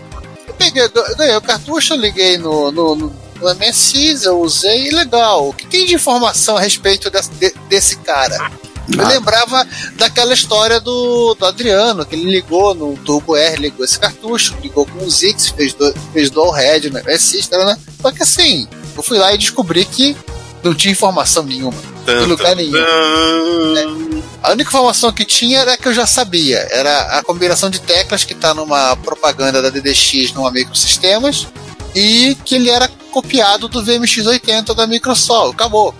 [0.47, 0.87] Eu peguei,
[1.17, 5.49] ganhei o cartucho, eu liguei no, no, no, no MSX, eu usei, e legal.
[5.49, 8.51] O que tem de informação a respeito desse, de- desse cara?
[8.97, 9.07] Eu Ah.
[9.09, 14.55] lembrava daquela história do, do Adriano, que ele ligou no Turbo R, ligou esse cartucho,
[14.61, 17.77] ligou com o Zix, fez, do, fez dual head no MSX, tá, né?
[18.01, 20.15] Só que assim, eu fui lá e descobri que
[20.63, 21.77] não tinha informação nenhuma.
[22.05, 24.23] Tan, lugar tan, nenhum.
[24.43, 26.67] A única informação que tinha era que eu já sabia.
[26.71, 31.47] Era a combinação de teclas que está numa propaganda da DDX numa Microsistemas
[31.95, 35.53] e que ele era copiado do VMX80 da Microsoft.
[35.53, 35.93] Acabou.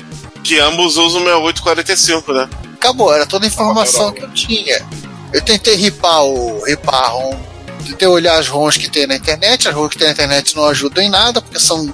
[0.43, 2.49] Que ambos usam 6845, né?
[2.73, 3.13] Acabou.
[3.13, 4.83] Era toda a informação que eu tinha.
[5.31, 7.37] Eu tentei ripar o ripar a ROM.
[7.85, 9.67] Tentei olhar as ROMs que tem na internet.
[9.67, 11.93] As ROMs que tem na internet não ajudam em nada, porque são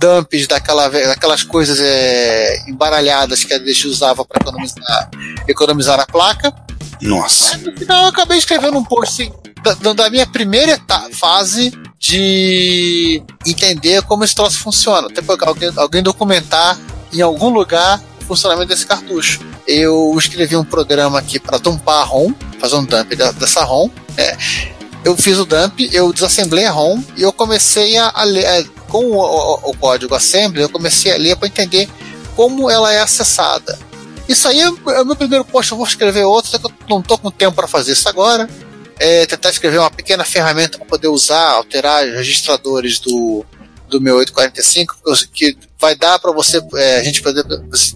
[0.00, 5.10] dumps daquela, daquelas coisas é, embaralhadas que a DDX usava para economizar,
[5.46, 6.52] economizar na placa.
[7.02, 7.56] Nossa.
[7.58, 9.32] No final, eu acabei escrevendo um post assim,
[9.82, 15.06] da, da- minha primeira eta- fase de entender como esse troço funciona.
[15.08, 16.78] Até alguém, alguém documentar
[17.12, 19.40] em algum lugar funcionamento desse cartucho.
[19.66, 23.88] Eu escrevi um programa aqui para dumpar a ROM, fazer um dump dessa ROM.
[24.16, 24.36] É,
[25.04, 28.64] eu fiz o dump, eu desassemblei a ROM e eu comecei a, a ler, é,
[28.90, 31.88] com o, o- o código assembly, eu comecei a ler para entender
[32.36, 33.78] como ela é acessada.
[34.28, 36.72] Isso aí é, é o meu primeiro post, eu vou escrever outro, só que eu
[36.88, 38.48] não estou com tempo para fazer isso agora.
[38.98, 43.44] É, tentar escrever uma pequena ferramenta para poder usar, alterar os registradores do,
[43.88, 44.94] do meu 845,
[45.32, 47.42] que vai dar para você, é, a gente poder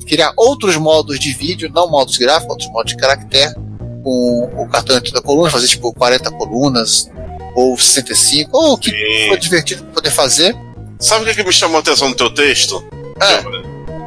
[0.08, 3.54] criar outros modos de vídeo, não modos gráficos, outros modos de caractere,
[4.02, 7.08] com o cartão de 30 colunas, fazer tipo 40 colunas,
[7.54, 8.90] ou 65, ou o que
[9.28, 10.56] for divertido poder fazer.
[11.04, 12.82] Sabe o que, que me chamou a atenção no teu texto?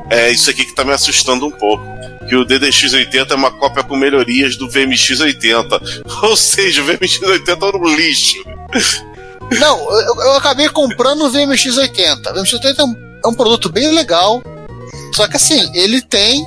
[0.10, 1.84] É isso aqui que tá me assustando um pouco.
[2.28, 5.80] Que o DDX80 é uma cópia com melhorias do VMX80.
[6.24, 8.44] Ou seja, o VMX80 era um lixo.
[9.60, 12.32] Não, eu, eu acabei comprando o VMX80.
[12.32, 14.42] O VMX80 é um, é um produto bem legal,
[15.14, 16.44] só que assim, ele tem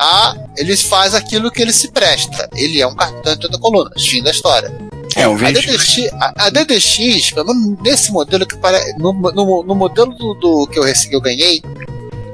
[0.00, 0.34] a.
[0.56, 2.48] Ele faz aquilo que ele se presta.
[2.56, 4.89] Ele é um cartão de 30 colunas, fim da história.
[5.16, 5.36] É, o A.
[5.36, 8.96] DDX, a, a DDX, pelo menos nesse modelo que parece.
[8.98, 11.60] No, no, no modelo do, do que eu, rece- que eu ganhei,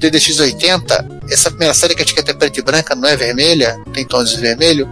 [0.01, 3.81] DDX 80, essa primeira série que a etiqueta é preta e branca, não é vermelha,
[3.93, 4.89] tem tons de vermelho,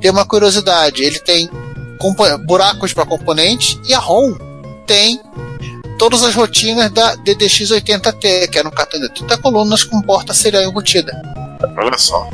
[0.00, 1.48] tem uma curiosidade: ele tem
[2.46, 4.34] buracos para componentes e a ROM
[4.86, 5.20] tem
[5.98, 10.32] todas as rotinas da DDX 80T, que era um cartão de 30 colunas com porta
[10.34, 11.12] serial embutida.
[11.76, 12.28] Olha só.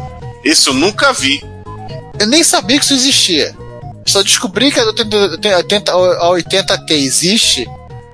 [0.45, 1.43] Isso eu nunca vi.
[2.19, 3.55] Eu nem sabia que isso existia.
[4.07, 7.67] Só descobri que a 80, 80 a 80T existe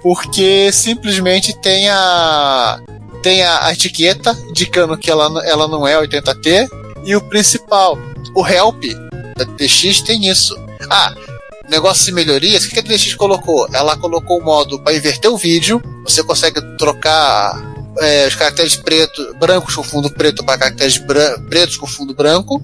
[0.03, 2.81] porque simplesmente tem a
[3.23, 6.69] tem a, etiqueta indicando que ela, ela não é 80T
[7.05, 7.97] e o principal,
[8.35, 8.85] o help
[9.37, 10.57] da DX tem isso.
[10.91, 11.15] Ah,
[11.69, 13.69] negócio de melhorias, o que a DX colocou?
[13.73, 17.63] Ela colocou o modo para inverter o vídeo, você consegue trocar
[18.01, 21.01] é, os caracteres preto, brancos com fundo preto para caracteres
[21.49, 22.61] pretos com fundo branco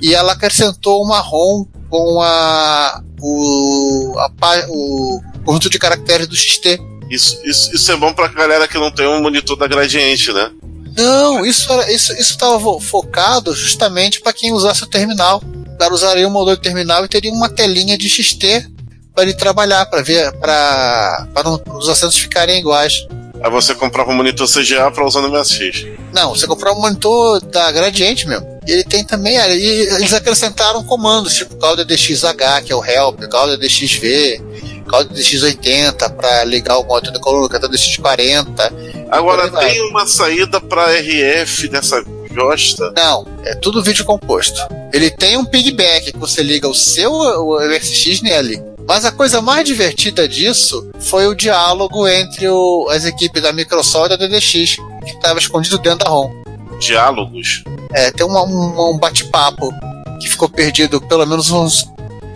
[0.00, 4.30] e ela acrescentou uma ROM com a o, a
[4.68, 6.80] o conjunto de caracteres do XT.
[7.10, 10.50] Isso, isso, isso é bom pra galera que não tem um monitor da Gradiente, né?
[10.96, 15.42] Não, isso era, isso estava focado justamente para quem usasse o terminal.
[15.44, 18.70] O cara usaria o modelo de terminal e teria uma telinha de XT
[19.14, 21.26] para ele trabalhar, para ver, para
[21.74, 23.06] os assentos ficarem iguais.
[23.42, 25.86] Aí você comprava um monitor CGA pra usar no MSX.
[26.12, 28.59] Não, você comprar um monitor da Gradiente mesmo.
[28.70, 29.62] Ele tem também, e
[29.94, 34.40] eles acrescentaram comandos, tipo Cauda DXH, que é o help, Cauda DXV,
[34.88, 38.72] Cauda DX80 para ligar o modo de coluna, Cauda DX40.
[39.10, 42.02] Agora tem uma saída pra RF nessa
[42.32, 42.92] josta.
[42.96, 44.60] Não, é tudo vídeo composto.
[44.92, 48.62] Ele tem um pigback que você liga o seu o MSX nele.
[48.86, 54.06] Mas a coisa mais divertida disso foi o diálogo entre o- as equipes da Microsoft
[54.06, 56.39] e da DDX, que estava escondido dentro da ROM.
[56.80, 57.62] Diálogos.
[57.92, 59.72] É, tem uma- um, um bate-papo
[60.20, 61.86] que ficou perdido pelo menos uns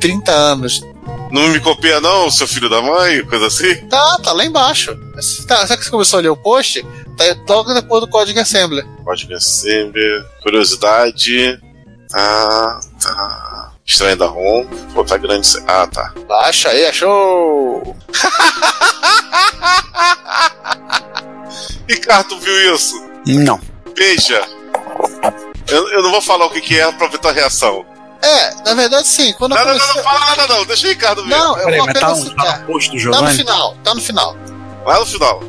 [0.01, 0.81] 30 anos.
[1.31, 3.75] Não me copia não, seu filho da mãe, coisa assim.
[3.89, 4.97] Tá, tá lá embaixo.
[5.49, 6.85] Tá, sabe que você começou a ler o post?
[7.17, 8.85] Tá logo depois do código assembly.
[9.05, 10.03] Código assembly,
[10.43, 11.61] curiosidade.
[12.11, 13.73] Tá, tá.
[13.85, 14.65] Estranho da ROM.
[14.95, 15.49] Pô, tá grande.
[15.67, 16.13] Ah, tá.
[16.29, 17.97] Baixa aí, achou!
[21.89, 22.95] Ricardo, tu viu isso?
[23.27, 23.61] Não.
[23.97, 24.49] Veja.
[25.69, 27.85] Eu, eu não vou falar o que, que é pra ver tua reação.
[28.23, 30.03] É, na verdade sim, quando eu Não, não, não, comecei...
[30.03, 31.31] não fala nada não, deixa o Ricardo ver.
[31.31, 33.95] Não, eu Peraí, vou tá, apenas um, tá no post do Tá no final, tá
[33.95, 34.37] no final.
[34.87, 35.43] Lá no final.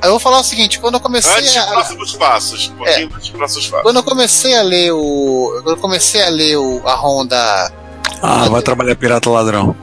[0.00, 1.66] Aí eu vou falar o seguinte, quando eu comecei Antes a...
[1.66, 2.72] próximos passos.
[2.76, 3.82] Um dos próximos passos.
[3.82, 5.60] Quando eu comecei a ler o...
[5.62, 7.70] Quando eu comecei a ler o, a ROM da...
[8.22, 9.76] Ah, vai trabalhar pirata ladrão.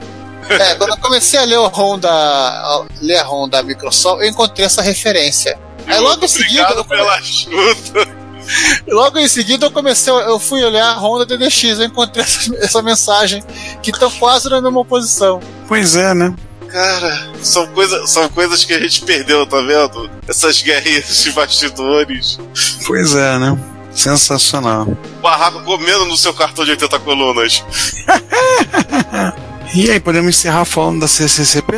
[0.50, 2.10] É, quando eu comecei a ler o ROM da...
[2.10, 5.58] a ler a ROM da Microsoft, eu encontrei essa referência.
[5.90, 6.70] Aí logo em seguida...
[6.72, 8.20] Eu pela ajuda.
[8.88, 12.82] Logo em seguida eu comecei, eu fui olhar a Honda DDX, eu encontrei essa, essa
[12.82, 13.44] mensagem
[13.84, 15.40] que estão quase na mesma posição.
[15.68, 16.34] Pois é, né?
[16.68, 20.10] Cara, são, coisa, são coisas que a gente perdeu, tá vendo?
[20.28, 22.40] Essas guerrinhas de bastidores.
[22.86, 23.58] Pois é, né?
[23.92, 24.88] Sensacional.
[25.18, 27.64] O barraco comendo no seu cartão de 80 colunas.
[29.72, 31.78] E aí, podemos encerrar falando da CCCP?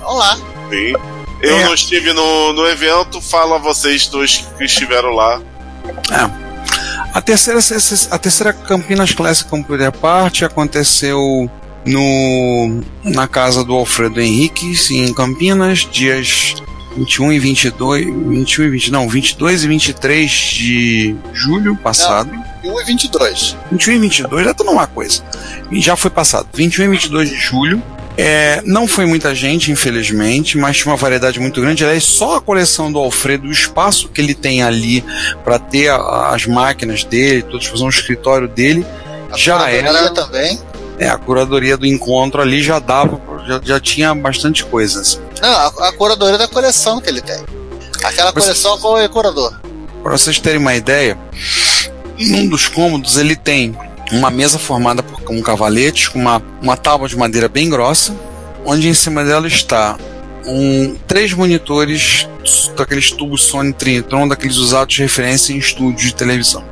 [0.00, 0.36] Vamos lá.
[0.70, 1.15] Sim.
[1.40, 1.64] Eu É.
[1.64, 5.40] não estive no, no evento, falo a vocês dois que estiveram lá.
[7.12, 7.60] A terceira,
[8.10, 11.50] a terceira Campinas Classic Computer Party aconteceu
[11.84, 16.54] no, na casa do Alfredo Henriques, em Campinas, dias
[16.96, 22.30] 21 e 22, 21 e 20, não, 22 e 23 de julho passado.
[22.64, 23.56] 1 e 22.
[23.70, 25.22] 21 e 22 já tá numa coisa.
[25.70, 26.48] E já foi passado.
[26.54, 27.82] 21 e 22 de julho.
[28.18, 31.84] É, não foi muita gente, infelizmente, mas tinha uma variedade muito grande.
[31.84, 35.04] Aliás, só a coleção do Alfredo, o espaço que ele tem ali
[35.44, 38.86] para ter a, as máquinas dele, todos fazer um escritório dele,
[39.30, 40.10] A já era.
[40.10, 40.58] também.
[40.98, 45.20] É, a curadoria do encontro ali já dava, já, já tinha bastante coisas.
[45.42, 47.44] Não, a, a curadoria da coleção que ele tem.
[48.02, 49.52] Aquela Mas- coleção com o curador.
[50.02, 51.18] Para vocês terem uma ideia,
[52.18, 53.76] num dos cômodos ele tem
[54.12, 58.16] uma mesa formada por um cavalete com uma, uma tábua de madeira bem grossa,
[58.64, 59.98] onde em cima dela está
[60.46, 62.28] um, três monitores
[62.76, 66.64] daqueles tubos Sony Trinitron, daqueles usados de referência em estúdio de televisão.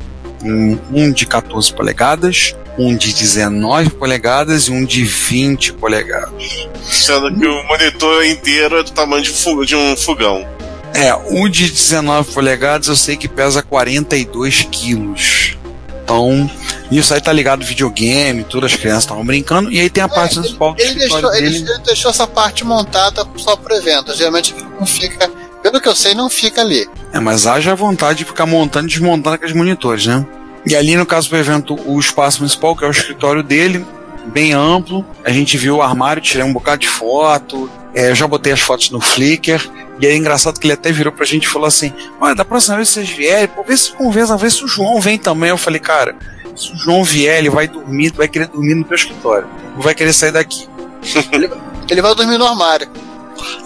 [0.43, 6.69] Um, um de 14 polegadas, um de 19 polegadas e um de 20 polegadas.
[6.85, 10.47] Sendo que o monitor inteiro é do tamanho de, de um fogão.
[10.93, 15.56] É, o de 19 polegadas eu sei que pesa 42 quilos.
[16.05, 16.51] Então,
[16.90, 20.39] isso aí tá ligado videogame, todas as crianças estavam brincando, e aí tem a parte
[20.39, 21.70] principal do Ele deixou, ele, dele.
[21.70, 24.14] ele deixou essa parte montada só pro evento.
[24.14, 25.31] Geralmente não fica.
[25.62, 26.86] Pelo que eu sei, não fica ali.
[27.10, 30.26] É, mas haja vontade de ficar montando e desmontando aqueles monitores, né?
[30.66, 33.85] E ali, no caso do evento, o espaço principal, que é o escritório dele,
[34.27, 35.05] bem amplo.
[35.25, 37.71] A gente viu o armário, tirei um bocado de foto.
[37.95, 39.69] é, eu já botei as fotos no Flickr.
[40.01, 42.77] E é engraçado que ele até virou pra gente e falou assim: Olha, da próxima
[42.77, 45.51] vez que vocês vierem, pô, vê se conversa, vê se o João vem também.
[45.51, 46.17] Eu falei, cara,
[46.57, 49.47] se o João vier, ele vai dormir, vai querer dormir no teu escritório.
[49.75, 50.69] Não vai querer sair daqui.
[51.91, 52.89] Ele vai dormir no armário.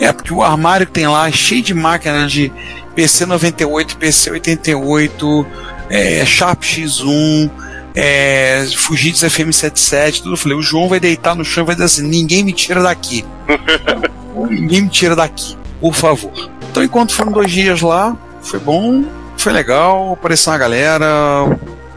[0.01, 2.53] É, porque o armário que tem lá é cheio de máquinas de
[2.97, 5.47] PC98, PC88,
[5.89, 7.51] é, Sharp X1,
[7.95, 10.35] é, Fujitsu FM77, tudo.
[10.35, 12.83] Eu falei, o João vai deitar no chão e vai dizer assim: ninguém me tira
[12.83, 13.25] daqui.
[14.51, 16.33] ninguém me tira daqui, por favor.
[16.71, 19.05] Então, enquanto foram dois dias lá, foi bom,
[19.37, 20.99] foi legal, apareceu uma galera,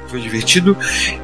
[0.07, 0.77] foi divertido.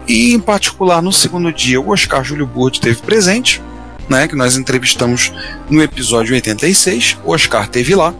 [0.07, 3.61] E, em particular, no segundo dia, o Oscar Júlio Burdi esteve presente,
[4.09, 5.31] né, que nós entrevistamos
[5.69, 7.17] no episódio 86.
[7.23, 8.13] O Oscar teve lá,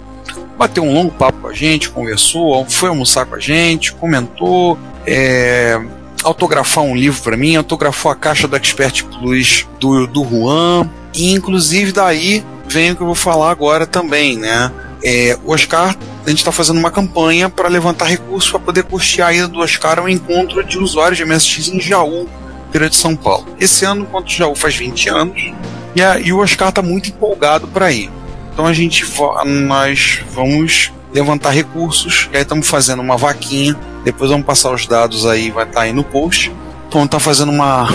[0.58, 5.80] bateu um longo papo com a gente, conversou, foi almoçar com a gente, comentou, é,
[6.24, 11.34] autografar um livro para mim, autografou a caixa do Expert Plus do, do Juan, e
[11.34, 14.72] inclusive daí vem o que eu vou falar agora também, né?
[15.04, 15.96] É, o Oscar,
[16.26, 19.60] a gente está fazendo uma campanha para levantar recursos para poder custear a ida do
[19.60, 22.28] Oscar ao encontro de usuários de MSX em Jaú,
[22.72, 23.48] Feira de São Paulo.
[23.60, 25.52] Esse ano, enquanto Jaú faz 20 anos,
[25.96, 28.10] e, a, e o Oscar está muito empolgado para ir.
[28.52, 29.06] Então a gente
[29.46, 35.26] nós vamos levantar recursos, e aí estamos fazendo uma vaquinha, depois vamos passar os dados
[35.26, 36.52] aí, vai estar aí no post.
[36.88, 37.88] Então tá fazendo uma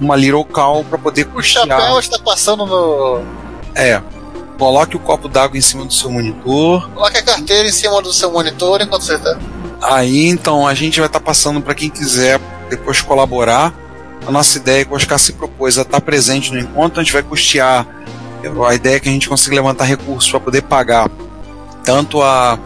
[0.00, 1.66] uma little call para poder O custear.
[1.66, 3.22] chapéu está passando no.
[3.74, 4.00] É.
[4.58, 6.88] Coloque o copo d'água em cima do seu monitor.
[6.90, 9.38] Coloque a carteira em cima do seu monitor enquanto você tá.
[9.80, 13.72] Aí então a gente vai estar passando para quem quiser depois colaborar.
[14.26, 17.02] A nossa ideia é que o Oscar se propôs a estar presente no encontro, a
[17.02, 17.86] gente vai custear.
[18.68, 21.08] A ideia é que a gente consiga levantar recursos para poder pagar
[21.84, 22.58] tanto a,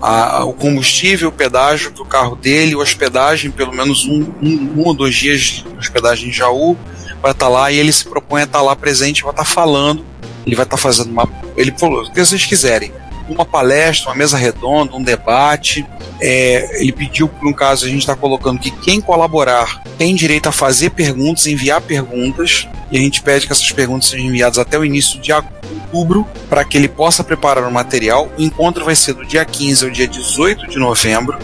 [0.00, 4.94] a- o combustível, o pedágio do carro dele, hospedagem, pelo menos um, um, um ou
[4.94, 6.76] dois dias de hospedagem em Jaú,
[7.22, 10.04] vai estar lá e ele se propõe a estar lá presente, vai estar falando,
[10.46, 11.28] ele vai estar fazendo uma.
[11.56, 12.92] Ele falou, o que vocês quiserem.
[13.28, 15.86] Uma palestra, uma mesa redonda, um debate.
[16.20, 20.52] É, ele pediu, um caso, a gente está colocando que quem colaborar tem direito a
[20.52, 24.84] fazer perguntas, enviar perguntas, e a gente pede que essas perguntas sejam enviadas até o
[24.84, 28.30] início de outubro, para que ele possa preparar o material.
[28.38, 31.38] O encontro vai ser do dia 15 ao dia 18 de novembro,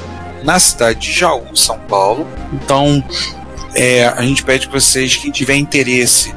[0.45, 2.27] na cidade de Jaú, São Paulo.
[2.53, 3.03] Então,
[3.75, 6.35] é, a gente pede que vocês, quem tiver interesse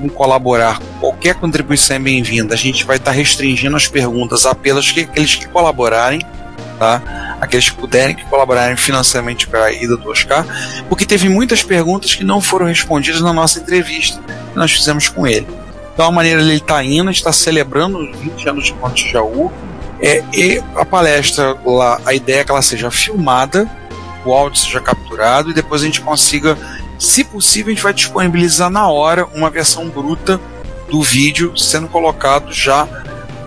[0.00, 2.54] em colaborar, qualquer contribuição é bem-vinda.
[2.54, 6.20] A gente vai estar restringindo as perguntas apenas que aqueles que colaborarem,
[6.78, 7.36] tá?
[7.40, 10.44] Aqueles que puderem que colaborarem financeiramente para a ida do Oscar,
[10.88, 14.20] porque teve muitas perguntas que não foram respondidas na nossa entrevista
[14.52, 15.46] que nós fizemos com ele.
[15.94, 19.50] Então, a maneira ele está indo, está celebrando os 20 anos de Ponte de Jaú.
[19.98, 23.66] É, e a palestra lá, a ideia é que ela seja filmada,
[24.22, 26.58] o áudio seja capturado e depois a gente consiga,
[26.98, 30.40] se possível, a gente vai disponibilizar na hora uma versão bruta
[30.88, 32.86] do vídeo sendo colocado já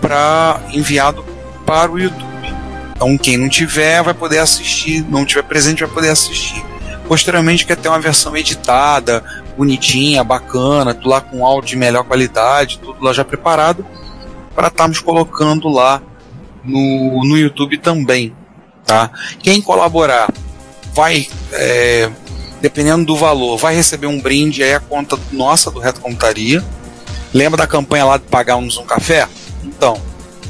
[0.00, 1.24] para enviado
[1.66, 2.54] para o YouTube.
[2.94, 6.64] Então quem não tiver vai poder assistir, não tiver presente vai poder assistir.
[7.08, 9.24] Posteriormente quer ter uma versão editada,
[9.56, 13.84] bonitinha, bacana, tudo lá com áudio de melhor qualidade, tudo lá já preparado
[14.54, 16.02] para estarmos colocando lá
[16.62, 18.34] no, no YouTube também,
[18.84, 19.10] tá?
[19.42, 20.28] Quem colaborar
[20.92, 22.10] vai, é,
[22.60, 26.62] dependendo do valor, vai receber um brinde aí a conta nossa do Reto Computaria.
[27.32, 29.26] Lembra da campanha lá de pagarmos um café?
[29.64, 30.00] Então,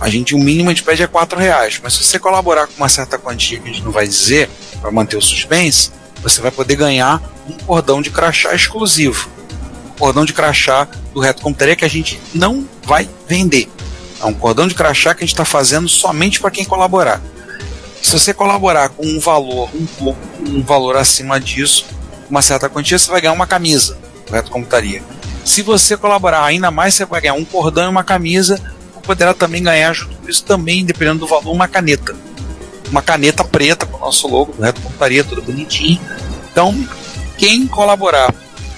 [0.01, 2.75] a gente o mínimo a gente pede é 4 reais, mas se você colaborar com
[2.77, 4.49] uma certa quantia que a gente não vai dizer
[4.81, 5.91] para manter o suspense,
[6.23, 9.29] você vai poder ganhar um cordão de crachá exclusivo.
[9.99, 13.69] cordão de crachá do Reto Computaria que a gente não vai vender.
[14.21, 17.21] É um cordão de crachá que a gente está fazendo somente para quem colaborar.
[18.03, 21.85] Se você colaborar com um valor um pouco, um valor acima disso,
[22.31, 25.03] uma certa quantia, você vai ganhar uma camisa do Reto Computaria.
[25.45, 28.61] Se você colaborar ainda mais, você vai ganhar um cordão e uma camisa.
[28.95, 32.15] Ou poderá também ganhar, junto com isso, também, dependendo do valor, uma caneta.
[32.91, 36.01] Uma caneta preta com o nosso logo do Reto Computaria, tudo bonitinho.
[36.51, 36.75] Então,
[37.37, 38.33] quem colaborar.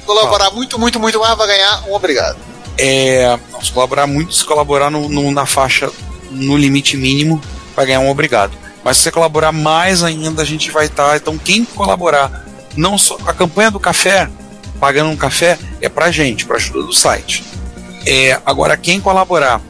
[0.07, 2.37] Colaborar muito, muito, muito mais vai ganhar um obrigado.
[2.79, 5.91] É, não, se colaborar muito, se colaborar no, no, na faixa,
[6.31, 7.41] no limite mínimo,
[7.77, 8.53] vai ganhar um obrigado.
[8.85, 11.11] Mas se você colaborar mais ainda, a gente vai estar.
[11.11, 12.47] Tá, então, quem colaborar,
[12.77, 13.16] não só.
[13.27, 14.28] A campanha do café,
[14.81, 17.44] pagando um café, é pra gente, pra ajuda do site.
[18.07, 19.61] É, agora, quem colaborar,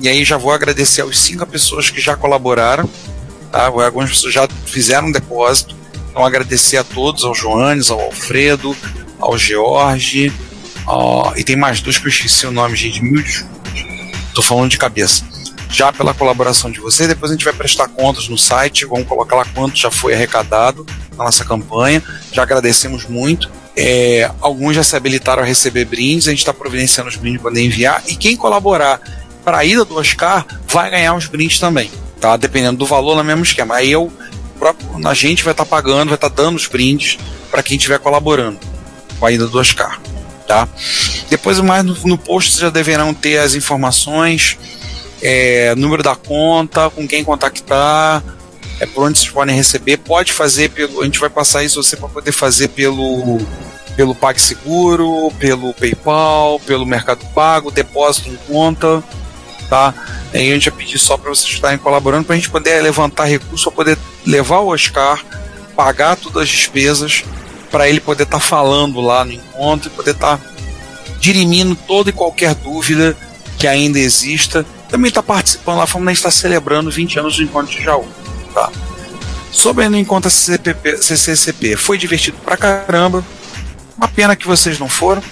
[0.00, 2.88] e aí já vou agradecer aos cinco pessoas que já colaboraram,
[3.50, 3.66] tá?
[3.66, 5.74] Algumas pessoas já fizeram um depósito.
[6.10, 8.74] Então, agradecer a todos, ao Joanes, ao Alfredo,
[9.20, 10.32] ao George,
[10.86, 11.36] ao...
[11.36, 13.22] e tem mais dois que eu esqueci o nome, gente, mil
[14.34, 15.35] Tô falando de cabeça
[15.68, 17.08] já pela colaboração de vocês.
[17.08, 20.86] Depois a gente vai prestar contas no site, vamos colocar lá quanto já foi arrecadado
[21.16, 22.02] na nossa campanha.
[22.32, 23.50] Já agradecemos muito.
[23.76, 27.50] É, alguns já se habilitaram a receber brindes, a gente está providenciando os brindes para
[27.50, 28.02] poder enviar.
[28.06, 29.00] E quem colaborar
[29.44, 31.90] para a ida do Oscar vai ganhar os brindes também,
[32.20, 32.36] tá?
[32.36, 33.76] Dependendo do valor, no mesmo esquema.
[33.76, 34.10] Aí eu,
[34.58, 37.18] próprio, a gente vai estar tá pagando, vai estar tá dando os brindes
[37.50, 38.58] para quem estiver colaborando
[39.20, 40.00] com a ida do Oscar,
[40.48, 40.66] tá?
[41.28, 44.58] Depois, mais no, no post, vocês já deverão ter as informações
[45.22, 48.22] é, número da conta, com quem contactar,
[48.80, 49.96] é por onde vocês podem receber.
[49.98, 51.00] Pode fazer pelo.
[51.00, 53.38] A gente vai passar isso você para poder fazer pelo
[53.96, 59.02] pelo PagSeguro, pelo PayPal, pelo Mercado Pago, depósito em conta,
[59.70, 59.94] tá?
[60.34, 63.24] Aí a gente vai pedir só para vocês estarem colaborando para a gente poder levantar
[63.24, 65.24] recursos para poder levar o Oscar,
[65.74, 67.24] pagar todas as despesas,
[67.70, 70.44] para ele poder estar tá falando lá no encontro e poder estar tá
[71.18, 73.16] dirimindo toda e qualquer dúvida
[73.58, 77.82] que ainda exista também está participando lá, que está celebrando 20 anos do Encontro de
[77.82, 78.06] Jaú.
[78.54, 78.70] Tá?
[79.50, 83.24] Sobre o Encontro CCCP, CCCP, foi divertido pra caramba.
[83.96, 85.22] Uma pena que vocês não foram.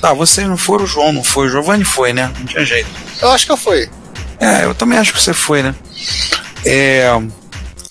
[0.00, 2.32] Tá, vocês não foram, o João não foi, o Giovanni foi, né?
[2.38, 2.88] Não tinha jeito.
[3.20, 3.88] Eu acho que eu fui.
[4.38, 5.74] É, eu também acho que você foi, né?
[6.64, 7.10] É,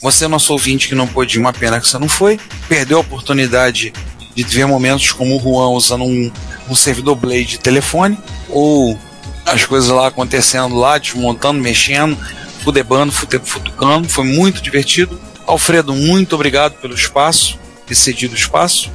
[0.01, 2.39] você é nosso ouvinte que não pôde ir, uma pena que você não foi.
[2.67, 3.93] Perdeu a oportunidade
[4.35, 6.31] de ver momentos como o Juan usando um,
[6.69, 8.17] um servidor Blade de telefone,
[8.49, 8.99] ou
[9.53, 12.17] as coisas lá acontecendo lá, desmontando, mexendo,
[12.63, 15.19] fudebando, futucando, foi muito divertido.
[15.45, 18.91] Alfredo, muito obrigado pelo espaço, ter cedido espaço.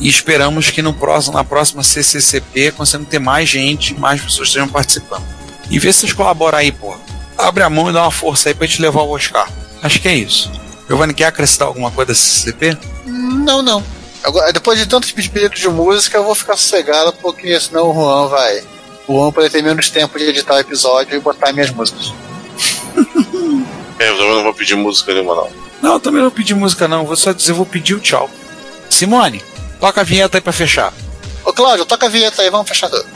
[0.00, 4.68] E esperamos que no próximo, na próxima CCCP consigamos ter mais gente, mais pessoas estejam
[4.68, 5.24] participando.
[5.70, 6.96] E vê se vocês colaboram aí, pô.
[7.38, 9.48] Abre a mão e dá uma força aí pra te levar o Oscar.
[9.82, 10.50] Acho que é isso.
[10.88, 12.76] Giovanni, quer acrescentar alguma coisa da CCCP?
[13.06, 13.84] Não, não.
[14.24, 18.28] Agora, depois de tantos pedidos de música, eu vou ficar sossegado, porque senão o Juan
[18.28, 18.62] vai
[19.10, 22.12] o Juan poder ter menos tempo de editar o episódio e botar minhas músicas.
[23.98, 25.50] é, eu também não vou pedir música nenhuma, não.
[25.82, 27.04] Não, eu também não vou pedir música, não.
[27.04, 28.30] Vou só dizer, vou pedir o tchau.
[28.88, 29.42] Simone,
[29.80, 30.92] toca a vinheta aí pra fechar.
[31.44, 33.06] Ô, Cláudio, toca a vinheta aí, vamos fechar tudo.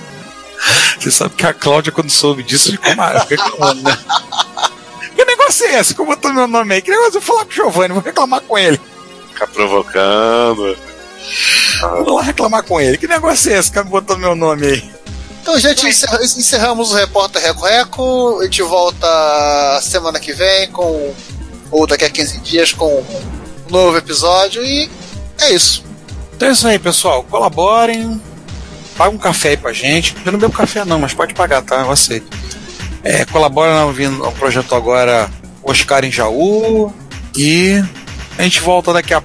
[0.98, 2.90] Você sabe que a Cláudia, quando soube disso, ficou
[3.28, 3.98] reclamando, né?
[5.14, 5.94] Que negócio é esse?
[5.94, 6.82] Como botou meu nome aí?
[6.82, 7.18] Que negócio?
[7.18, 8.80] Eu vou falar com o Giovanni, vou reclamar com ele.
[9.28, 10.76] Ficar provocando.
[12.04, 12.98] Vou lá reclamar com ele.
[12.98, 14.90] Que negócio é esse que botou meu nome aí?
[15.44, 18.38] Então, gente, encerramos o Repórter Reco Reco.
[18.40, 21.12] A gente volta semana que vem com.
[21.70, 24.64] Ou daqui a 15 dias com um novo episódio.
[24.64, 24.90] E
[25.38, 25.84] é isso.
[26.34, 27.22] Então é isso aí, pessoal.
[27.24, 28.18] Colaborem.
[28.96, 30.16] Paga um café aí pra gente.
[30.24, 31.82] Eu não bebo café, não, mas pode pagar, tá?
[31.82, 32.34] Eu aceito.
[33.02, 35.30] É, colabora no, projeto agora
[35.62, 36.90] Oscar em Jaú.
[37.36, 37.84] E
[38.38, 39.22] a gente volta daqui a.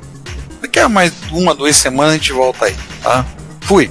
[0.62, 3.26] Daqui a mais uma, duas semanas a gente volta aí, tá?
[3.62, 3.90] Fui!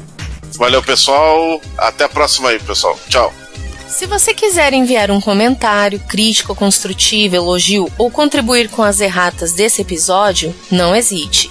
[0.59, 1.61] Valeu, pessoal.
[1.79, 2.99] Até a próxima aí, pessoal.
[3.09, 3.33] Tchau.
[3.87, 9.81] Se você quiser enviar um comentário, crítica construtiva, elogio ou contribuir com as erratas desse
[9.81, 11.51] episódio, não hesite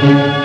[0.00, 0.37] Thank you.